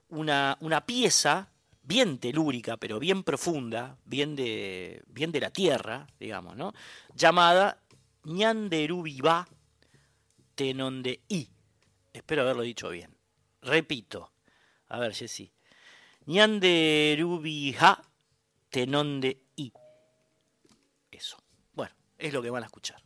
una, 0.09 0.57
una 0.61 0.85
pieza 0.85 1.49
bien 1.89 2.19
telúrica, 2.19 2.77
pero 2.77 2.99
bien 2.99 3.23
profunda, 3.23 3.97
bien 4.05 4.35
de, 4.35 5.01
bien 5.07 5.31
de 5.31 5.39
la 5.39 5.49
tierra, 5.49 6.05
digamos, 6.19 6.55
¿no? 6.55 6.71
Llamada 7.15 7.81
Ñanderubibá 8.25 9.47
Tenonde 10.53 11.21
I. 11.27 11.49
Espero 12.13 12.43
haberlo 12.43 12.61
dicho 12.61 12.89
bien. 12.89 13.17
Repito. 13.63 14.31
A 14.89 14.99
ver, 14.99 15.15
Jessy. 15.15 15.51
Ñanderubija 16.27 18.03
Tenonde 18.69 19.41
I. 19.55 19.73
Eso. 21.09 21.37
Bueno, 21.73 21.95
es 22.19 22.31
lo 22.31 22.43
que 22.43 22.51
van 22.51 22.61
a 22.61 22.67
escuchar. 22.67 23.01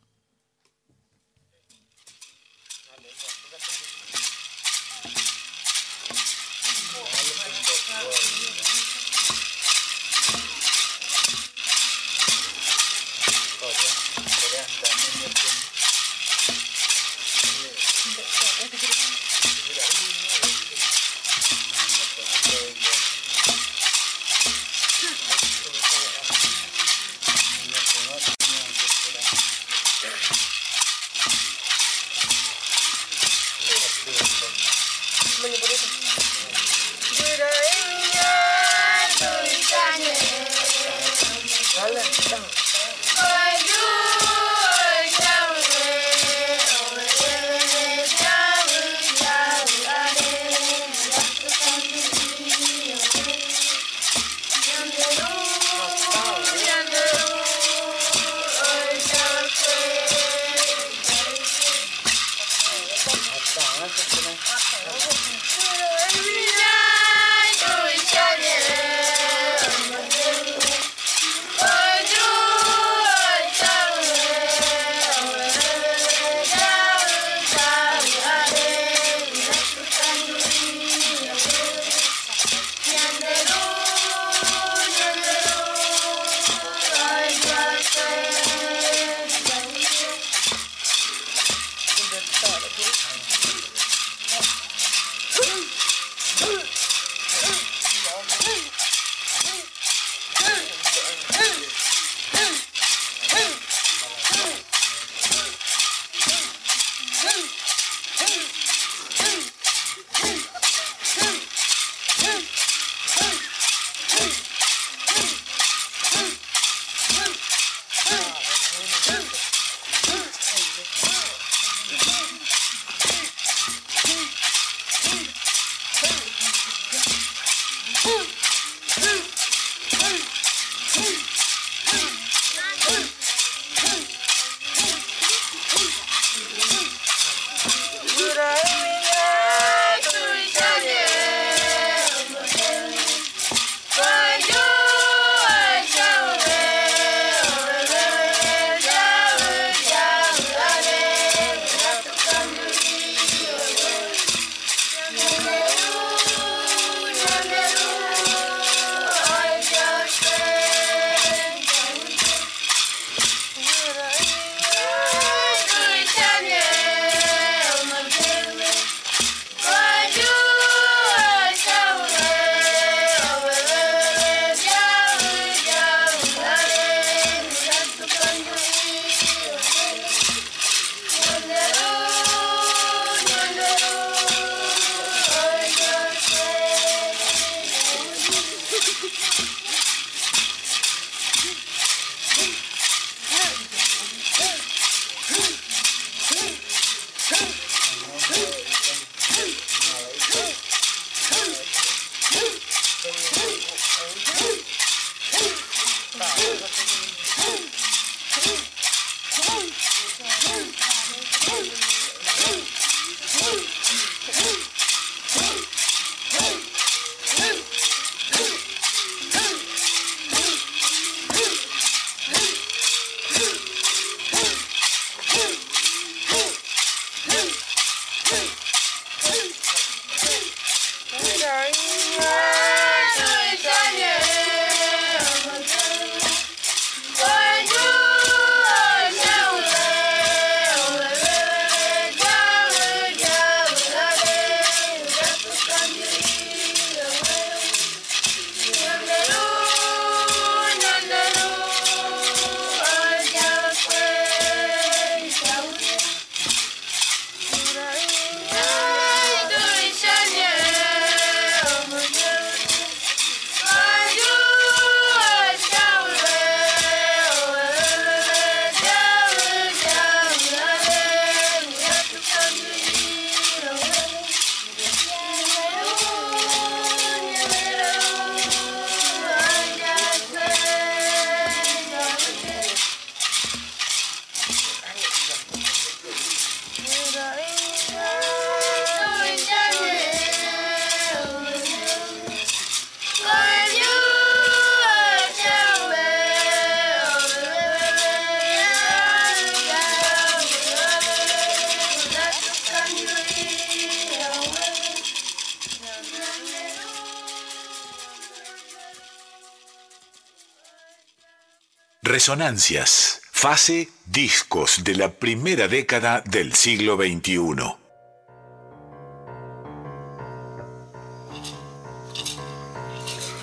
Resonancias, 312.24 313.20
fase 313.32 313.90
discos 314.06 314.82
de 314.82 314.94
la 314.96 315.12
primera 315.12 315.68
década 315.68 316.22
del 316.22 316.54
siglo 316.54 316.96
XXI. 316.96 317.36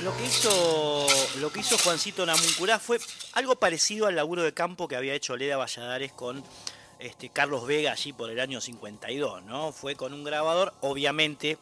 Lo 0.02 0.18
que 0.18 0.26
hizo, 0.26 1.08
lo 1.38 1.52
que 1.52 1.60
hizo 1.60 1.78
Juancito 1.78 2.26
Namuncurá 2.26 2.80
fue 2.80 3.00
algo 3.34 3.56
parecido 3.56 4.08
al 4.08 4.16
laburo 4.16 4.42
de 4.42 4.56
campo 4.56 4.88
que 4.88 4.96
había 4.96 5.14
hecho 5.14 5.38
Leda 5.38 5.58
Valladares 5.58 6.12
con 6.12 6.44
este, 6.98 7.30
Carlos 7.30 7.68
Vega 7.68 7.92
allí 7.92 8.14
por 8.14 8.32
el 8.32 8.40
año 8.40 8.62
52, 8.62 9.44
¿no? 9.44 9.72
Fue 9.74 9.96
con 9.96 10.12
un 10.12 10.24
grabador, 10.24 10.74
obviamente, 10.82 11.60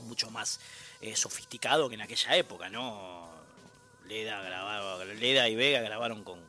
mucho 0.00 0.32
más 0.32 0.58
eh, 1.00 1.14
sofisticado 1.14 1.88
que 1.88 1.94
en 1.94 2.00
aquella 2.00 2.34
época, 2.34 2.68
¿no? 2.70 3.24
Leda, 4.08 4.42
grababa, 4.42 5.04
Leda 5.04 5.48
y 5.48 5.56
Vega 5.56 5.80
grabaron 5.80 6.24
con, 6.24 6.40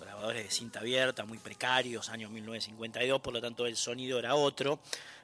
grabadores 0.00 0.44
de 0.44 0.50
cinta 0.50 0.80
abierta, 0.80 1.24
muy 1.24 1.38
precarios, 1.38 2.08
año 2.08 2.30
1952, 2.30 3.20
por 3.20 3.34
lo 3.34 3.40
tanto 3.40 3.66
el 3.66 3.76
sonido 3.76 4.18
era 4.18 4.34
otro. 4.34 4.78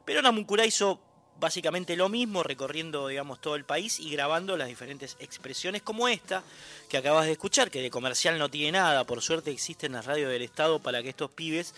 Pero 0.04 0.20
Namuncurá 0.20 0.66
hizo 0.66 1.00
básicamente 1.38 1.96
lo 1.96 2.08
mismo, 2.08 2.42
recorriendo, 2.42 3.08
digamos, 3.08 3.40
todo 3.40 3.56
el 3.56 3.64
país 3.64 3.98
y 3.98 4.10
grabando 4.10 4.56
las 4.56 4.68
diferentes 4.68 5.16
expresiones 5.20 5.80
como 5.80 6.08
esta 6.08 6.42
que 6.88 6.98
acabas 6.98 7.26
de 7.26 7.32
escuchar, 7.32 7.70
que 7.70 7.80
de 7.80 7.90
comercial 7.90 8.38
no 8.38 8.50
tiene 8.50 8.72
nada, 8.72 9.04
por 9.04 9.22
suerte 9.22 9.50
existen 9.50 9.92
las 9.92 10.04
radios 10.04 10.30
del 10.30 10.42
Estado 10.42 10.80
para 10.80 11.02
que 11.02 11.08
estos 11.08 11.30
pibes 11.30 11.74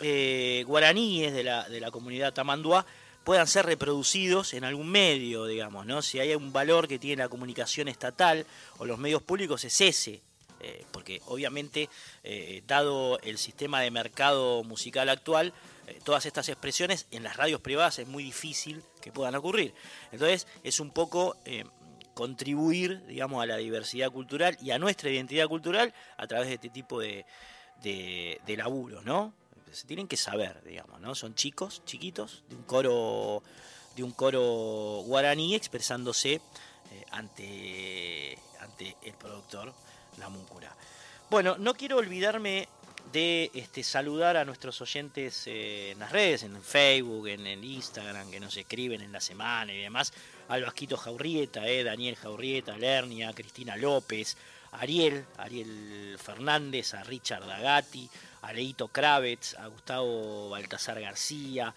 eh, 0.00 0.64
guaraníes 0.66 1.32
de 1.32 1.44
la, 1.44 1.68
de 1.68 1.80
la 1.80 1.90
comunidad 1.90 2.32
tamanduá 2.32 2.86
puedan 3.24 3.46
ser 3.46 3.66
reproducidos 3.66 4.54
en 4.54 4.64
algún 4.64 4.90
medio, 4.90 5.46
digamos, 5.46 5.86
¿no? 5.86 6.02
Si 6.02 6.20
hay 6.20 6.34
un 6.34 6.52
valor 6.52 6.86
que 6.86 6.98
tiene 6.98 7.22
la 7.22 7.28
comunicación 7.28 7.88
estatal 7.88 8.46
o 8.78 8.84
los 8.84 8.98
medios 8.98 9.22
públicos 9.22 9.64
es 9.64 9.80
ese, 9.80 10.22
eh, 10.60 10.84
porque 10.92 11.20
obviamente, 11.26 11.90
eh, 12.22 12.62
dado 12.66 13.18
el 13.20 13.36
sistema 13.36 13.80
de 13.80 13.90
mercado 13.90 14.62
musical 14.64 15.08
actual, 15.08 15.52
eh, 15.86 15.98
todas 16.04 16.24
estas 16.24 16.48
expresiones 16.48 17.06
en 17.10 17.22
las 17.22 17.36
radios 17.36 17.60
privadas 17.60 17.98
es 17.98 18.08
muy 18.08 18.24
difícil 18.24 18.82
que 19.02 19.12
puedan 19.12 19.34
ocurrir. 19.34 19.74
Entonces 20.12 20.46
es 20.62 20.80
un 20.80 20.90
poco 20.90 21.36
contribuir, 22.14 23.04
digamos, 23.06 23.42
a 23.42 23.46
la 23.46 23.56
diversidad 23.56 24.10
cultural 24.10 24.56
y 24.62 24.70
a 24.70 24.78
nuestra 24.78 25.10
identidad 25.10 25.48
cultural 25.48 25.92
a 26.16 26.26
través 26.26 26.48
de 26.48 26.54
este 26.54 26.70
tipo 26.70 27.00
de, 27.00 27.26
de, 27.82 28.40
de 28.46 28.56
laburos, 28.56 29.04
¿no? 29.04 29.34
Se 29.74 29.86
tienen 29.88 30.06
que 30.06 30.16
saber, 30.16 30.62
digamos, 30.64 31.00
¿no? 31.00 31.14
Son 31.14 31.34
chicos, 31.34 31.82
chiquitos, 31.84 32.44
de 32.48 32.54
un 32.54 32.62
coro, 32.62 33.42
de 33.96 34.04
un 34.04 34.12
coro 34.12 35.02
guaraní 35.04 35.56
expresándose 35.56 36.34
eh, 36.34 36.40
ante, 37.10 38.38
ante 38.60 38.96
el 39.02 39.14
productor, 39.14 39.74
la 40.18 40.28
Múncura. 40.28 40.74
Bueno, 41.28 41.56
no 41.58 41.74
quiero 41.74 41.96
olvidarme 41.96 42.68
de 43.12 43.50
este, 43.54 43.82
saludar 43.82 44.36
a 44.36 44.44
nuestros 44.44 44.80
oyentes 44.80 45.46
eh, 45.48 45.90
en 45.90 45.98
las 45.98 46.12
redes, 46.12 46.44
en 46.44 46.62
Facebook, 46.62 47.26
en 47.26 47.44
el 47.46 47.64
Instagram, 47.64 48.30
que 48.30 48.38
nos 48.38 48.56
escriben 48.56 49.00
en 49.00 49.10
la 49.10 49.20
semana 49.20 49.72
y 49.72 49.80
demás. 49.80 50.12
Al 50.48 50.62
Vasquito 50.62 50.96
Jaurrieta, 50.96 51.66
eh, 51.66 51.82
Daniel 51.82 52.14
Jaurrieta, 52.14 52.78
Lernia, 52.78 53.32
Cristina 53.32 53.76
López, 53.76 54.36
Ariel, 54.72 55.24
Ariel 55.38 56.16
Fernández, 56.18 56.94
a 56.94 57.02
Richard 57.04 57.46
Dagati, 57.46 58.08
a 58.44 58.52
Leito 58.52 58.88
Kravitz, 58.88 59.54
a 59.54 59.68
Gustavo 59.68 60.50
Baltasar 60.50 61.00
García, 61.00 61.74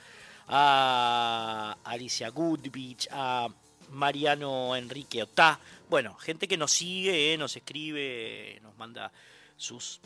a 0.48 1.78
Alicia 1.84 2.30
Goodbeach, 2.30 3.08
a 3.12 3.48
Mariano 3.92 4.76
Enrique 4.76 5.24
Otá. 5.24 5.60
Bueno, 5.90 6.16
gente 6.16 6.48
que 6.48 6.58
nos 6.58 6.72
sigue, 6.72 7.34
eh, 7.34 7.38
nos 7.38 7.56
escribe, 7.56 8.60
nos 8.64 8.78
manda 8.78 9.12
sus 9.56 10.02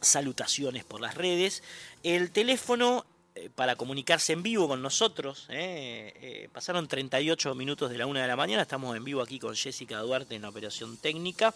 salutaciones 0.00 0.84
por 0.84 1.00
las 1.00 1.14
redes. 1.14 1.62
El 2.02 2.32
teléfono 2.32 3.06
eh, 3.36 3.48
para 3.54 3.76
comunicarse 3.76 4.32
en 4.32 4.42
vivo 4.42 4.66
con 4.66 4.82
nosotros. 4.82 5.46
eh, 5.50 6.48
pasaron 6.52 6.88
38 6.88 7.54
minutos 7.54 7.90
de 7.90 7.98
la 7.98 8.06
una 8.06 8.22
de 8.22 8.28
la 8.28 8.36
mañana. 8.36 8.62
Estamos 8.62 8.96
en 8.96 9.04
vivo 9.04 9.22
aquí 9.22 9.38
con 9.38 9.54
Jessica 9.54 10.00
Duarte 10.00 10.34
en 10.34 10.42
la 10.42 10.48
operación 10.48 10.96
técnica. 10.96 11.54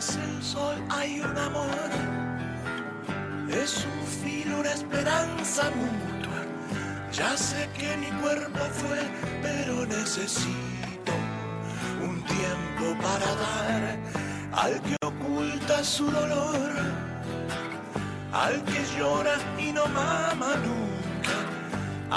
Nace 0.00 0.18
el 0.24 0.42
sol, 0.42 0.76
hay 0.88 1.20
un 1.20 1.36
amor. 1.36 1.90
Es 3.50 3.84
un 3.84 4.06
filo, 4.22 4.60
una 4.60 4.72
esperanza 4.72 5.64
mutua. 5.76 6.40
Ya 7.12 7.36
sé 7.36 7.68
que 7.76 7.98
mi 7.98 8.10
cuerpo 8.22 8.60
fue, 8.80 9.00
pero 9.42 9.84
necesito 9.84 11.12
un 12.02 12.16
tiempo 12.36 12.86
para 13.06 13.28
dar 13.44 13.98
al 14.52 14.80
que 14.80 14.96
oculta 15.04 15.84
su 15.84 16.10
dolor, 16.10 16.70
al 18.32 18.64
que 18.64 18.80
llora 18.96 19.36
y 19.58 19.70
no 19.70 19.86
mama 19.88 20.52
nunca, 20.68 21.36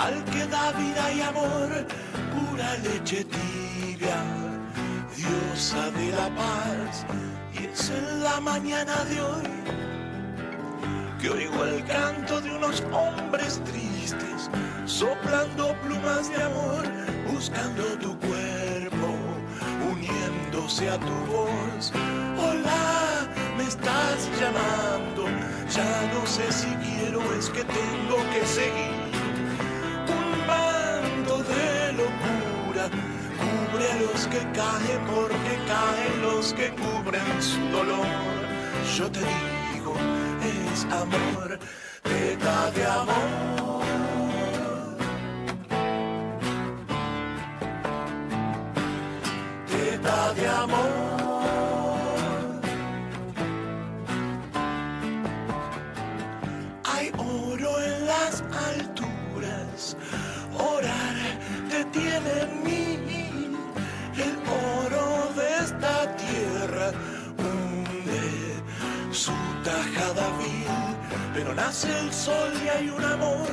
al 0.06 0.24
que 0.32 0.46
da 0.48 0.72
vida 0.72 1.12
y 1.12 1.22
amor, 1.22 1.70
pura 2.34 2.78
leche 2.78 3.26
tibia, 3.26 4.20
diosa 5.18 5.92
de 5.92 6.12
la 6.12 6.30
paz. 6.34 7.06
Es 7.72 7.90
en 7.90 8.24
la 8.24 8.42
mañana 8.42 9.06
de 9.06 9.22
hoy 9.22 9.48
que 11.22 11.30
oigo 11.30 11.64
el 11.64 11.84
canto 11.86 12.42
de 12.42 12.54
unos 12.54 12.84
hombres 12.92 13.62
tristes, 13.64 14.50
soplando 14.86 15.74
plumas 15.82 16.30
de 16.30 16.44
amor, 16.44 16.84
buscando 17.32 17.84
tu 18.00 18.20
cuerpo, 18.20 19.16
uniéndose 19.90 20.90
a 20.90 21.00
tu 21.00 21.16
voz. 21.32 21.94
Hola, 22.38 23.30
me 23.58 23.64
estás 23.64 24.30
llamando, 24.40 25.26
ya 25.74 26.12
no 26.14 26.28
sé 26.28 26.52
si 26.52 26.68
quiero, 26.86 27.22
es 27.34 27.50
que 27.50 27.64
tengo 27.64 28.18
que 28.34 28.46
seguir. 28.46 29.03
Los 34.00 34.28
que 34.28 34.40
caen 34.54 35.02
porque 35.14 35.54
caen 35.68 36.22
los 36.22 36.54
que 36.54 36.70
cubren 36.72 37.42
su 37.42 37.60
dolor. 37.70 38.06
Yo 38.98 39.10
te 39.12 39.20
digo, 39.20 39.96
es 40.42 40.84
amor, 40.86 41.60
teta 42.04 42.72
de 42.72 42.86
amor. 42.86 43.84
Teta 49.68 50.34
de 50.34 50.48
amor. 50.48 50.93
Nace 71.56 71.88
el 72.00 72.12
sol 72.14 72.52
y 72.64 72.68
hay 72.68 72.90
un 72.90 73.04
amor. 73.04 73.48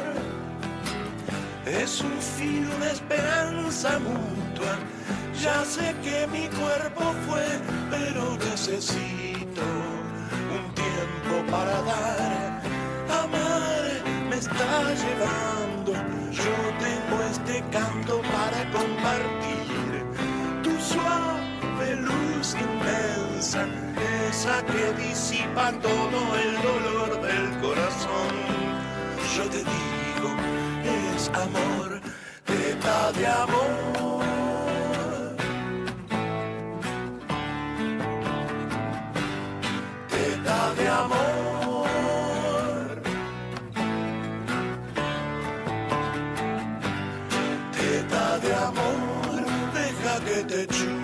Es 1.67 2.01
un 2.01 2.19
filo, 2.21 2.75
una 2.77 2.91
esperanza 2.91 3.99
mutua. 3.99 4.75
Ya 5.41 5.65
sé 5.65 5.95
que 6.03 6.27
mi 6.27 6.49
cuerpo 6.49 7.15
fue, 7.27 7.47
pero 7.91 8.37
necesito 8.37 9.63
un 10.57 10.75
tiempo 10.75 11.51
para 11.51 11.83
dar. 11.83 12.63
Amar 13.23 13.83
me 14.29 14.37
está 14.37 14.95
llevando. 15.03 15.93
Yo 16.33 16.55
tengo 16.87 17.23
este 17.31 17.63
canto 17.71 18.23
para 18.23 18.71
compartir. 18.71 20.05
Tu 20.63 20.79
suave 20.81 21.50
luz 21.97 22.55
inmensa, 22.55 23.67
esa 24.29 24.63
que 24.67 24.93
disipa 25.03 25.73
todo 25.81 26.21
el 26.45 26.53
dolor 26.63 27.21
del 27.21 27.61
corazón. 27.61 28.33
Yo 29.37 29.45
te 29.49 29.59
digo, 29.59 30.31
es 30.85 31.29
amor, 31.29 32.01
teta 32.45 33.13
de 33.13 33.27
amor. 33.27 34.25
Teta 40.09 40.75
de 40.75 40.89
amor. 40.89 41.89
Teta 47.73 48.39
de 48.39 48.55
amor, 48.55 49.45
deja 49.75 50.21
que 50.25 50.45
te 50.45 50.67
chupe 50.67 51.00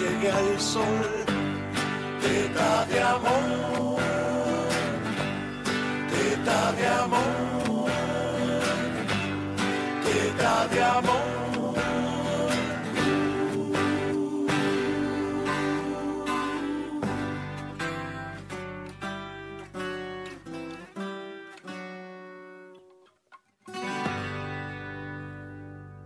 llegue 0.00 0.30
al 0.32 0.60
sol. 0.60 1.00
De 2.90 3.00
amor, 3.00 4.00
de 6.78 6.86
amor, 6.86 7.90
teta 10.04 10.68
de 10.68 10.82
amor. 10.82 11.40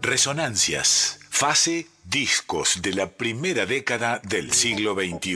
Resonancias, 0.03 1.24
fase 1.35 1.89
discos 2.05 2.81
de 2.81 2.95
la 2.95 3.11
primera 3.11 3.67
década 3.67 4.21
del 4.23 4.53
siglo 4.53 4.95
XXI. 4.95 5.35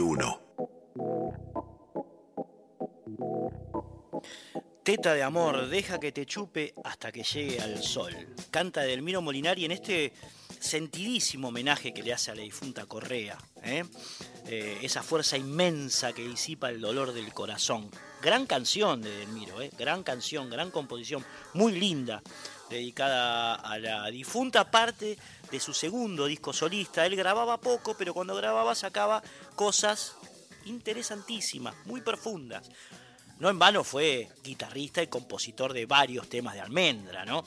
Teta 4.84 5.14
de 5.14 5.24
amor, 5.24 5.66
deja 5.66 5.98
que 5.98 6.12
te 6.12 6.24
chupe 6.24 6.72
hasta 6.84 7.10
que 7.10 7.24
llegue 7.24 7.60
al 7.60 7.82
sol. 7.82 8.14
Canta 8.52 8.82
Delmiro 8.82 9.20
Molinari 9.20 9.64
en 9.64 9.72
este 9.72 10.12
sentidísimo 10.60 11.48
homenaje 11.48 11.92
que 11.92 12.04
le 12.04 12.12
hace 12.12 12.30
a 12.30 12.36
la 12.36 12.42
difunta 12.42 12.86
Correa. 12.86 13.36
¿eh? 13.64 13.84
Eh, 14.46 14.78
esa 14.82 15.02
fuerza 15.02 15.36
inmensa 15.36 16.12
que 16.12 16.26
disipa 16.26 16.70
el 16.70 16.80
dolor 16.80 17.12
del 17.12 17.34
corazón. 17.34 17.90
Gran 18.22 18.46
canción 18.46 19.02
de 19.02 19.10
Delmiro, 19.10 19.60
¿eh? 19.60 19.70
gran 19.76 20.04
canción, 20.04 20.48
gran 20.48 20.70
composición, 20.70 21.24
muy 21.54 21.72
linda, 21.72 22.22
dedicada 22.68 23.54
a 23.54 23.78
la 23.78 24.06
difunta 24.06 24.70
parte 24.70 25.18
de 25.50 25.60
su 25.60 25.72
segundo 25.72 26.26
disco 26.26 26.52
solista. 26.52 27.06
Él 27.06 27.16
grababa 27.16 27.58
poco, 27.58 27.94
pero 27.96 28.14
cuando 28.14 28.34
grababa 28.34 28.74
sacaba 28.74 29.22
cosas 29.54 30.14
interesantísimas, 30.66 31.74
muy 31.86 32.00
profundas. 32.00 32.68
No 33.38 33.48
en 33.48 33.58
vano 33.58 33.84
fue 33.84 34.28
guitarrista 34.42 35.02
y 35.02 35.06
compositor 35.06 35.72
de 35.72 35.86
varios 35.86 36.28
temas 36.28 36.54
de 36.54 36.60
Almendra, 36.60 37.24
¿no? 37.24 37.44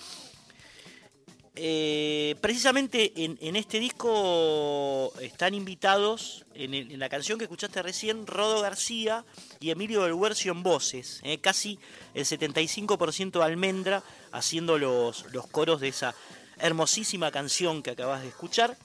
Eh, 1.53 2.37
precisamente 2.39 3.11
en, 3.17 3.55
este 3.57 3.79
disco 3.79 5.11
están 5.19 5.53
invitados, 5.53 6.45
en, 6.53 6.97
la 6.97 7.09
canción 7.09 7.37
que 7.37 7.43
escuchaste 7.43 7.81
recién, 7.81 8.25
Rodo 8.25 8.61
García 8.61 9.25
y 9.59 9.71
Emilio 9.71 10.03
del 10.03 10.13
Huercio 10.13 10.53
en 10.53 10.63
voces, 10.63 11.19
eh, 11.23 11.39
casi 11.39 11.77
el 12.13 12.25
75% 12.25 13.39
de 13.39 13.43
Almendra 13.43 14.01
haciendo 14.31 14.77
los, 14.77 15.25
los 15.33 15.45
coros 15.47 15.81
de 15.81 15.89
esa 15.89 16.15
hermosísima 16.57 17.31
canción 17.31 17.83
que 17.83 17.91
acabas 17.91 18.21
de 18.21 18.29
escuchar, 18.29 18.77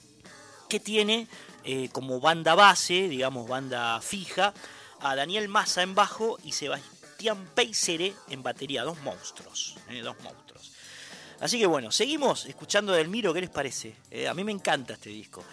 que 0.68 0.80
tiene 0.80 1.28
eh, 1.62 1.88
como 1.92 2.18
banda 2.18 2.56
base, 2.56 3.08
digamos 3.08 3.48
banda 3.48 4.00
fija, 4.00 4.52
a 4.98 5.14
Daniel 5.14 5.48
Massa 5.48 5.82
en 5.82 5.94
bajo 5.94 6.38
y 6.42 6.50
Sebastián 6.50 7.48
Peisere 7.54 8.12
en 8.28 8.42
batería, 8.42 8.82
dos 8.82 8.98
monstruos, 9.02 9.76
dos 10.02 10.16
monstruos. 10.24 10.45
Así 11.40 11.58
que 11.58 11.66
bueno, 11.66 11.92
seguimos 11.92 12.46
escuchando 12.46 12.92
Delmiro, 12.92 13.34
¿qué 13.34 13.42
les 13.42 13.50
parece? 13.50 13.94
Eh, 14.10 14.26
a 14.26 14.34
mí 14.34 14.42
me 14.42 14.52
encanta 14.52 14.94
este 14.94 15.10
disco. 15.10 15.44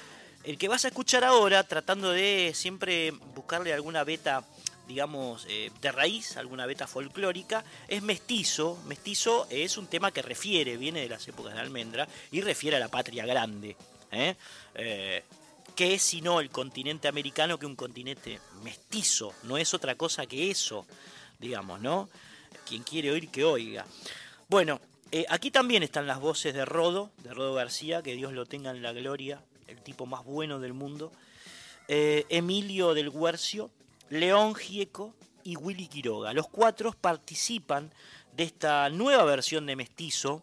El 0.43 0.57
que 0.57 0.68
vas 0.68 0.84
a 0.85 0.89
escuchar 0.89 1.23
ahora, 1.23 1.64
tratando 1.64 2.11
de 2.11 2.51
siempre 2.53 3.11
buscarle 3.11 3.73
alguna 3.73 4.03
beta, 4.03 4.43
digamos, 4.88 5.45
eh, 5.47 5.72
de 5.81 5.91
raíz, 5.91 6.35
alguna 6.35 6.65
beta 6.65 6.85
folclórica, 6.85 7.64
es 7.88 8.01
Mestizo. 8.01 8.77
Mestizo 8.85 9.47
es 9.49 9.77
un 9.77 9.88
tema 9.88 10.11
que 10.11 10.22
refiere, 10.22 10.76
viene 10.76 11.01
de 11.01 11.10
las 11.10 11.26
épocas 11.27 11.53
de 11.53 11.61
Almendra, 11.61 12.07
y 12.31 12.41
refiere 12.41 12.76
a 12.76 12.80
la 12.81 12.89
patria 12.89 13.26
grande. 13.26 13.77
¿eh? 14.11 14.35
Eh, 14.76 15.23
¿Qué 15.76 15.93
es 15.93 16.01
sino 16.03 16.41
el 16.41 16.49
continente 16.49 17.07
americano 17.07 17.57
que 17.57 17.65
un 17.65 17.77
continente 17.77 18.39
mestizo? 18.64 19.34
No 19.43 19.57
es 19.57 19.73
otra 19.73 19.95
cosa 19.95 20.26
que 20.26 20.51
eso, 20.51 20.85
digamos, 21.39 21.80
¿no? 21.80 22.10
Quien 22.68 22.84
quiere 22.84 23.11
oír, 23.11 23.30
que 23.30 23.43
oiga. 23.43 23.85
Bueno, 24.49 24.81
eh, 25.15 25.27
aquí 25.30 25.52
también 25.52 25.84
están 25.84 26.07
las 26.07 26.19
voces 26.19 26.56
de 26.56 26.65
Rodo, 26.65 27.11
de 27.18 27.35
Rodo 27.35 27.53
García, 27.53 28.02
que 28.02 28.15
Dios 28.15 28.34
lo 28.34 28.48
tenga 28.48 28.72
en 28.72 28.81
la 28.81 28.94
gloria, 28.94 29.44
el 29.68 29.80
tipo 29.84 30.07
más 30.07 30.26
bueno 30.26 30.60
del 30.60 30.73
mundo. 30.73 31.11
Eh, 31.88 32.26
Emilio 32.30 32.95
del 32.95 33.11
Guercio, 33.11 33.69
León 34.10 34.56
Gieco 34.56 35.14
y 35.44 35.56
Willy 35.56 35.85
Quiroga. 35.85 36.34
Los 36.34 36.48
cuatro 36.48 36.91
participan 36.99 37.91
de 38.35 38.45
esta 38.45 38.90
nueva 38.90 39.23
versión 39.26 39.68
de 39.68 39.76
Mestizo 39.76 40.41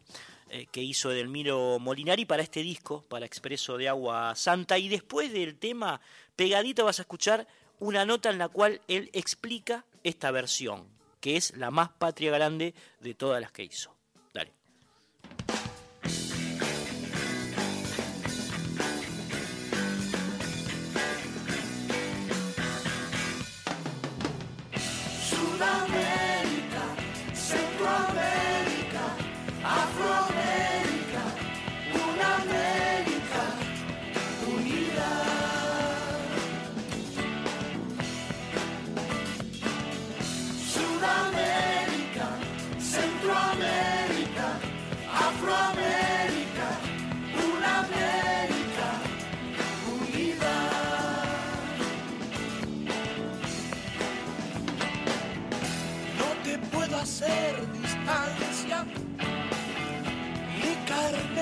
eh, 0.51 0.67
que 0.71 0.85
hizo 0.85 1.11
Edelmiro 1.11 1.81
Molinari 1.81 2.25
para 2.25 2.45
este 2.45 2.63
disco, 2.63 3.03
para 3.09 3.27
Expreso 3.27 3.77
de 3.77 3.89
Agua 3.89 4.37
Santa. 4.37 4.79
Y 4.79 4.89
después 4.89 5.33
del 5.33 5.57
tema, 5.57 6.01
pegadito 6.37 6.85
vas 6.85 7.01
a 7.01 7.03
escuchar 7.03 7.49
una 7.81 8.05
nota 8.05 8.31
en 8.31 8.39
la 8.39 8.47
cual 8.47 8.81
él 8.87 9.11
explica 9.15 9.85
esta 10.05 10.31
versión, 10.31 10.87
que 11.19 11.37
es 11.37 11.57
la 11.57 11.73
más 11.73 11.89
patria 11.89 12.31
grande 12.31 12.73
de 13.01 13.15
todas 13.15 13.41
las 13.41 13.51
que 13.51 13.65
hizo. 13.65 14.00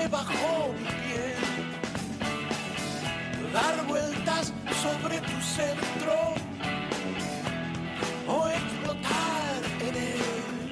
bajo 0.09 0.73
mi 0.73 0.85
piel. 0.85 1.35
Dar 3.53 3.85
vueltas 3.87 4.53
sobre 4.81 5.19
tu 5.19 5.41
centro 5.41 6.33
o 8.27 8.47
explotar 8.47 9.61
en 9.81 9.95
él. 9.95 10.71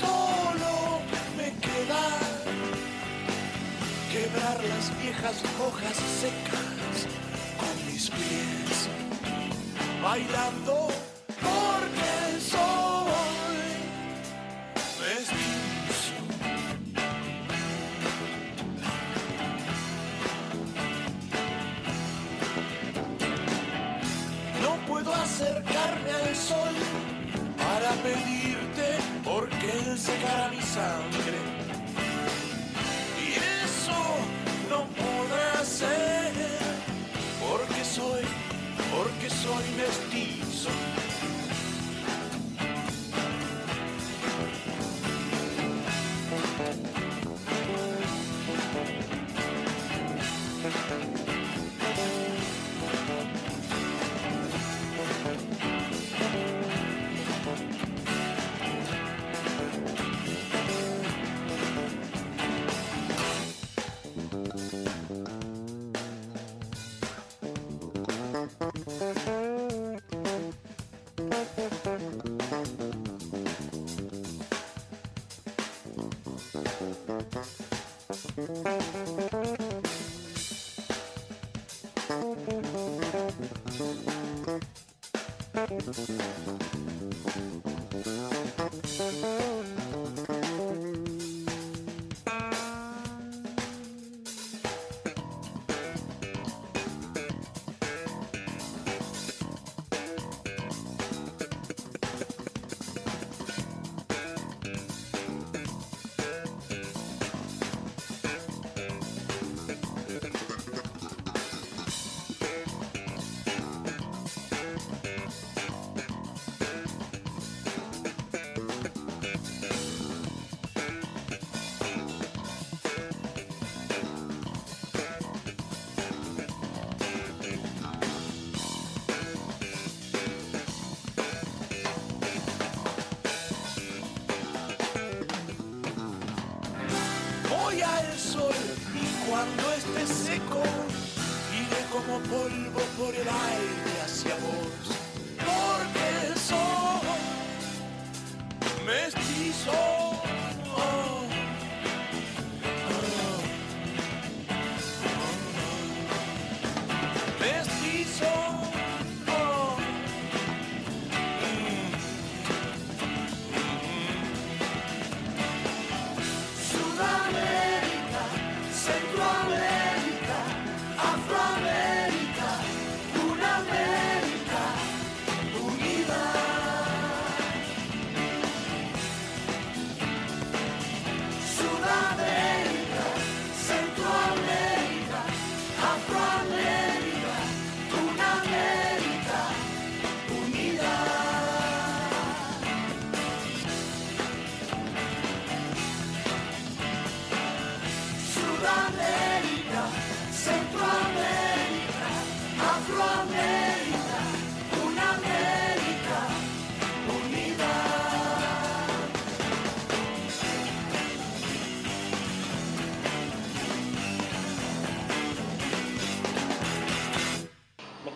Solo 0.00 1.00
me 1.36 1.52
queda 1.66 2.04
quebrar 4.12 4.58
las 4.72 5.02
viejas 5.02 5.42
hojas 5.60 5.96
secas 6.20 6.96
con 7.58 7.86
mis 7.86 8.10
pies, 8.10 8.88
bailando 10.02 10.88
porque 11.40 12.34
el 12.34 12.40
sol. 12.40 12.83
sick 30.04 30.22
out 30.24 30.52
of 30.52 30.54
me 30.54 30.60
sound. 30.60 31.14
Look 31.14 31.28
at 31.28 31.32
it. 31.32 31.53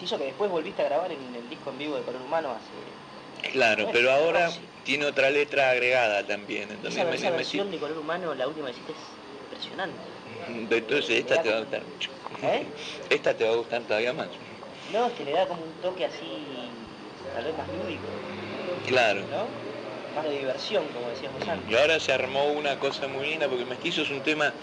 Eso 0.09 0.17
que 0.17 0.25
después 0.25 0.51
volviste 0.51 0.81
a 0.81 0.87
grabar 0.87 1.13
en 1.13 1.19
el 1.35 1.51
disco 1.51 1.69
en 1.69 1.77
vivo 1.77 1.97
de 1.97 2.03
Color 2.03 2.23
Humano 2.23 2.53
hace... 2.53 3.51
Claro, 3.53 3.91
pero 3.93 4.11
ahora 4.11 4.51
tiene 4.83 5.05
otra 5.05 5.29
letra 5.29 5.69
agregada 5.69 6.27
también. 6.27 6.71
Entonces 6.71 7.05
esa, 7.13 7.31
versión 7.31 7.71
de 7.71 7.77
Color 7.77 7.99
Humano, 7.99 8.35
la 8.35 8.49
última 8.49 8.69
que 8.69 8.73
es 8.73 8.97
impresionante. 9.45 9.99
Entonces 10.49 11.11
esta 11.11 11.43
te, 11.43 11.51
va 11.51 11.57
a 11.57 11.61
gustar 11.61 11.83
mucho. 11.85 12.11
¿Eh? 12.43 12.65
Esta 13.11 13.35
te 13.35 13.45
va 13.45 13.53
a 13.53 13.57
gustar 13.57 13.83
todavía 13.83 14.15
más. 14.15 14.29
No, 14.95 15.09
es 15.09 15.13
que 15.13 15.27
le 15.27 15.33
da 15.33 15.47
como 15.47 15.63
un 15.63 15.73
toque 15.83 16.07
así, 16.07 16.71
tal 17.35 17.45
vez 17.45 17.59
más 17.59 17.69
lúdico. 17.69 18.07
Claro. 18.87 19.21
¿no? 19.31 20.17
Más 20.17 20.25
de 20.25 20.39
diversión, 20.39 20.85
como 20.87 21.11
decíamos 21.11 21.47
antes. 21.47 21.71
Y 21.71 21.77
ahora 21.77 22.01
se 22.01 22.15
armó 22.15 22.47
una 22.53 22.79
cosa 22.79 23.09
muy 23.09 23.27
linda 23.27 23.47
porque 23.47 23.67
Mestizo 23.67 24.01
es 24.01 24.11
un 24.11 24.23
tema 24.23 24.55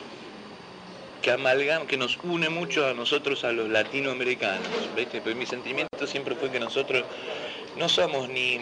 que 1.26 1.32
amalgama, 1.32 1.88
que 1.88 1.98
nos 1.98 2.20
une 2.22 2.50
mucho 2.50 2.86
a 2.86 2.94
nosotros, 2.94 3.44
a 3.46 3.52
los 3.52 3.68
latinoamericanos. 3.68 4.70
¿viste? 4.96 5.22
Pues 5.22 5.36
mi 5.36 5.48
sentimiento 5.48 6.06
siempre 6.06 6.36
fue 6.36 6.52
que 6.52 6.60
nosotros 6.60 7.04
no 7.80 7.90
somos 7.90 8.30
ni 8.30 8.60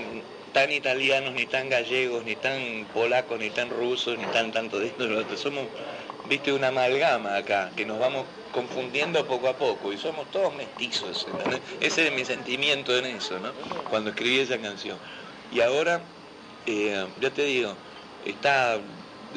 tan 0.54 0.72
italianos, 0.72 1.34
ni 1.34 1.46
tan 1.46 1.68
gallegos, 1.68 2.24
ni 2.24 2.38
tan 2.38 2.86
polacos, 2.94 3.38
ni 3.38 3.50
tan 3.50 3.70
rusos, 3.70 4.18
ni 4.18 4.24
tan 4.28 4.54
tanto 4.54 4.80
de 4.80 4.88
esto, 4.88 5.04
otro. 5.04 5.36
Somos, 5.36 5.66
viste, 6.30 6.54
una 6.54 6.70
amalgama 6.70 7.36
acá, 7.36 7.70
que 7.76 7.86
nos 7.86 8.00
vamos 8.00 8.24
confundiendo 8.54 9.28
poco 9.28 9.50
a 9.50 9.58
poco 9.58 9.92
y 9.92 9.98
somos 9.98 10.32
todos 10.32 10.56
mestizos. 10.56 11.28
Ese 11.82 12.08
es 12.08 12.14
mi 12.14 12.24
sentimiento 12.24 12.98
en 12.98 13.08
eso, 13.08 13.40
¿no? 13.40 13.52
Cuando 13.90 14.12
escribí 14.12 14.40
esa 14.40 14.58
canción. 14.58 14.98
Y 15.52 15.60
ahora, 15.60 16.00
eh, 16.66 17.08
ya 17.20 17.30
te 17.30 17.44
digo, 17.44 17.76
está 18.26 18.80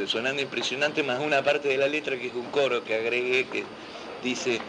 sonando 0.07 0.43
impresionante, 0.43 1.03
más 1.03 1.21
una 1.21 1.43
parte 1.43 1.69
de 1.69 1.79
la 1.79 1.89
letra 1.89 2.19
que 2.19 2.29
es 2.29 2.35
un 2.35 2.51
coro 2.51 2.85
que 2.85 2.95
agregué 2.95 3.47
que 3.47 3.65
dice 4.23 4.61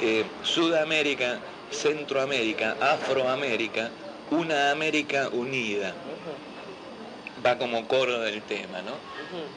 eh, 0.00 0.24
Sudamérica, 0.42 1.40
Centroamérica, 1.70 2.76
Afroamérica, 2.80 3.90
una 4.30 4.70
América 4.70 5.28
unida. 5.28 5.94
Va 7.44 7.56
como 7.56 7.86
coro 7.86 8.20
del 8.20 8.42
tema, 8.42 8.82
¿no? 8.82 8.92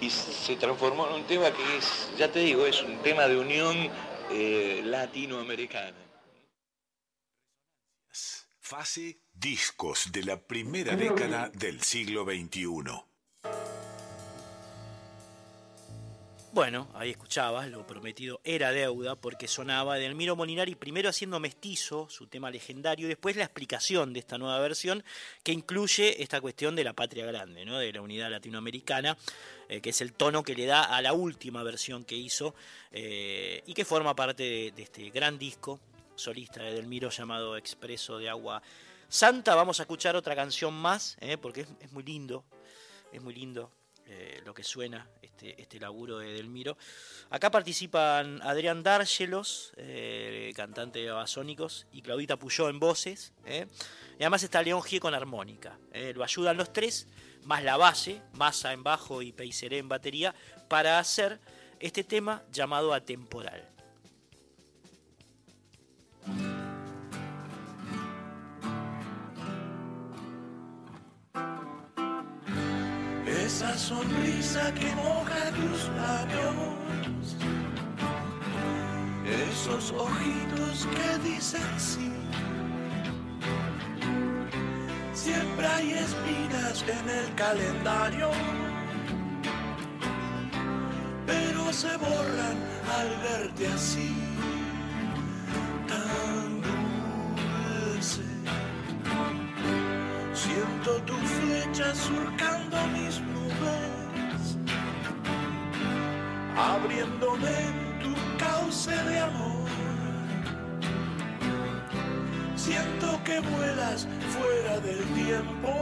Y 0.01 0.09
se 0.09 0.55
transformó 0.55 1.07
en 1.07 1.13
un 1.13 1.23
tema 1.23 1.51
que 1.51 1.77
es, 1.77 2.09
ya 2.17 2.31
te 2.31 2.39
digo, 2.39 2.65
es 2.65 2.81
un 2.81 2.97
tema 3.01 3.27
de 3.27 3.37
unión 3.37 3.89
eh, 4.31 4.81
latinoamericana. 4.85 5.97
Fase 8.59 9.19
discos 9.33 10.11
de 10.11 10.23
la 10.23 10.39
primera 10.39 10.95
década 10.95 11.49
del 11.53 11.81
siglo 11.81 12.23
XXI. 12.23 13.10
Bueno, 16.53 16.89
ahí 16.95 17.11
escuchabas, 17.11 17.69
lo 17.69 17.87
prometido 17.87 18.41
era 18.43 18.73
deuda, 18.73 19.15
porque 19.15 19.47
sonaba 19.47 19.95
de 19.95 20.05
Elmiro 20.05 20.35
Molinari 20.35 20.75
primero 20.75 21.07
haciendo 21.07 21.39
mestizo, 21.39 22.09
su 22.09 22.27
tema 22.27 22.51
legendario, 22.51 23.05
y 23.05 23.07
después 23.09 23.37
la 23.37 23.45
explicación 23.45 24.11
de 24.11 24.19
esta 24.19 24.37
nueva 24.37 24.59
versión, 24.59 25.01
que 25.43 25.53
incluye 25.53 26.21
esta 26.21 26.41
cuestión 26.41 26.75
de 26.75 26.83
la 26.83 26.91
patria 26.91 27.25
grande, 27.25 27.63
¿no? 27.63 27.79
de 27.79 27.93
la 27.93 28.01
unidad 28.01 28.29
latinoamericana, 28.29 29.17
eh, 29.69 29.79
que 29.79 29.91
es 29.91 30.01
el 30.01 30.11
tono 30.11 30.43
que 30.43 30.53
le 30.53 30.65
da 30.65 30.83
a 30.83 31.01
la 31.01 31.13
última 31.13 31.63
versión 31.63 32.03
que 32.03 32.17
hizo, 32.17 32.53
eh, 32.91 33.63
y 33.65 33.73
que 33.73 33.85
forma 33.85 34.13
parte 34.13 34.43
de, 34.43 34.71
de 34.75 34.83
este 34.83 35.09
gran 35.09 35.39
disco 35.39 35.79
solista 36.15 36.61
de 36.63 36.73
Delmiro 36.73 37.09
llamado 37.11 37.55
Expreso 37.55 38.17
de 38.17 38.27
Agua 38.27 38.61
Santa. 39.07 39.55
Vamos 39.55 39.79
a 39.79 39.83
escuchar 39.83 40.17
otra 40.17 40.35
canción 40.35 40.73
más, 40.73 41.15
eh, 41.21 41.37
porque 41.37 41.61
es, 41.61 41.67
es 41.79 41.93
muy 41.93 42.03
lindo, 42.03 42.43
es 43.13 43.21
muy 43.21 43.33
lindo 43.33 43.71
eh, 44.13 44.41
lo 44.43 44.53
que 44.53 44.61
suena 44.61 45.07
este, 45.21 45.61
este 45.61 45.79
laburo 45.79 46.17
de 46.17 46.33
Delmiro. 46.33 46.77
Acá 47.29 47.49
participan 47.49 48.41
Adrián 48.41 48.83
Dárgelos, 48.83 49.71
eh, 49.77 50.51
cantante 50.53 50.99
de 50.99 51.11
Babasónicos, 51.11 51.87
y 51.93 52.01
Claudita 52.01 52.35
Puyó 52.37 52.67
en 52.67 52.77
voces. 52.77 53.31
eh. 53.45 53.67
Y 54.19 54.23
además 54.23 54.43
está 54.43 54.61
León 54.61 54.83
Gieco 54.83 55.07
con 55.07 55.15
armónica. 55.15 55.79
Lo 56.13 56.23
ayudan 56.23 56.57
los 56.57 56.73
tres, 56.73 57.07
más 57.45 57.63
la 57.63 57.77
base, 57.77 58.21
Massa 58.33 58.73
en 58.73 58.83
bajo 58.83 59.21
y 59.21 59.31
Peiseré 59.31 59.77
en 59.77 59.87
batería, 59.87 60.35
para 60.67 60.99
hacer 60.99 61.39
este 61.79 62.03
tema 62.03 62.43
llamado 62.51 62.93
Atemporal. 62.93 63.70
Esa 73.61 73.77
sonrisa 73.77 74.73
que 74.73 74.89
moja 74.95 75.51
tus 75.51 75.87
labios, 75.95 77.35
esos 79.51 79.91
ojitos 79.91 80.87
que 80.87 81.29
dicen 81.29 81.61
sí. 81.77 82.11
Siempre 85.13 85.67
hay 85.67 85.91
espinas 85.91 86.83
en 86.87 87.07
el 87.07 87.35
calendario, 87.35 88.31
pero 91.27 91.71
se 91.71 91.95
borran 91.97 92.57
al 92.97 93.09
verte 93.21 93.67
así, 93.67 94.11
tan 95.87 96.61
dulce. 97.93 98.23
Siento 100.33 100.99
tu 101.03 101.13
flecha 101.13 101.93
surcando 101.93 102.87
mis 102.87 103.21
abriéndome 106.61 107.55
tu 108.01 108.13
cauce 108.37 108.91
de 108.91 109.19
amor. 109.19 109.69
Siento 112.55 113.19
que 113.23 113.39
vuelas 113.39 114.07
fuera 114.29 114.79
del 114.79 115.03
tiempo, 115.15 115.73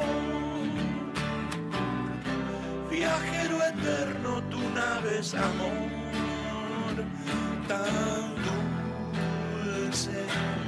viajero 2.89 3.57
eterno, 3.73 4.41
tu 4.49 4.60
nave 4.73 5.19
es 5.19 5.34
amor, 5.34 7.03
tan 7.68 8.35
dulce. 9.85 10.59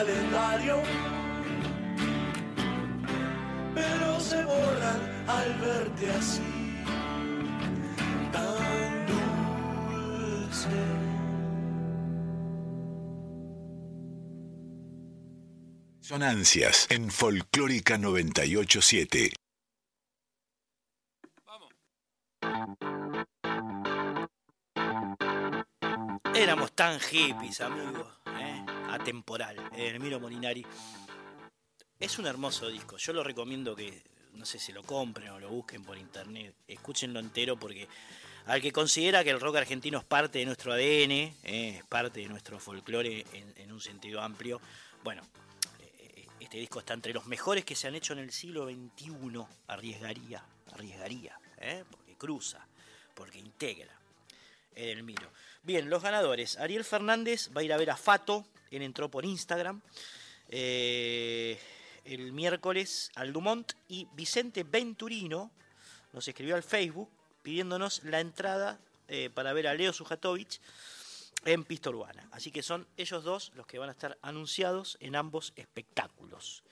Calendario, 0.00 0.82
pero 3.74 4.18
se 4.18 4.42
borran 4.44 5.00
al 5.28 5.54
verte 5.60 6.10
así, 6.12 6.42
tan 8.32 9.06
dulce. 9.06 10.68
Resonancias 15.98 16.86
en 16.88 17.10
Folclórica 17.10 17.98
987. 17.98 19.32
Éramos 26.34 26.72
tan 26.72 26.98
hippies, 27.00 27.60
amigos. 27.60 28.19
¿Eh? 29.00 29.02
Atemporal. 29.02 29.56
Miro 30.00 30.20
Molinari. 30.20 30.64
Es 31.98 32.18
un 32.18 32.26
hermoso 32.26 32.68
disco. 32.68 32.96
Yo 32.96 33.12
lo 33.12 33.22
recomiendo 33.22 33.74
que, 33.74 34.02
no 34.34 34.44
sé 34.44 34.58
si 34.58 34.72
lo 34.72 34.82
compren 34.82 35.30
o 35.30 35.40
lo 35.40 35.50
busquen 35.50 35.82
por 35.84 35.98
internet. 35.98 36.54
Escúchenlo 36.66 37.20
entero 37.20 37.58
porque 37.58 37.88
al 38.46 38.60
que 38.60 38.72
considera 38.72 39.22
que 39.22 39.30
el 39.30 39.40
rock 39.40 39.56
argentino 39.56 39.98
es 39.98 40.04
parte 40.04 40.38
de 40.38 40.46
nuestro 40.46 40.72
ADN, 40.72 41.12
¿eh? 41.12 41.34
es 41.44 41.84
parte 41.84 42.20
de 42.20 42.28
nuestro 42.28 42.58
folclore 42.58 43.26
en, 43.32 43.52
en 43.56 43.72
un 43.72 43.80
sentido 43.80 44.20
amplio, 44.20 44.60
bueno, 45.02 45.22
eh, 45.78 46.26
este 46.40 46.58
disco 46.58 46.80
está 46.80 46.94
entre 46.94 47.12
los 47.12 47.26
mejores 47.26 47.64
que 47.64 47.74
se 47.74 47.88
han 47.88 47.94
hecho 47.94 48.12
en 48.12 48.20
el 48.20 48.32
siglo 48.32 48.66
XXI. 48.66 49.12
Arriesgaría, 49.68 50.44
arriesgaría, 50.72 51.38
¿eh? 51.58 51.84
porque 51.90 52.16
cruza, 52.16 52.66
porque 53.14 53.38
integra. 53.38 53.98
Edelmiro. 54.74 55.30
Bien, 55.62 55.90
los 55.90 56.02
ganadores. 56.02 56.58
Ariel 56.58 56.84
Fernández 56.84 57.50
va 57.54 57.60
a 57.60 57.64
ir 57.64 57.72
a 57.72 57.76
ver 57.76 57.90
a 57.90 57.96
Fato. 57.96 58.46
Él 58.70 58.82
entró 58.82 59.10
por 59.10 59.24
Instagram. 59.24 59.80
Eh, 60.48 61.58
el 62.04 62.32
miércoles 62.32 63.10
al 63.14 63.32
Dumont. 63.32 63.72
Y 63.88 64.08
Vicente 64.12 64.64
Venturino 64.64 65.50
nos 66.12 66.26
escribió 66.26 66.56
al 66.56 66.62
Facebook 66.62 67.10
pidiéndonos 67.42 68.04
la 68.04 68.20
entrada 68.20 68.78
eh, 69.08 69.30
para 69.32 69.52
ver 69.52 69.66
a 69.66 69.74
Leo 69.74 69.92
Sujatovich 69.92 70.60
en 71.44 71.64
Pista 71.64 71.90
Urbana. 71.90 72.28
Así 72.32 72.50
que 72.50 72.62
son 72.62 72.86
ellos 72.96 73.24
dos 73.24 73.52
los 73.54 73.66
que 73.66 73.78
van 73.78 73.88
a 73.88 73.92
estar 73.92 74.18
anunciados 74.22 74.98
en 75.00 75.16
ambos 75.16 75.52
espectáculos. 75.56 76.62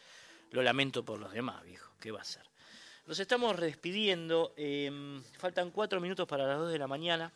Lo 0.51 0.63
lamento 0.63 1.05
por 1.05 1.19
los 1.19 1.33
demás, 1.33 1.63
viejo. 1.65 1.93
¿Qué 2.01 2.11
va 2.11 2.21
a 2.21 2.25
ser? 2.25 2.43
Nos 3.07 3.19
estamos 3.19 3.59
despidiendo. 3.59 4.53
eh, 4.57 5.21
faltan 5.39 5.71
cuatro 5.71 6.01
minutos 6.01 6.29
para 6.29 6.47
las 6.47 6.59
dos 6.59 6.73
de 6.73 6.79
la 6.79 6.87
mañana. 6.87 7.33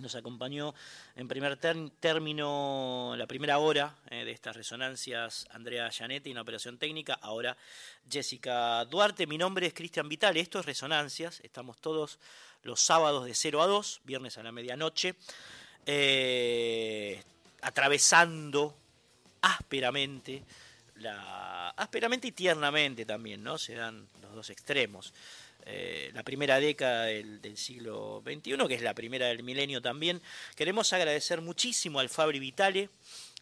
Nos 0.00 0.16
acompañó 0.16 0.74
en 1.14 1.28
primer 1.28 1.56
término, 1.56 3.14
la 3.16 3.28
primera 3.28 3.58
hora 3.58 3.94
eh, 4.10 4.24
de 4.24 4.32
estas 4.32 4.56
resonancias, 4.56 5.46
Andrea 5.50 5.88
Gianetti 5.88 6.30
en 6.30 6.36
la 6.36 6.42
operación 6.42 6.78
técnica, 6.78 7.14
ahora 7.22 7.56
Jessica 8.10 8.84
Duarte. 8.86 9.28
Mi 9.28 9.38
nombre 9.38 9.66
es 9.66 9.74
Cristian 9.74 10.08
Vital, 10.08 10.36
esto 10.36 10.58
es 10.58 10.66
Resonancias, 10.66 11.40
estamos 11.44 11.76
todos 11.80 12.18
los 12.64 12.80
sábados 12.80 13.24
de 13.26 13.34
0 13.34 13.62
a 13.62 13.66
2, 13.68 14.00
viernes 14.04 14.36
a 14.36 14.42
la 14.42 14.50
medianoche, 14.50 15.14
eh, 15.86 17.22
atravesando 17.62 18.76
ásperamente, 19.42 20.42
ásperamente 21.76 22.28
y 22.28 22.32
tiernamente 22.32 23.06
también, 23.06 23.44
¿no? 23.44 23.58
Se 23.58 23.74
dan 23.74 24.08
los 24.22 24.34
dos 24.34 24.50
extremos. 24.50 25.14
Eh, 25.66 26.10
la 26.12 26.22
primera 26.22 26.60
década 26.60 27.04
del, 27.06 27.56
siglo 27.56 28.22
XXI, 28.24 28.68
que 28.68 28.74
es 28.74 28.82
la 28.82 28.94
primera 28.94 29.26
del 29.26 29.42
milenio 29.42 29.80
también. 29.80 30.20
Queremos 30.56 30.92
agradecer 30.92 31.40
muchísimo 31.40 32.00
al 32.00 32.10
Fabri 32.10 32.38
Vitale 32.38 32.90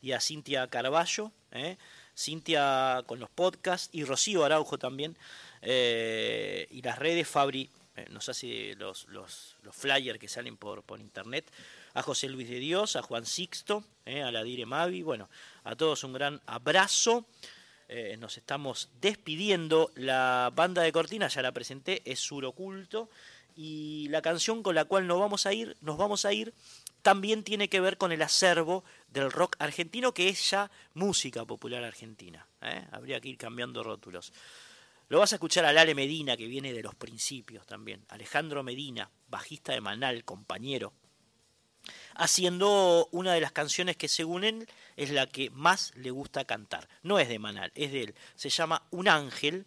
y 0.01 0.13
a 0.13 0.21
Cintia 0.21 0.69
Carballo, 0.69 1.33
¿eh? 1.51 1.77
Cintia 2.17 3.03
con 3.07 3.19
los 3.19 3.31
podcasts 3.31 3.89
y 3.93 4.05
Rocío 4.05 4.45
Araujo 4.45 4.79
también, 4.79 5.17
eh, 5.63 6.69
y 6.71 6.83
las 6.83 6.99
redes 6.99 7.27
Fabri 7.27 7.71
eh, 7.97 8.07
nos 8.11 8.29
hace 8.29 8.75
los, 8.77 9.09
los, 9.09 9.57
flyers 9.73 10.19
que 10.19 10.29
salen 10.29 10.57
por, 10.57 10.85
por 10.85 11.01
internet, 11.01 11.51
a 11.95 12.03
José 12.03 12.29
Luis 12.29 12.49
de 12.49 12.61
Dios, 12.61 12.95
a 12.95 13.03
Juan 13.03 13.27
Sixto, 13.27 13.83
a 14.07 14.31
la 14.31 14.45
Dire 14.45 14.67
Mavi, 14.67 15.03
bueno, 15.03 15.29
a 15.65 15.75
todos 15.75 16.05
un 16.05 16.13
gran 16.13 16.41
abrazo. 16.47 17.27
Eh, 17.95 18.17
nos 18.17 18.39
estamos 18.39 18.89
despidiendo. 19.03 19.91
La 19.97 20.51
banda 20.55 20.81
de 20.81 20.93
cortina, 20.93 21.29
ya 21.29 21.43
la 21.43 21.53
presenté, 21.53 22.01
es 22.11 22.21
Sur 22.21 22.47
Oculto. 22.47 23.11
Y 23.55 24.09
la 24.09 24.23
canción 24.23 24.63
con 24.63 24.75
la 24.75 24.87
cual 24.87 25.07
nos 25.07 25.21
vamos 25.21 25.45
a 25.45 25.53
ir, 25.53 25.77
nos 25.83 25.99
vamos 25.99 26.25
a 26.25 26.33
ir, 26.33 26.55
también 27.03 27.45
tiene 27.45 27.69
que 27.69 27.81
ver 27.81 27.99
con 27.99 28.11
el 28.11 28.23
acervo 28.23 28.83
del 29.13 29.31
rock 29.31 29.57
argentino, 29.59 30.15
que 30.15 30.31
es 30.31 30.51
ya 30.51 30.71
música 30.95 31.45
popular 31.45 31.85
argentina. 31.85 32.47
¿eh? 32.63 32.83
Habría 32.93 33.21
que 33.21 33.29
ir 33.29 33.37
cambiando 33.37 33.83
rótulos. 33.83 34.33
Lo 35.11 35.19
vas 35.19 35.35
a 35.35 35.37
escuchar 35.37 35.67
a 35.67 35.73
Lale 35.75 35.95
Medina, 35.95 36.35
que 36.35 36.47
viene 36.47 36.73
de 36.73 36.83
los 36.83 36.95
principios 36.95 37.67
también. 37.67 38.07
Alejandro 38.09 38.63
Medina, 38.63 39.11
bajista 39.29 39.73
de 39.73 39.83
Manal, 39.83 40.25
compañero 40.25 40.95
haciendo 42.15 43.09
una 43.13 43.33
de 43.33 43.41
las 43.41 43.53
canciones 43.53 43.97
que 43.97 44.09
según 44.09 44.45
él 44.45 44.69
es 44.97 45.11
la 45.11 45.27
que 45.27 45.51
más 45.51 45.93
le 45.97 46.11
gusta 46.11 46.45
cantar. 46.45 46.89
No 47.03 47.19
es 47.19 47.29
de 47.29 47.39
Manal, 47.39 47.73
es 47.75 47.93
de 47.93 48.03
él. 48.03 48.15
Se 48.35 48.49
llama 48.49 48.83
Un 48.91 49.09
Ángel 49.09 49.67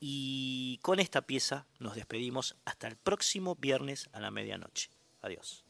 y 0.00 0.78
con 0.82 0.98
esta 0.98 1.22
pieza 1.22 1.66
nos 1.78 1.94
despedimos 1.94 2.56
hasta 2.64 2.88
el 2.88 2.96
próximo 2.96 3.54
viernes 3.54 4.08
a 4.12 4.20
la 4.20 4.30
medianoche. 4.30 4.90
Adiós. 5.20 5.64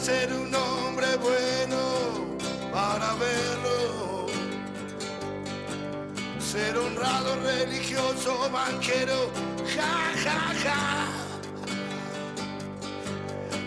Ser 0.00 0.32
un 0.32 0.54
hombre 0.54 1.16
bueno 1.16 1.78
para 2.72 3.14
verlo. 3.14 4.26
Ser 6.38 6.76
honrado, 6.76 7.36
religioso, 7.42 8.48
banquero, 8.50 9.30
ja, 9.76 10.12
ja, 10.24 10.40
ja. 10.64 10.80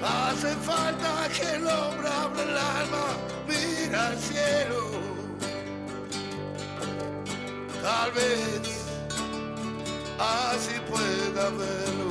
Hace 0.06 0.52
falta 0.70 1.30
que 1.36 1.56
el 1.56 1.68
hombre 1.68 2.08
abra 2.10 2.44
el 2.44 2.58
alma, 2.58 3.06
mira 3.48 4.08
al 4.08 4.18
cielo. 4.18 4.82
Tal 7.82 8.12
vez 8.12 8.62
así 10.20 10.76
pueda 10.90 11.50
verlo. 11.52 12.03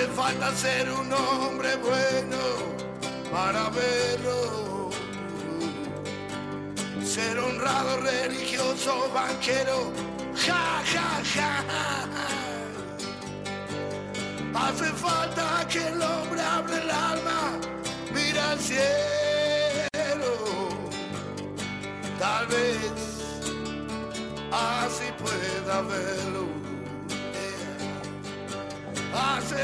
Hace 0.00 0.12
falta 0.12 0.54
ser 0.54 0.90
un 0.90 1.12
hombre 1.12 1.76
bueno 1.76 2.38
para 3.30 3.68
verlo. 3.68 4.90
Ser 7.04 7.38
honrado, 7.38 8.00
religioso, 8.00 9.10
banquero, 9.12 9.92
ja, 10.36 10.82
ja, 10.92 11.22
ja. 11.34 11.64
ja. 11.68 12.04
Hace 14.54 14.90
falta 14.94 15.66
que 15.68 15.86
el 15.86 16.00
hombre 16.00 16.40
abra 16.40 16.76
el 16.82 16.90
alma, 16.90 17.58
mira 18.14 18.52
al 18.52 18.58
cielo. 18.58 18.80
Tal 22.18 22.46
vez 22.46 22.92
así 24.50 25.12
pueda 25.18 25.82
verlo. 25.82 26.39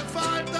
five. 0.07 0.56